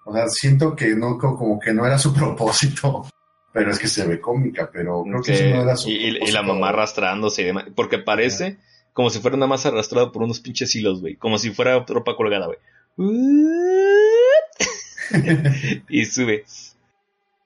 [0.06, 3.08] O sea, siento que no, como que no era su propósito.
[3.56, 6.44] Pero es que se ve cómica, pero creo que, no era su y, y, la
[6.44, 7.64] mamá arrastrándose y demás.
[7.74, 8.58] Porque parece
[8.92, 11.16] como si fuera una más arrastrada por unos pinches hilos, güey.
[11.16, 12.58] Como si fuera ropa colgada, güey.
[15.88, 16.44] y sube.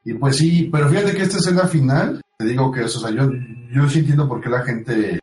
[0.03, 3.11] Y pues sí, pero fíjate que esta escena final, te digo que eso, o sea,
[3.11, 3.29] yo,
[3.71, 5.19] yo sí entiendo por qué la gente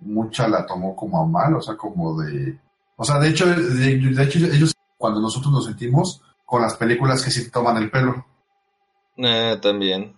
[0.00, 2.58] mucha la tomó como a mal, o sea, como de...
[2.96, 7.30] O sea, de hecho, de hecho ellos, cuando nosotros nos sentimos, con las películas que
[7.30, 8.26] sí toman el pelo.
[9.16, 10.14] Eh, también.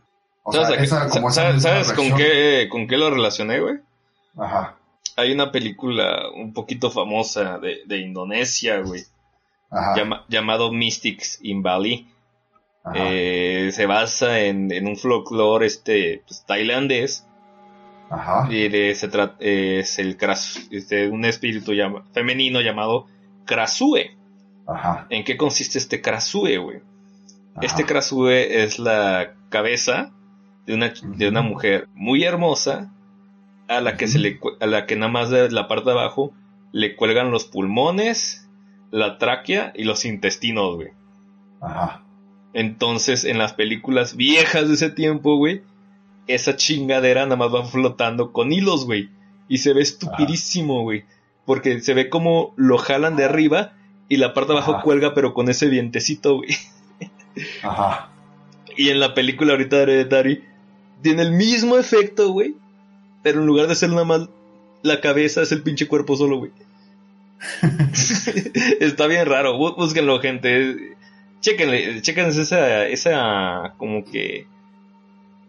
[0.53, 3.77] ¿Sabes, con, qué, con qué lo relacioné, güey?
[4.37, 4.77] Ajá.
[5.17, 9.03] Hay una película un poquito famosa de, Indonesia, güey.
[9.71, 10.25] Ajá.
[10.29, 12.09] llamado Mystics in Bali.
[12.95, 17.27] Eh, se basa en, un folclore este, pues, tailandés.
[18.11, 18.49] Ajá.
[18.51, 20.17] Y de, se trata es el
[20.71, 21.73] este, un espíritu
[22.13, 23.07] femenino llamado
[23.45, 24.17] Krasue.
[25.11, 26.81] ¿En qué consiste este Krasue, güey?
[27.61, 30.13] Este Krasue es la cabeza
[30.69, 32.93] de una, de una mujer muy hermosa
[33.69, 36.33] a la que se le a la que nada más de la parte de abajo
[36.73, 38.47] le cuelgan los pulmones,
[38.91, 40.89] la tráquea y los intestinos, güey.
[41.63, 42.05] Ajá.
[42.53, 45.63] Entonces, en las películas viejas de ese tiempo, güey,
[46.27, 49.09] esa chingadera nada más va flotando con hilos, güey.
[49.49, 51.05] Y se ve estupidísimo, güey.
[51.47, 53.73] Porque se ve como lo jalan de arriba
[54.11, 56.51] y la parte de abajo cuelga, pero con ese vientecito, güey.
[57.63, 58.11] Ajá.
[58.77, 60.48] Y en la película ahorita de Hereditary
[61.03, 62.55] tiene el mismo efecto, güey.
[63.23, 64.29] Pero en lugar de ser nada más
[64.83, 66.53] la cabeza, es el pinche cuerpo solo, güey.
[68.81, 69.57] Está bien raro.
[69.57, 70.97] Búsquenlo, gente.
[71.41, 74.47] Chequenle, chequense esa, esa, como que,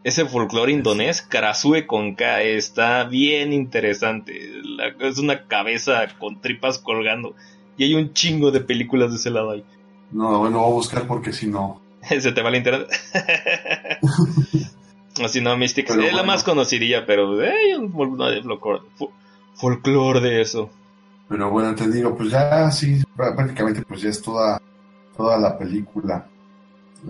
[0.04, 4.52] ese folclore indonés, Karasue con K, está bien interesante.
[5.00, 7.36] es una cabeza con tripas colgando.
[7.78, 9.64] Y hay un chingo de películas de ese lado ahí.
[10.12, 11.82] No, bueno, voy a buscar porque si no.
[12.20, 12.88] Se te va el internet.
[15.24, 17.92] Así no, Mystic es la más conocidilla, pero hay un
[19.56, 20.70] folclore de eso.
[21.28, 24.62] Pero bueno, te digo, pues ya sí, prácticamente pues ya es toda,
[25.16, 26.28] toda la película.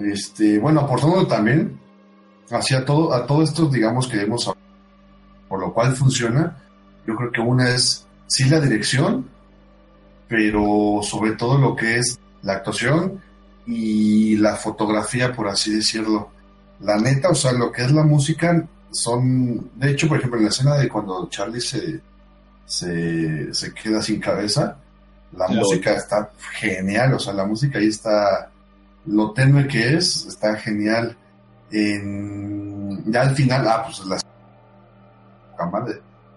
[0.01, 1.79] Este, bueno, aportando también
[2.51, 4.51] hacia todo, a todo esto, digamos que hemos
[5.47, 6.57] por lo cual funciona,
[7.07, 9.27] yo creo que una es sí la dirección,
[10.27, 13.19] pero sobre todo lo que es la actuación
[13.65, 16.29] y la fotografía, por así decirlo.
[16.81, 20.45] La neta, o sea, lo que es la música son, de hecho, por ejemplo, en
[20.45, 21.99] la escena de cuando Charlie se,
[22.65, 24.77] se, queda sin cabeza,
[25.35, 28.49] la música está genial, o sea, la música ahí está,
[29.05, 31.15] lo tenue que es, está genial.
[31.71, 34.17] En, ya al final, ah, pues la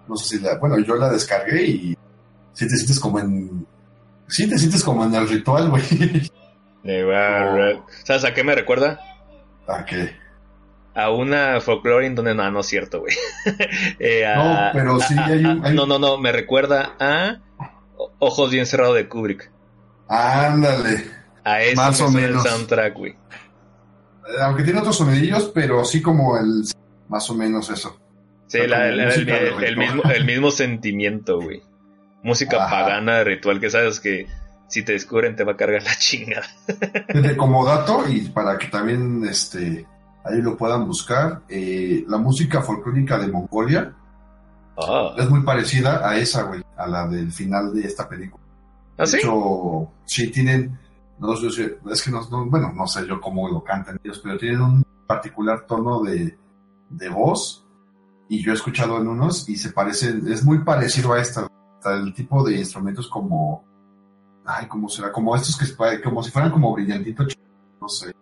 [0.08, 1.98] no sé si la, bueno, yo la descargué y
[2.52, 3.66] si te sientes como en,
[4.28, 5.82] si te sientes como en el ritual, güey.
[8.04, 9.00] ¿Sabes a qué me recuerda?
[9.68, 10.21] ¿A qué?
[10.94, 13.14] A una folklore en donde no, no es cierto, güey.
[13.98, 17.38] Eh, no, pero sí hay, un, No, no, no, me recuerda a
[18.18, 19.50] Ojos bien cerrados de Kubrick.
[20.08, 21.04] Ándale.
[21.44, 22.42] A ese más o menos.
[22.42, 23.16] soundtrack, güey.
[24.40, 26.64] Aunque tiene otros sonidillos, pero así como el
[27.08, 27.98] más o menos eso.
[28.46, 31.62] Sí, el, mismo, el mismo sentimiento, güey.
[32.22, 34.26] Música pagana de ritual que sabes que
[34.68, 36.46] si te descubren te va a cargar la chingada.
[37.36, 39.86] como dato y para que también este
[40.24, 41.42] ahí lo puedan buscar.
[41.48, 43.94] Eh, la música folclórica de Mongolia
[44.76, 45.14] ah.
[45.16, 48.42] es muy parecida a esa, güey, a la del final de esta película.
[48.98, 49.18] ¿Ah, sí?
[50.04, 50.78] sí tienen,
[51.18, 54.60] no sé, es que no, bueno, no sé yo cómo lo cantan ellos, pero tienen
[54.60, 56.38] un particular tono de,
[56.90, 57.66] de voz
[58.28, 61.48] y yo he escuchado en unos y se parecen, es muy parecido a esta,
[61.84, 63.64] el tipo de instrumentos como,
[64.44, 65.10] ay, ¿cómo será?
[65.10, 67.36] Como estos que, como si fueran como brillantitos,
[67.80, 68.12] no sé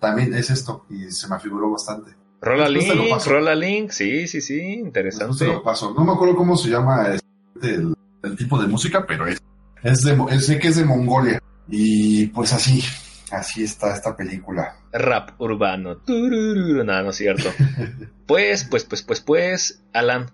[0.00, 2.12] también es esto y se me afiguró bastante.
[2.40, 5.46] Rola Link, Rola Link, sí, sí, sí, interesante.
[5.46, 5.94] Lo paso.
[5.96, 7.74] No me acuerdo cómo se llama este,
[8.22, 9.40] el, tipo de música, pero es,
[9.82, 11.40] es de, sé que es de Mongolia.
[11.68, 12.82] Y pues así,
[13.30, 14.76] así está esta película.
[14.92, 16.02] Rap urbano.
[16.06, 17.50] No, no es cierto.
[18.26, 20.30] pues, pues, pues, pues, pues, Alan,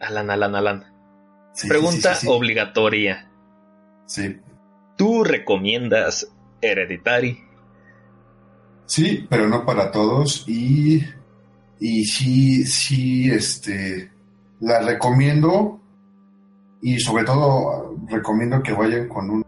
[0.00, 0.84] Alan, Alan, Alan.
[1.68, 3.30] Pregunta obligatoria.
[4.06, 4.40] Sí.
[4.96, 6.28] ¿Tú recomiendas
[6.60, 7.44] Hereditary?
[8.86, 10.44] Sí, pero no para todos.
[10.46, 11.02] Y,
[11.80, 14.10] y sí, sí, este,
[14.60, 15.80] la recomiendo.
[16.82, 19.44] Y sobre todo recomiendo que vayan con, un,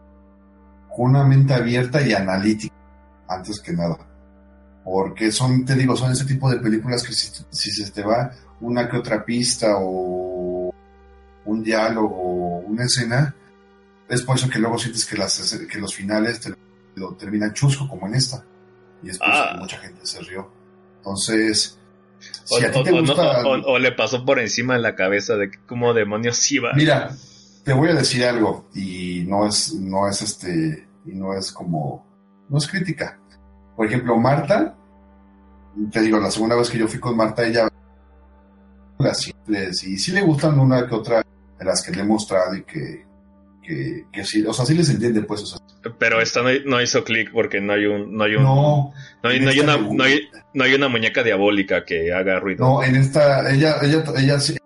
[0.96, 2.74] una mente abierta y analítica,
[3.28, 3.98] antes que nada.
[4.84, 8.30] Porque son, te digo, son ese tipo de películas que si, se te va
[8.60, 10.72] una que otra pista o
[11.44, 13.34] un diálogo o una escena,
[14.08, 16.54] es por eso que luego sientes que, las, que los finales te
[16.94, 18.42] lo terminan chusco, como en esta
[19.02, 19.56] y es ah.
[19.59, 20.51] mucha gente se rió.
[20.98, 21.78] Entonces,
[22.44, 25.51] si o, a ti te gusta, o, le pasó por encima de la cabeza de
[25.66, 26.73] cómo demonios iba.
[26.74, 27.10] Mira,
[27.64, 32.06] te voy a decir algo y no es, no es este, y no es como,
[32.48, 33.18] no es crítica.
[33.77, 34.74] Por ejemplo, Marta,
[35.90, 37.68] te digo, la segunda vez que yo fui con Marta, ella
[38.98, 41.23] las simples y sí le gustan una que otra
[41.59, 43.06] de las que le he mostrado y que,
[43.66, 45.59] que, que sí, o sea, sí les entiende, pues, o sea,
[45.98, 49.51] pero esta no, hizo clic porque no hay un, no hay un, no, hay, no
[49.51, 50.20] hay una, no hay,
[50.55, 52.64] no hay una muñeca diabólica que haga ruido.
[52.64, 54.56] No, en esta, ella, ella, ella sí,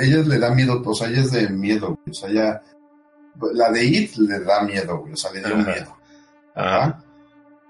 [0.00, 2.62] ella le da miedo, o sea, ella es de miedo, o sea, ella,
[3.54, 5.96] la de It le da miedo, güey, o sea, le dio miedo.
[6.54, 7.02] Ajá.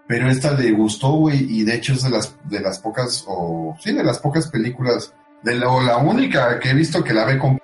[0.08, 3.76] Pero esta le gustó, güey, y de hecho es de las, de las pocas, o
[3.80, 7.24] sí, de las pocas películas, de la, o la única que he visto que la
[7.24, 7.58] ve con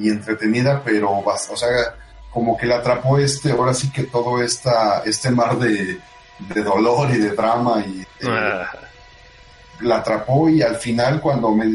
[0.00, 1.68] y entretenida, pero, o sea,
[2.30, 5.98] como que le atrapó este, ahora sí que todo esta, este mar de,
[6.64, 8.66] dolor y de drama y ah.
[9.80, 11.66] la atrapó y al final cuando me,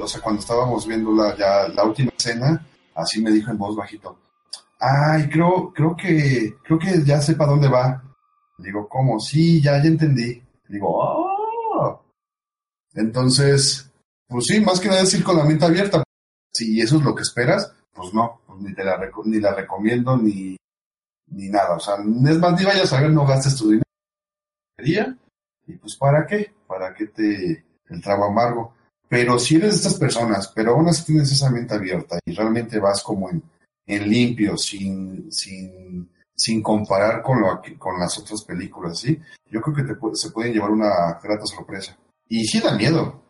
[0.00, 2.64] o sea, cuando estábamos viendo la, ya la última escena,
[2.94, 4.16] así me dijo en voz bajito,
[4.78, 8.02] ay, creo, creo que, creo que ya sepa dónde va.
[8.58, 9.18] Digo, ¿cómo?
[9.20, 10.42] Sí, ya, ya entendí.
[10.68, 12.02] Digo, ¡oh!
[12.94, 13.90] Entonces,
[14.26, 16.02] pues sí, más que nada decir con la mente abierta.
[16.58, 20.16] Si eso es lo que esperas, pues no, pues ni te la, ni la recomiendo
[20.16, 20.56] ni,
[21.28, 21.76] ni nada.
[21.76, 25.16] O sea, es más, ni a ver, no gastes tu dinero.
[25.66, 26.52] Y pues, ¿para qué?
[26.66, 28.74] ¿Para qué te el trago amargo?
[29.08, 32.80] Pero si eres de estas personas, pero aún así tienes esa mente abierta y realmente
[32.80, 33.40] vas como en,
[33.86, 39.18] en limpio, sin, sin, sin comparar con, lo, con las otras películas, ¿sí?
[39.48, 41.96] Yo creo que te, se pueden llevar una grata sorpresa.
[42.28, 43.22] Y sí da miedo.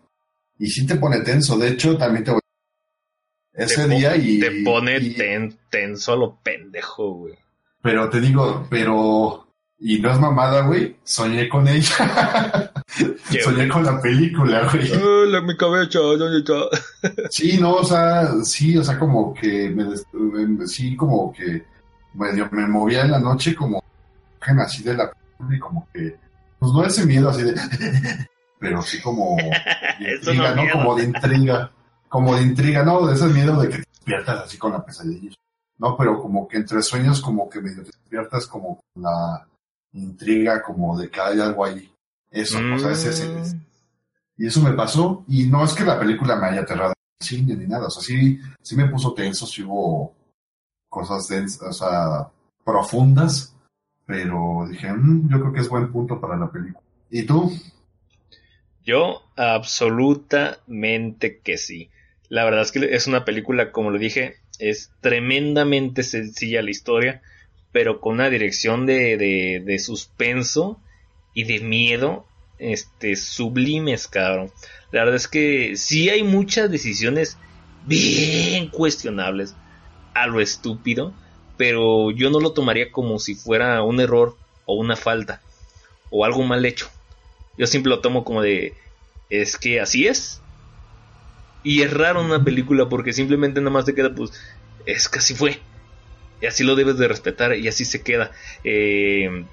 [0.59, 1.59] Y sí te pone tenso.
[1.59, 2.41] De hecho, también te voy
[3.59, 4.39] ese día y...
[4.39, 5.01] Te pone
[5.71, 7.35] tenso a lo pendejo, güey.
[7.83, 9.45] Pero te digo, pero...
[9.81, 10.97] Y no es mamada, güey.
[11.05, 12.73] Soñé con ella.
[13.45, 14.91] Soñé con la película, güey.
[14.93, 17.23] Hola, mi cabeza, ¿dónde está?
[17.31, 21.63] sí, no, o sea, sí, o sea, como que me, sí, como que
[22.15, 23.83] medio me movía en la noche como
[24.41, 25.13] así de la
[25.51, 26.17] y como que
[26.59, 27.55] pues no ese miedo así de
[28.59, 30.63] pero sí como de intriga, ¿no?
[30.73, 31.71] Como de intriga,
[32.09, 35.35] como de intriga, no, de ese miedo de que te despiertas así con la pesadilla.
[35.79, 39.47] No, pero como que entre sueños como que medio te despiertas como con la
[39.93, 41.93] intriga como de que hay algo ahí.
[42.31, 43.65] Eso, o sea, ese, mm.
[44.37, 47.67] Y eso me pasó, y no es que la película me haya aterrado cine ni
[47.67, 50.15] nada, o sea, sí, sí me puso tenso, sí hubo
[50.89, 52.31] cosas densas, o sea,
[52.65, 53.55] profundas,
[54.07, 56.87] pero dije, mm, yo creo que es buen punto para la película.
[57.11, 57.53] ¿Y tú?
[58.85, 61.91] Yo, absolutamente que sí.
[62.29, 67.23] La verdad es que es una película, como lo dije, es tremendamente sencilla la historia,
[67.73, 70.81] pero con una dirección de, de, de suspenso
[71.35, 72.27] y de miedo
[72.59, 74.51] este sublimes, cabrón.
[74.91, 77.39] La verdad es que sí hay muchas decisiones
[77.87, 79.55] bien cuestionables
[80.15, 81.15] a lo estúpido,
[81.57, 84.37] pero yo no lo tomaría como si fuera un error
[84.67, 85.41] o una falta
[86.11, 86.89] o algo mal hecho.
[87.57, 88.75] Yo siempre lo tomo como de
[89.31, 90.43] es que así es.
[91.63, 94.33] Y es raro una película porque simplemente nada más te queda pues
[94.87, 95.61] es que así fue.
[96.41, 98.31] Y así lo debes de respetar y así se queda.
[98.65, 99.45] Eh,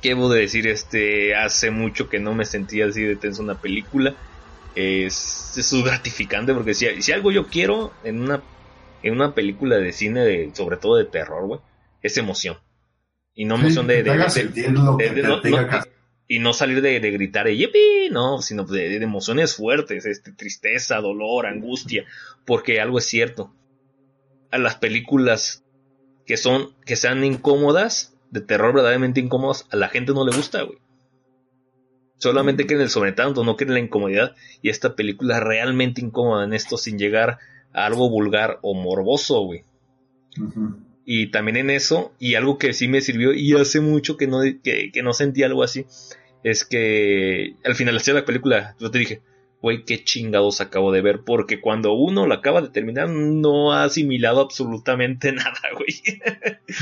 [0.00, 0.66] ¿Qué debo de decir?
[0.66, 4.14] Este, hace mucho que no me sentía así de tenso una película.
[4.74, 8.42] Es, es gratificante porque si, si algo yo quiero en una,
[9.02, 11.60] en una película de cine, de, sobre todo de terror, güey,
[12.02, 12.58] es emoción.
[13.34, 14.02] Y no emoción de,
[16.28, 17.68] y no salir de, gritar y
[18.10, 22.04] no, sino de, emociones fuertes, este, tristeza, dolor, angustia,
[22.44, 23.52] porque algo es cierto.
[24.50, 25.64] A las películas
[26.24, 30.62] que son, que sean incómodas, de terror verdaderamente incómodos, a la gente no le gusta,
[30.62, 30.78] güey.
[32.18, 32.66] Solamente mm.
[32.66, 34.34] creen el sobretanto, no creen la incomodidad.
[34.62, 37.38] Y esta película realmente incómoda en esto sin llegar
[37.72, 39.64] a algo vulgar o morboso, güey.
[41.08, 44.40] Y también en eso, y algo que sí me sirvió, y hace mucho que no,
[44.42, 45.86] que, que no sentí algo así,
[46.42, 49.22] es que al final de la película, yo te dije,
[49.62, 53.84] güey, qué chingados acabo de ver, porque cuando uno lo acaba de terminar no ha
[53.84, 56.20] asimilado absolutamente nada, güey.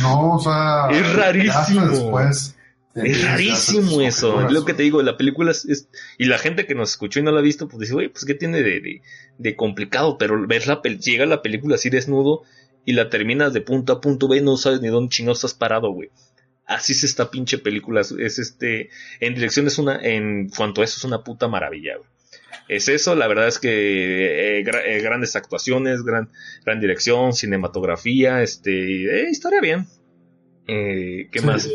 [0.01, 2.21] No, o sea, es rarísimo.
[2.21, 4.47] es rarísimo eso.
[4.47, 5.89] Es lo que te digo, la película es,
[6.19, 8.25] Y la gente que nos escuchó y no la ha visto, pues dice, güey, pues
[8.25, 9.01] qué tiene de,
[9.39, 10.19] de, complicado.
[10.19, 12.43] Pero ves la llega la película así desnudo
[12.85, 15.91] y la terminas de punto a punto, ve, no sabes ni dónde chingados estás parado,
[15.91, 16.11] güey.
[16.67, 18.01] Así es esta pinche película.
[18.01, 18.89] Es este.
[19.21, 19.97] En dirección es una.
[20.03, 22.09] En cuanto a eso, es una puta maravilla, güey
[22.69, 23.15] es eso.
[23.15, 26.31] La verdad es que eh, eh, grandes actuaciones, gran,
[26.65, 29.87] gran dirección, cinematografía, este, eh, historia bien.
[30.67, 31.71] ¿Qué más?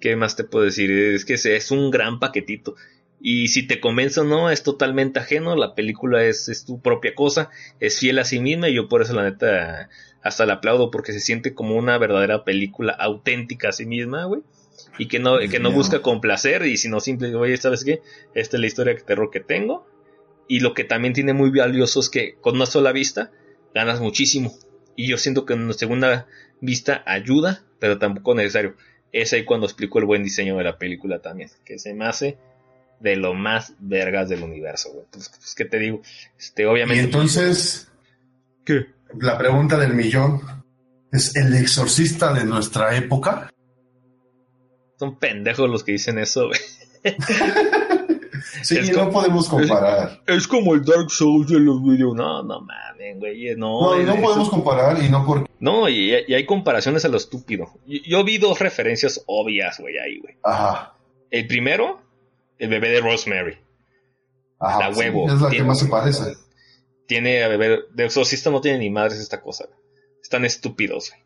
[0.00, 0.90] ¿Qué más te puedo decir?
[0.90, 2.74] Es que es, un gran paquetito.
[3.18, 5.56] Y si te convence o no, es totalmente ajeno.
[5.56, 7.48] La película es, es, tu propia cosa,
[7.80, 8.68] es fiel a sí misma.
[8.68, 9.88] Y yo por eso, la neta,
[10.26, 14.42] hasta la aplaudo porque se siente como una verdadera película auténtica a sí misma, güey.
[14.98, 18.00] Y que no, que no busca complacer, y sino simplemente, oye, ¿sabes qué?
[18.34, 19.86] Esta es la historia de terror que tengo
[20.48, 23.30] y lo que también tiene muy valioso es que con una sola vista
[23.74, 24.56] ganas muchísimo.
[24.94, 26.26] Y yo siento que en una segunda
[26.60, 28.76] vista ayuda, pero tampoco necesario.
[29.12, 31.50] Es ahí cuando explico el buen diseño de la película también.
[31.64, 32.38] Que se me hace
[33.00, 35.06] de lo más vergas del universo, güey.
[35.10, 36.00] Pues, pues, ¿qué te digo?
[36.38, 37.02] Este, obviamente.
[37.02, 37.90] Y entonces.
[38.64, 38.86] ¿Qué?
[39.20, 40.40] La pregunta del millón.
[41.12, 43.50] ¿Es el exorcista de nuestra época?
[44.98, 46.60] Son pendejos los que dicen eso, güey.
[48.62, 50.22] Sí, no podemos comparar.
[50.26, 52.14] Es, como el Dark Souls de los videos.
[52.14, 53.54] No, no mames, güey.
[53.56, 55.50] No, no, podemos comparar y no porque.
[55.60, 57.68] No, y, hay comparaciones a lo estúpido.
[57.86, 60.36] Yo, vi dos referencias obvias, güey, ahí, güey.
[60.42, 60.94] Ajá.
[61.30, 62.00] El primero,
[62.58, 63.58] el bebé de Rosemary.
[64.58, 64.90] Ajá.
[64.90, 65.26] La huevo.
[65.28, 66.45] es la que más se parece.
[67.06, 67.80] Tiene a bebé.
[67.94, 69.68] De exorcista no tiene ni madres esta cosa.
[70.22, 71.22] Están estúpidos, güey.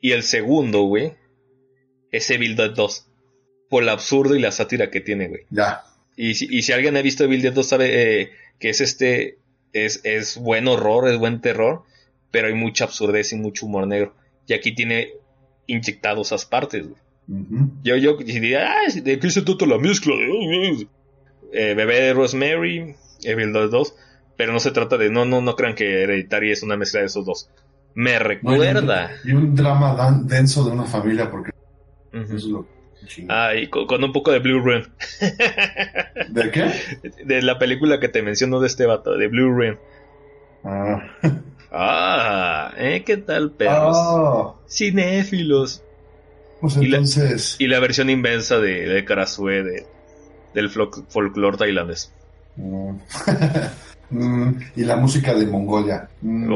[0.00, 1.14] Y el segundo, güey,
[2.10, 3.06] es Evil Dead 2.
[3.68, 5.42] por el absurdo y la sátira que tiene, güey.
[5.50, 5.84] Ya.
[6.16, 9.38] Y si, y si alguien ha visto Evil Dead 2 sabe eh, que es este,
[9.72, 11.84] es, es buen horror, es buen terror,
[12.30, 14.14] pero hay mucha absurdez y mucho humor negro.
[14.46, 15.12] Y aquí tiene
[15.66, 17.00] inyectados esas partes, güey.
[17.84, 20.14] Yo, yo diría, ah, ¿de qué se trata la mezcla?
[21.52, 23.94] Eh, bebé de Rosemary, Evil Dead 2,
[24.40, 27.06] pero no se trata de, no, no, no crean que Hereditary es una mezcla de
[27.08, 27.50] esos dos.
[27.94, 29.10] Me recuerda.
[29.22, 31.50] y un drama denso de una familia, porque
[32.10, 32.66] eso es lo
[33.28, 34.84] Ah, y con, un poco de Blue Rim.
[36.30, 36.72] ¿De qué?
[37.22, 39.76] De la película que te menciono de este vato, de Blue Rim.
[40.64, 41.02] Ah.
[41.70, 43.02] ah ¿eh?
[43.04, 43.94] ¿Qué tal, perros?
[43.94, 44.54] Ah.
[44.70, 45.82] Cinéfilos.
[46.62, 47.56] Pues entonces...
[47.58, 49.86] Y la, versión inmensa de, de Karasue, de,
[50.54, 52.10] del folclore tailandés.
[52.56, 52.96] Mm.
[54.10, 56.08] Mm, y la música de Mongolia.
[56.20, 56.52] Mm.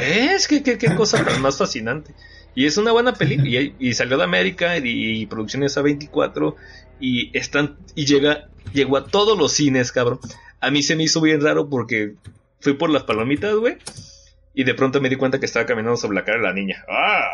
[0.00, 2.12] Es que qué, cosa más fascinante.
[2.54, 3.48] Y es una buena película.
[3.78, 6.54] Y, salió de América y, producciones A24.
[7.00, 7.76] Y están.
[7.94, 8.48] Y llega.
[8.72, 10.18] Llegó a todos los cines, cabrón.
[10.60, 12.14] A mí se me hizo bien raro porque
[12.60, 13.76] fui por las palomitas, güey.
[14.54, 16.84] Y de pronto me di cuenta que estaba caminando sobre la cara de la niña.
[16.88, 17.32] ¡Ah!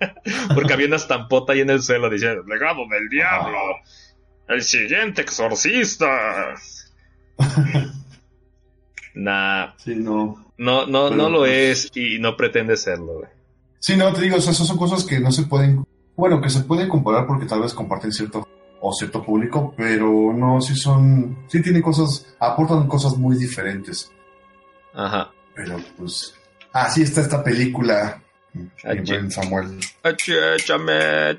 [0.54, 3.58] porque había una estampota ahí en el suelo diciendo: Legado del diablo.
[4.48, 6.54] El siguiente exorcista.
[9.18, 9.74] nah.
[9.76, 10.52] Sí, no.
[10.56, 13.28] No, no, no lo pues es y no pretende serlo, güey.
[13.78, 15.84] Sí, no, te digo, o sea, esas son cosas que no se pueden,
[16.16, 18.46] bueno, que se pueden comparar porque tal vez comparten cierto
[18.80, 24.10] o cierto público, pero no, sí son, sí tienen cosas, aportan cosas muy diferentes.
[24.94, 25.30] Ajá.
[25.54, 26.34] Pero pues,
[26.72, 28.22] así está esta película.
[28.82, 29.78] En Samuel.
[30.64, 31.38] Chame,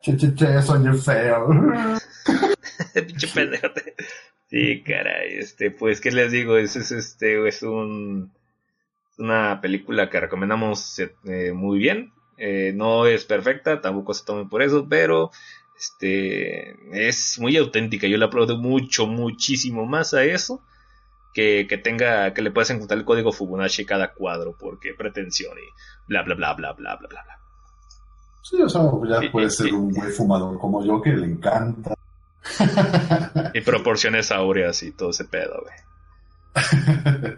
[0.00, 1.48] Che, che, che, soy feo.
[3.06, 3.94] Pinche pendejote.
[4.48, 6.56] Sí, caray, este, pues, ¿qué les digo?
[6.56, 8.32] Es, es este, es un,
[9.18, 12.12] una película que recomendamos eh, muy bien.
[12.38, 15.30] Eh, no es perfecta, tampoco se tome por eso, pero
[15.76, 18.06] este es muy auténtica.
[18.06, 20.62] Yo la aplaudo mucho, muchísimo más a eso
[21.34, 25.68] que, que tenga, que le puedas encontrar el código Fibonacci cada cuadro, porque pretensión y
[26.06, 27.38] bla bla bla bla bla bla bla.
[28.42, 31.97] Sí, o sea, ya puede ser un güey fumador como yo que le encanta
[33.54, 35.74] y proporciones áureas y todo ese pedo, güey.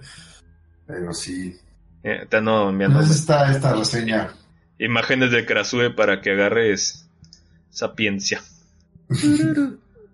[0.86, 1.56] Pero sí,
[2.02, 3.00] eh, te enviando.
[3.00, 4.34] está esta reseña.
[4.78, 7.08] Imágenes de Krasue para que agarres
[7.68, 8.40] sapiencia.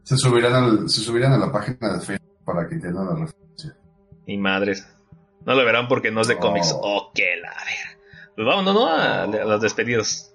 [0.03, 3.77] se, subirán se subirán a la página de Facebook para que entiendan la referencia.
[4.27, 4.87] Y madres.
[5.45, 6.75] No lo verán porque no es de cómics.
[6.75, 7.99] Oh, qué la ver.
[8.35, 8.89] Pues vámonos, ¿no?
[8.89, 10.33] A, los despedidos.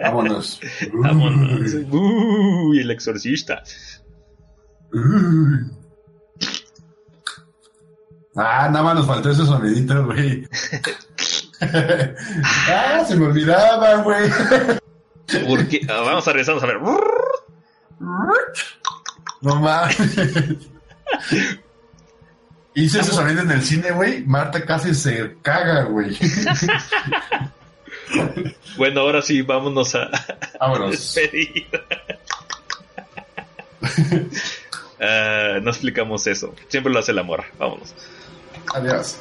[0.00, 0.60] Vámonos.
[0.92, 1.74] vámonos.
[1.90, 3.62] Uy, el exorcista.
[8.36, 10.48] Ah, nada más nos faltó ese sonidito, güey.
[11.60, 14.30] ah, se me olvidaba, güey.
[15.48, 16.78] Porque, ah, vamos a regresar a ver.
[19.40, 19.96] No mames.
[22.74, 24.24] Hice ese sonido en el cine, güey.
[24.24, 26.16] Marta casi se caga, güey.
[28.76, 30.10] bueno, ahora sí, vámonos a.
[30.60, 31.16] Vámonos.
[35.00, 36.54] uh, no explicamos eso.
[36.68, 37.44] Siempre lo hace el amor.
[37.58, 37.94] Vámonos.
[38.74, 39.18] Adiós.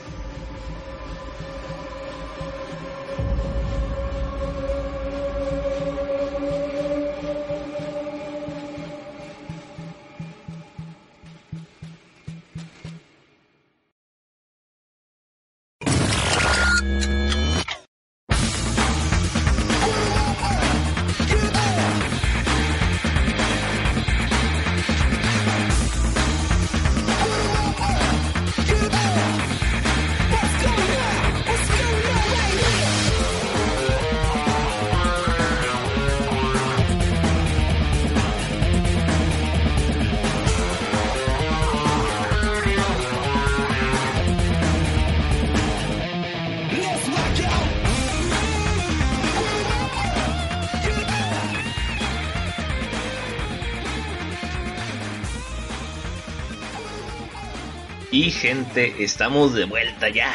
[58.32, 60.34] Gente, estamos de vuelta ya.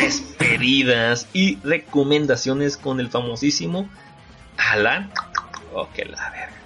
[0.00, 3.88] Despedidas y recomendaciones con el famosísimo
[4.56, 5.10] Alan.
[5.74, 6.56] Oh, que la verga.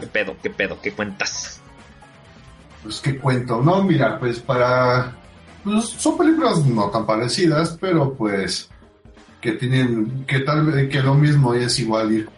[0.00, 0.36] ¿Qué pedo?
[0.42, 0.80] ¿Qué pedo?
[0.80, 1.60] ¿Qué cuentas?
[2.82, 3.62] Pues qué cuento.
[3.62, 5.16] No, mira, pues para.
[5.62, 8.68] Pues, son películas no tan parecidas, pero pues.
[9.40, 10.24] Que tienen.
[10.26, 10.88] Que tal vez.
[10.90, 12.28] Que lo mismo es igual ir.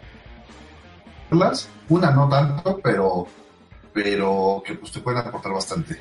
[1.89, 3.27] Una no tanto, pero
[3.97, 5.99] pero que pues te pueden aportar bastante.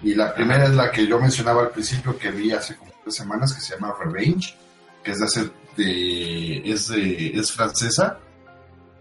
[0.00, 3.16] Y la primera es la que yo mencionaba al principio que vi hace como tres
[3.16, 4.56] semanas, que se llama Revenge,
[5.02, 8.18] que es de hacer es, es francesa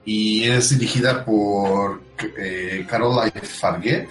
[0.03, 2.01] y es dirigida por
[2.37, 4.09] eh, Caroline Farguet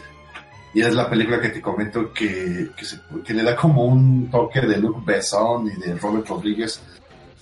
[0.72, 2.70] y es la película que te comento que,
[3.22, 6.80] que, le da como un toque de Luc Besson y de Robert Rodríguez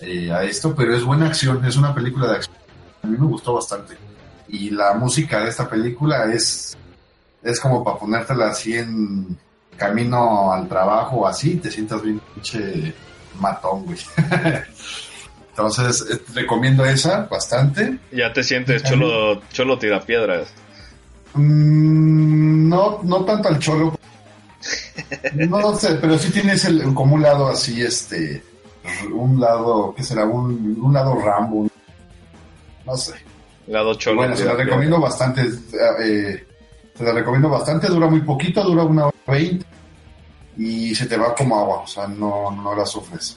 [0.00, 2.56] eh, a esto, pero es buena acción, es una película de acción.
[3.02, 3.96] A mí me gustó bastante.
[4.54, 6.76] Y la música de esta película es,
[7.42, 9.36] es como para ponértela así en
[9.76, 12.94] camino al trabajo así, te sientas bien pinche
[13.40, 13.98] matón, güey.
[15.50, 17.98] Entonces, eh, recomiendo esa bastante.
[18.12, 20.48] Ya te sientes cholo, cholo tira piedras.
[21.34, 23.98] Mm, no, no tanto al cholo.
[25.34, 28.40] No sé, pero sí tienes el, como un lado así, este,
[29.12, 30.24] un lado, ¿qué será?
[30.26, 31.68] Un, un lado Rambo.
[32.86, 33.14] No sé.
[33.66, 34.16] Lado cholo.
[34.16, 35.42] Bueno, se la recomiendo bastante.
[36.02, 36.46] Eh,
[36.96, 39.66] se la recomiendo bastante, dura muy poquito, dura una hora veinte
[40.56, 43.36] y se te va como agua, o sea, no, no la sufres.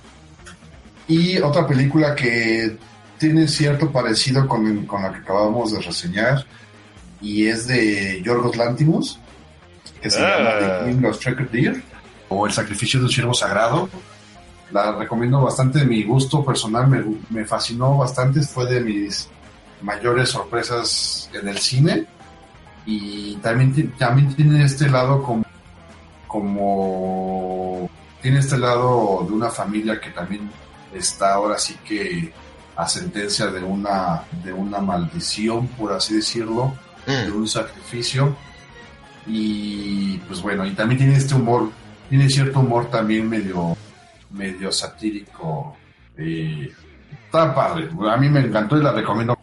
[1.08, 2.78] Y otra película que
[3.18, 6.46] tiene cierto parecido con, con la que acabamos de reseñar
[7.20, 9.20] y es de Yorgos Lantimos,
[10.02, 10.82] que se llama The ah.
[10.86, 11.82] King of Deer
[12.30, 13.90] o El sacrificio de un siervo sagrado.
[14.72, 19.30] La recomiendo bastante, de mi gusto personal me, me fascinó bastante, fue de mis
[19.82, 22.06] mayores sorpresas en el cine
[22.86, 25.46] y también, también tiene este lado como,
[26.28, 27.90] como
[28.22, 30.50] tiene este lado de una familia que también
[30.94, 32.32] está ahora sí que
[32.76, 36.74] a sentencia de una, de una maldición, por así decirlo,
[37.06, 37.36] de mm.
[37.36, 38.36] un sacrificio.
[39.26, 41.72] Y pues bueno, y también tiene este humor,
[42.08, 43.76] tiene cierto humor también medio,
[44.30, 45.76] medio satírico.
[46.18, 46.72] Eh,
[47.26, 49.37] está padre, a mí me encantó y la recomiendo.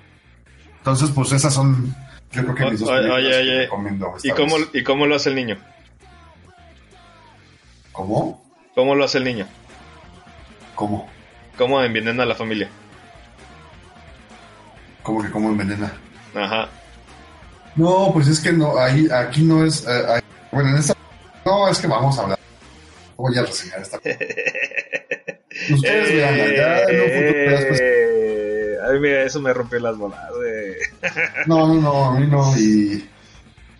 [0.85, 1.97] Entonces, pues esas son,
[2.31, 4.15] yo creo que mis dos películas que recomiendo.
[4.23, 5.56] ¿Y cómo, ¿Y cómo lo hace el niño?
[7.90, 8.44] ¿Cómo?
[8.74, 9.47] ¿Cómo lo hace el niño?
[10.74, 11.09] ¿Cómo?
[11.56, 12.69] ¿Cómo envenena a la familia?
[15.02, 15.90] ¿Cómo que cómo envenena?
[16.35, 16.69] Ajá.
[17.77, 19.86] No, pues es que no, ahí, aquí no es.
[19.89, 20.20] Eh,
[20.52, 20.94] bueno, en esta.
[21.47, 22.39] No, es que vamos a hablar.
[23.16, 23.97] Voy a reseñar esta.
[25.73, 27.94] Ustedes vean ya en un futuro
[29.03, 30.75] eso me rompió las bolas, güey.
[31.47, 32.57] No, no, no, a mí no.
[32.57, 33.09] Y.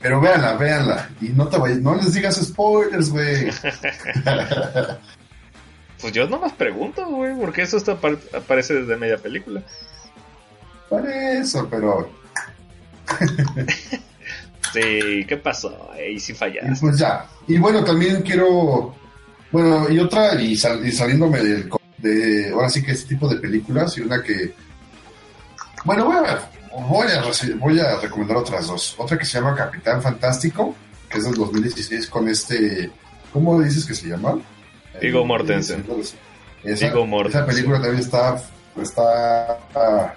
[0.01, 1.11] Pero véanla, véanla.
[1.21, 3.51] Y no te vayas, no les digas spoilers, güey.
[6.05, 9.63] Pues yo no más pregunto, güey, porque eso está aparece desde media película.
[10.91, 12.11] Por eso, pero.
[14.75, 15.91] sí, ¿qué pasó?
[16.07, 16.75] Y si fallaste.
[16.79, 17.27] pues ya.
[17.49, 18.95] Y bueno, también quiero.
[19.51, 21.71] Bueno, y otra, y, saliéndome del.
[21.97, 24.53] De, ahora sí que este tipo de películas, y una que.
[25.85, 28.95] Bueno, voy a, voy a, voy a recomendar otras dos.
[28.99, 30.75] Otra que se llama Capitán Fantástico,
[31.09, 32.91] que es del 2016 con este.
[33.33, 34.39] ¿Cómo dices que se llama?
[35.01, 35.85] Digo Mortensen.
[36.63, 38.43] Esa, esa película también está,
[38.81, 40.15] está,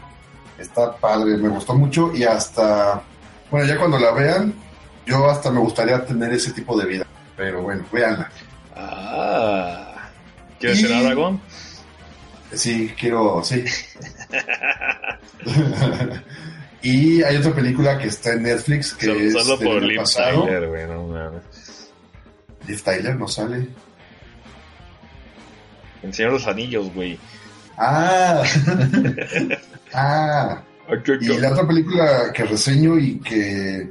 [0.57, 3.01] está padre, me gustó mucho y hasta,
[3.51, 4.53] bueno, ya cuando la vean,
[5.05, 7.07] yo hasta me gustaría tener ese tipo de vida.
[7.35, 8.31] Pero bueno, véanla.
[8.75, 10.09] Ah,
[10.59, 11.41] ¿quieres ser Aragón?
[12.53, 13.65] Sí, quiero, sí.
[16.81, 20.85] Y hay otra película que está en Netflix que es solo por Liv Tyler, güey,
[22.67, 23.67] Liv Tyler no sale.
[26.03, 27.17] En Señor los Anillos, güey.
[27.77, 28.43] Ah.
[29.93, 30.63] ah.
[31.19, 33.89] Y la otra película que reseño y que,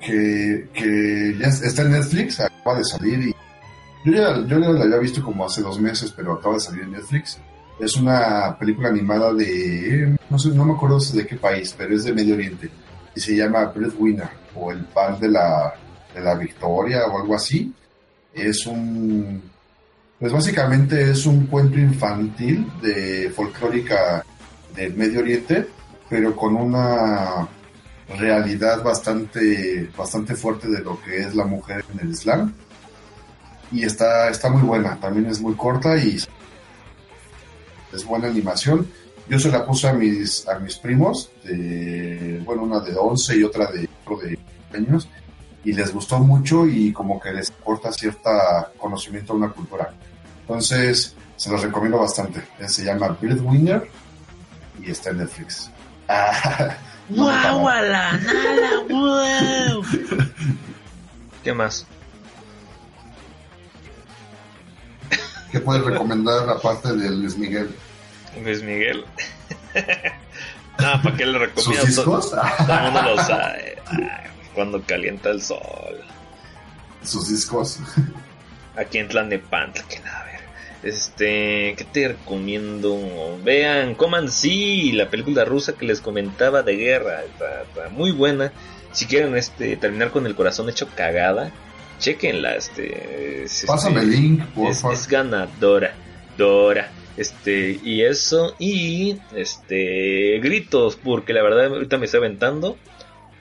[0.00, 3.34] que, que ya está en Netflix, acaba de salir y
[4.04, 6.92] yo ya, yo la había visto como hace dos meses, pero acaba de salir en
[6.92, 7.40] Netflix.
[7.78, 12.04] Es una película animada de, no sé, no me acuerdo de qué país, pero es
[12.04, 12.70] de Medio Oriente.
[13.14, 15.74] Y se llama Breadwinner, o el pan de la,
[16.14, 17.72] de la victoria, o algo así.
[18.32, 19.42] Es un,
[20.18, 24.24] pues básicamente es un cuento infantil de folclórica
[24.74, 25.66] del Medio Oriente,
[26.08, 27.48] pero con una
[28.16, 32.54] realidad bastante, bastante fuerte de lo que es la mujer en el Islam.
[33.72, 36.18] Y está, está muy buena, también es muy corta y
[37.94, 38.86] es buena animación.
[39.28, 43.42] Yo se la puse a mis, a mis primos, de, bueno, una de 11 y
[43.42, 44.38] otra de, de
[44.74, 45.08] años,
[45.64, 49.94] y les gustó mucho y como que les aporta cierta conocimiento a una cultura.
[50.42, 52.42] Entonces, se los recomiendo bastante.
[52.66, 53.88] Se llama Winner
[54.82, 55.70] y está en Netflix.
[57.08, 57.28] ¡Wow!
[57.28, 58.20] la
[58.90, 59.84] wow!
[61.42, 61.86] ¿Qué más?
[65.50, 67.74] ¿Qué puedes recomendar aparte de Luis Miguel?
[68.42, 69.04] Luis Miguel.
[70.78, 71.86] no, ¿para qué le recomiendo?
[71.86, 72.30] ¿Sus discos?
[72.30, 73.76] Todo el mundo lo sabe.
[74.54, 76.00] Cuando calienta el sol.
[77.02, 77.78] ¿Sus discos?
[78.76, 80.26] Aquí en Tlanepantla, que nada,
[80.82, 83.38] Este, ¿qué te recomiendo?
[83.44, 88.52] Vean, Coman Sí, la película rusa que les comentaba de guerra, está, muy buena.
[88.92, 91.50] Si quieren este terminar con el corazón hecho cagada,
[91.98, 95.94] chequenla, este, Pásame el link, por es, es ganadora,
[96.36, 96.90] Dora.
[97.16, 102.76] Este, y eso, y este, gritos, porque la verdad ahorita me está aventando,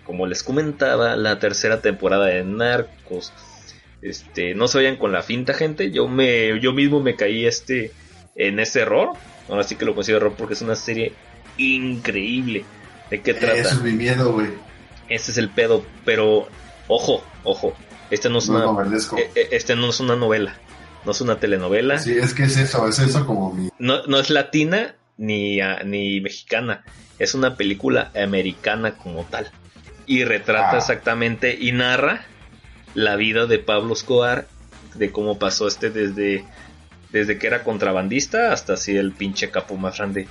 [0.05, 3.33] como les comentaba, la tercera temporada de Narcos.
[4.01, 5.89] Este, no se vayan con la finta, gente.
[5.89, 7.91] Yo me, yo mismo me caí este,
[8.35, 9.11] en ese error.
[9.49, 11.13] Ahora sí que lo considero error porque es una serie
[11.57, 12.65] increíble.
[13.09, 13.55] ¿De qué trata?
[13.55, 14.49] Ese es mi miedo, güey.
[15.09, 16.47] Ese es el pedo, pero
[16.87, 17.73] ojo, ojo.
[18.11, 18.65] Este no es una,
[19.17, 20.59] e, e, este no es una novela
[21.05, 21.99] no es una telenovela.
[21.99, 23.69] Sí, es que es eso, es eso como mi...
[23.79, 26.83] No, no es latina ni, ni mexicana,
[27.19, 29.51] es una película americana como tal.
[30.05, 30.77] Y retrata ah.
[30.77, 32.25] exactamente y narra
[32.93, 34.47] la vida de Pablo Escobar,
[34.95, 36.45] de cómo pasó este desde,
[37.11, 40.27] desde que era contrabandista hasta así el pinche capo más grande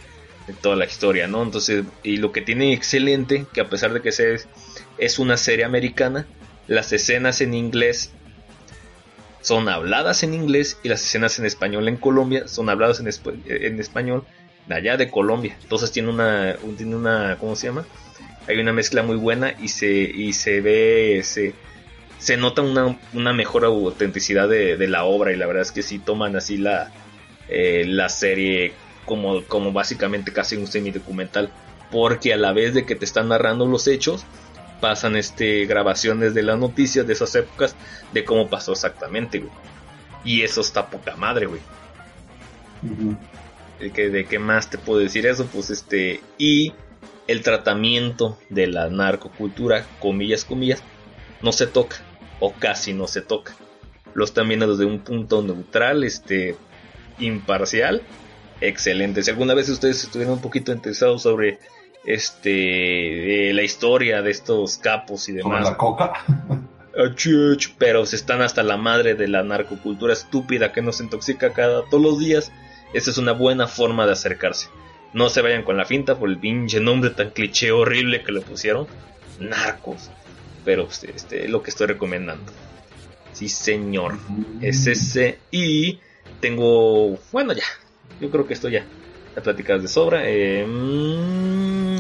[0.47, 1.43] de toda la historia, ¿no?
[1.43, 4.41] Entonces, y lo que tiene excelente, que a pesar de que se,
[4.99, 6.27] es una serie americana,
[6.67, 8.13] las escenas en inglés
[9.43, 13.09] son habladas en inglés y las escenas en español en Colombia son habladas en,
[13.47, 14.25] en español
[14.67, 15.57] de allá de Colombia.
[15.63, 17.85] Entonces tiene una, tiene una, ¿cómo se llama?
[18.49, 21.55] Hay una mezcla muy buena y se, y se ve, se,
[22.19, 25.99] se nota una, una mejor autenticidad de, la obra y la verdad es que sí
[25.99, 26.93] toman así la,
[27.49, 28.73] eh, la serie
[29.05, 31.51] como, como básicamente casi un semi-documental
[31.91, 34.25] porque a la vez de que te están narrando los hechos
[34.83, 37.77] pasan este grabaciones de las noticias de esas épocas
[38.13, 39.53] de cómo pasó exactamente, güey.
[40.25, 41.61] Y eso está poca madre, güey.
[43.79, 45.47] ¿De, qué, más te puedo decir eso?
[45.47, 46.21] Pues este.
[46.37, 46.73] Y
[47.29, 50.83] el tratamiento de la narcocultura, comillas, comillas,
[51.43, 51.99] no se toca.
[52.41, 53.55] O casi no se toca.
[54.15, 56.57] Lo están viendo desde un punto neutral, este.
[57.21, 58.03] imparcial.
[58.61, 59.23] Excelente.
[59.23, 61.61] Si alguna vez ustedes estuvieron un poquito interesados sobre
[62.05, 65.65] este la historia de estos capos y demás.
[65.65, 66.13] la coca?
[66.97, 67.15] Ah,
[67.79, 72.03] pero se están hasta la madre de la narcocultura estúpida que nos intoxica cada todos
[72.03, 72.53] los días.
[72.93, 74.69] Esa es una buena forma de acercarse.
[75.15, 78.41] No se vayan con la finta por el pinche nombre tan cliché horrible que le
[78.41, 78.87] pusieron.
[79.39, 80.11] Narcos.
[80.65, 82.53] Pero este, este es lo que estoy recomendando.
[83.33, 84.19] Sí, señor.
[84.61, 85.39] Es ese.
[85.51, 85.99] Y
[86.41, 87.19] tengo.
[87.33, 87.65] Bueno, ya.
[88.21, 88.85] Yo creo que esto ya.
[89.35, 90.23] La pláticas de sobra.
[90.25, 90.67] Eh,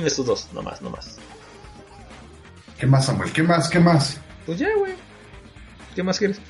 [0.03, 1.19] mm, estos dos, no más, no más.
[2.79, 3.33] ¿Qué más, Samuel?
[3.33, 3.69] ¿Qué más?
[3.69, 4.21] ¿Qué más?
[4.47, 4.95] Pues ya, güey.
[5.95, 6.41] ¿Qué más quieres?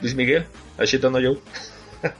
[0.00, 0.46] Luis Miguel,
[0.78, 1.36] Ashita no yo.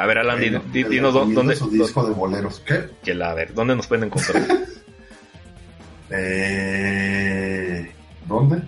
[0.00, 0.40] A ver, Alan,
[0.72, 1.54] dinos dónde.
[1.54, 2.60] Su disco de boleros.
[2.60, 2.88] ¿Qué?
[3.02, 4.42] Que la, a ver, ¿dónde nos pueden encontrar?
[6.10, 7.92] eh,
[8.26, 8.62] ¿Dónde?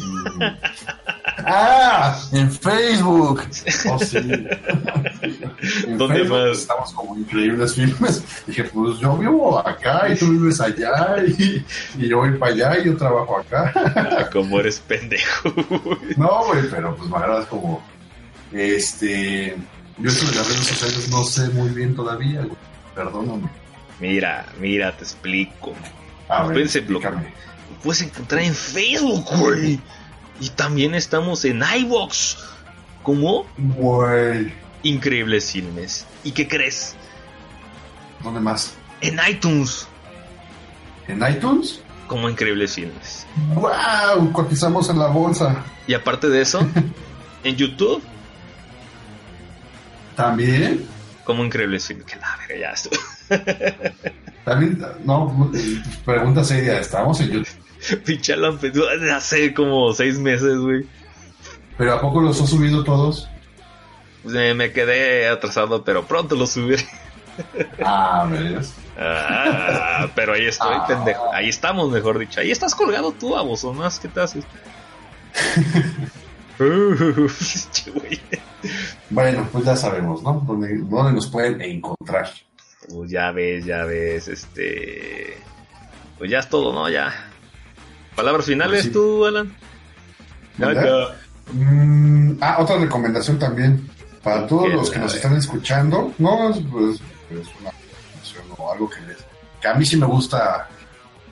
[1.46, 3.42] ah, en Facebook.
[3.88, 4.18] Oh, sí.
[5.86, 6.58] en ¿Dónde más?
[6.58, 8.24] Estamos como increíbles filmes.
[8.46, 11.64] Dije, pues yo vivo acá y tú vives allá y,
[11.98, 14.30] yo voy para allá y yo trabajo acá.
[14.32, 15.52] como eres pendejo.
[16.16, 17.82] no, güey, pero pues me agradas como.
[18.52, 19.56] Este.
[19.98, 22.56] Yo en las redes sociales no sé muy bien todavía, güey.
[22.94, 23.48] Perdóname.
[24.00, 25.74] Mira, mira, te explico.
[26.28, 26.68] A ver,
[27.82, 29.80] puedes encontrar en Facebook, güey.
[30.40, 32.38] Y también estamos en iVox.
[33.02, 33.46] ¿Cómo?
[33.58, 34.52] Güey.
[34.82, 36.06] Increíbles filmes.
[36.24, 36.94] ¿Y qué crees?
[38.22, 38.74] ¿Dónde más?
[39.00, 39.86] En iTunes.
[41.08, 41.80] ¿En iTunes?
[42.06, 43.26] Como increíbles filmes.
[43.54, 44.32] ¡Wow!
[44.32, 45.64] Cotizamos en la bolsa.
[45.86, 46.60] Y aparte de eso,
[47.44, 48.02] en YouTube.
[50.16, 50.86] ¿También?
[51.24, 52.06] Como increíbles filmes.
[52.06, 53.00] Que la verga, ya estuvo.
[54.44, 55.50] También, no,
[56.04, 57.69] pregunta seria, ¿estamos en YouTube?
[58.04, 58.84] Pinche empezó
[59.14, 60.86] hace como seis meses, güey.
[61.78, 63.28] ¿Pero a poco los has subido todos?
[64.22, 66.86] Pues, me quedé atrasado, pero pronto los subiré.
[67.82, 68.28] Ah.
[68.98, 70.84] Ah, pero ahí estoy, ah.
[70.86, 71.32] pendejo.
[71.32, 72.40] Ahí estamos, mejor dicho.
[72.40, 73.98] Ahí estás colgado tú, aboso, más.
[73.98, 74.44] ¿Qué te haces?
[79.10, 80.44] bueno, pues ya sabemos, ¿no?
[80.46, 82.28] ¿Dónde, ¿Dónde, nos pueden encontrar?
[82.92, 85.38] Pues ya ves, ya ves, este...
[86.18, 86.90] Pues ya es todo, ¿no?
[86.90, 87.29] Ya.
[88.20, 89.50] ¿Palabras finales pues tú, Alan?
[91.52, 93.88] Mm, ah, otra recomendación también.
[94.22, 99.00] Para todos los que nos están escuchando, no es, pues, una recomendación o algo que,
[99.06, 99.16] les,
[99.58, 100.68] que a mí sí me gusta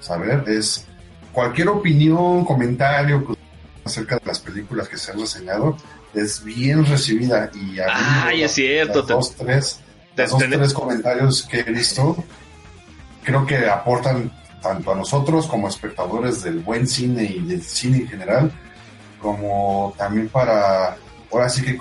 [0.00, 0.86] saber, es
[1.30, 3.36] cualquier opinión, comentario
[3.84, 5.76] acerca de las películas que se han reseñado,
[6.14, 7.50] es bien recibida.
[7.52, 9.02] Y a es cierto.
[9.02, 9.80] dos, tres,
[10.16, 12.24] dos, tres comentarios que he visto,
[13.24, 14.27] creo que aportan
[14.60, 18.52] tanto a nosotros como espectadores del buen cine y del cine en general,
[19.20, 20.96] como también para
[21.32, 21.76] ahora sí que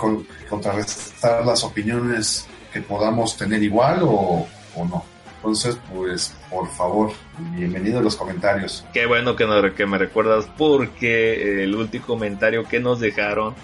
[0.50, 5.04] contrarrestar las opiniones que podamos tener igual o, no.
[5.38, 7.12] Entonces, pues, por favor,
[7.56, 8.86] bienvenido a los comentarios.
[8.94, 9.46] Qué bueno que,
[9.76, 13.56] que me recuerdas porque el último comentario que nos dejaron,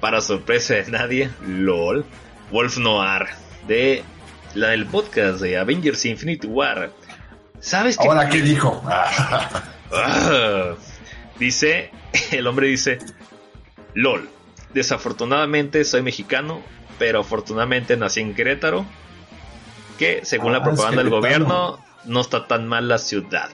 [0.00, 2.04] para sorpresa de nadie, LOL,
[2.52, 3.26] Wolf Noir,
[3.66, 4.04] de
[4.54, 6.92] la del podcast de Avengers Infinite War.
[7.60, 8.08] ¿Sabes qué?
[8.08, 8.82] Ahora, ¿qué dijo?
[11.38, 11.90] Dice,
[12.30, 12.98] el hombre dice,
[13.94, 14.28] LOL,
[14.72, 16.62] desafortunadamente soy mexicano,
[16.98, 18.86] pero afortunadamente nací en Querétaro,
[19.98, 23.50] que según la ah, propaganda del gobierno no está tan mal la ciudad.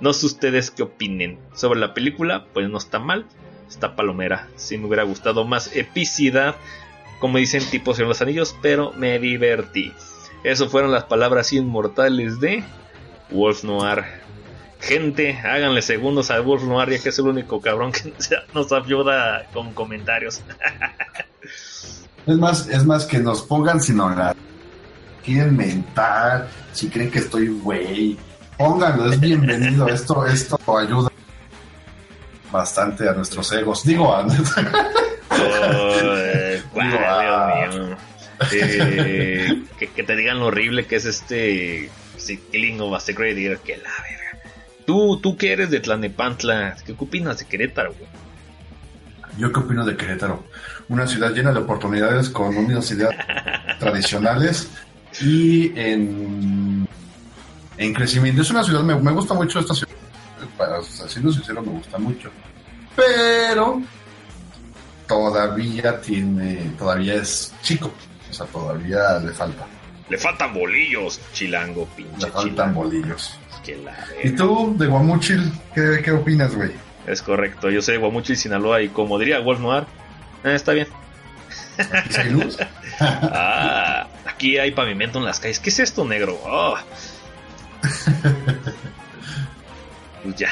[0.00, 3.26] No sé ustedes qué opinen sobre la película, pues no está mal,
[3.68, 4.48] está palomera.
[4.56, 6.56] Si me hubiera gustado más epicidad,
[7.20, 9.92] como dicen tipos en los anillos, pero me divertí.
[10.42, 12.64] Eso fueron las palabras inmortales de
[13.32, 14.04] Wolf Noir.
[14.80, 18.12] Gente, háganle segundos a Wolf Noir, ya que es el único cabrón que
[18.54, 20.40] nos ayuda con comentarios.
[22.24, 24.36] Es más, es más que nos pongan sin orar.
[25.24, 28.16] Quieren mentar, si creen que estoy güey,
[28.56, 29.88] pónganlo, es bienvenido.
[29.88, 31.10] Esto, esto ayuda
[32.52, 33.82] bastante a nuestros egos.
[33.84, 34.24] Digo, a.
[38.50, 41.90] Eh, que, te digan lo horrible que es este
[42.94, 44.22] A Secret que la verga.
[44.86, 47.94] Tú, tú que eres de Tlanepantla, ¿qué opinas de Querétaro,
[49.38, 50.44] Yo qué opino de Querétaro.
[50.88, 53.16] Una ciudad llena de oportunidades con universidades
[53.78, 54.68] tradicionales
[55.20, 56.88] y en,
[57.76, 58.42] en crecimiento.
[58.42, 59.92] Es una ciudad, me, me gusta mucho esta ciudad.
[60.56, 62.30] Para serlo sincero, me gusta mucho.
[62.96, 63.80] Pero
[65.06, 67.90] todavía tiene, todavía es chico.
[68.30, 69.66] O sea, todavía le falta.
[70.12, 72.26] Le faltan bolillos, chilango, pinche.
[72.26, 73.34] Le faltan bolillos.
[74.22, 76.70] ¿Y tú, de Guamuchil, qué, qué opinas, güey?
[77.06, 79.86] Es correcto, yo soy de Guamuchil, Sinaloa, y como diría Wolf Noir,
[80.44, 80.86] eh, está bien.
[81.78, 82.58] ¿Aquí hay luz?
[83.00, 85.58] ah, aquí hay pavimento en las calles.
[85.58, 86.38] ¿Qué es esto, negro?
[86.44, 86.76] Oh.
[90.24, 90.50] pues ya,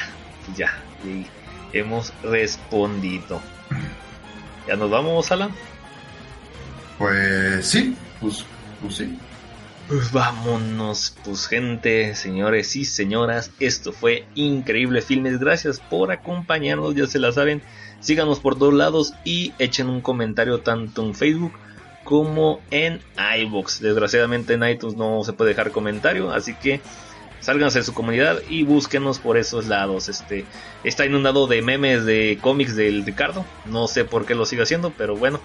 [0.57, 0.73] ya.
[1.05, 1.27] Y
[1.77, 3.43] hemos respondido.
[4.67, 5.51] ¿Ya nos vamos, Alan?
[6.97, 8.43] Pues sí, pues,
[8.81, 9.19] pues sí.
[9.91, 17.09] Pues vámonos, pues gente, señores y señoras, esto fue Increíble Filmes, gracias por acompañarnos, ya
[17.09, 17.61] se la saben,
[17.99, 21.55] síganos por todos lados y echen un comentario tanto en Facebook
[22.05, 23.01] como en
[23.41, 23.81] iBox.
[23.81, 26.81] Desgraciadamente en iTunes no se puede dejar comentario, así que
[27.41, 30.09] sálganse de su comunidad y búsquenos por esos lados.
[30.09, 30.45] Este
[30.85, 34.93] está inundado de memes de cómics del Ricardo, no sé por qué lo sigue haciendo,
[34.97, 35.41] pero bueno.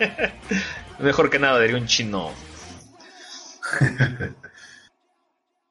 [0.98, 2.30] Mejor que nada, diría un chino.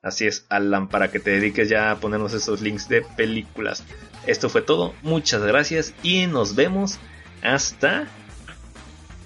[0.01, 3.83] Así es, Alan, para que te dediques ya a ponernos esos links de películas.
[4.25, 6.97] Esto fue todo, muchas gracias y nos vemos
[7.43, 8.07] hasta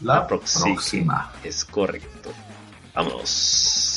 [0.01, 1.31] la, próxima.
[1.43, 2.33] Es correcto.
[2.93, 3.94] Vámonos.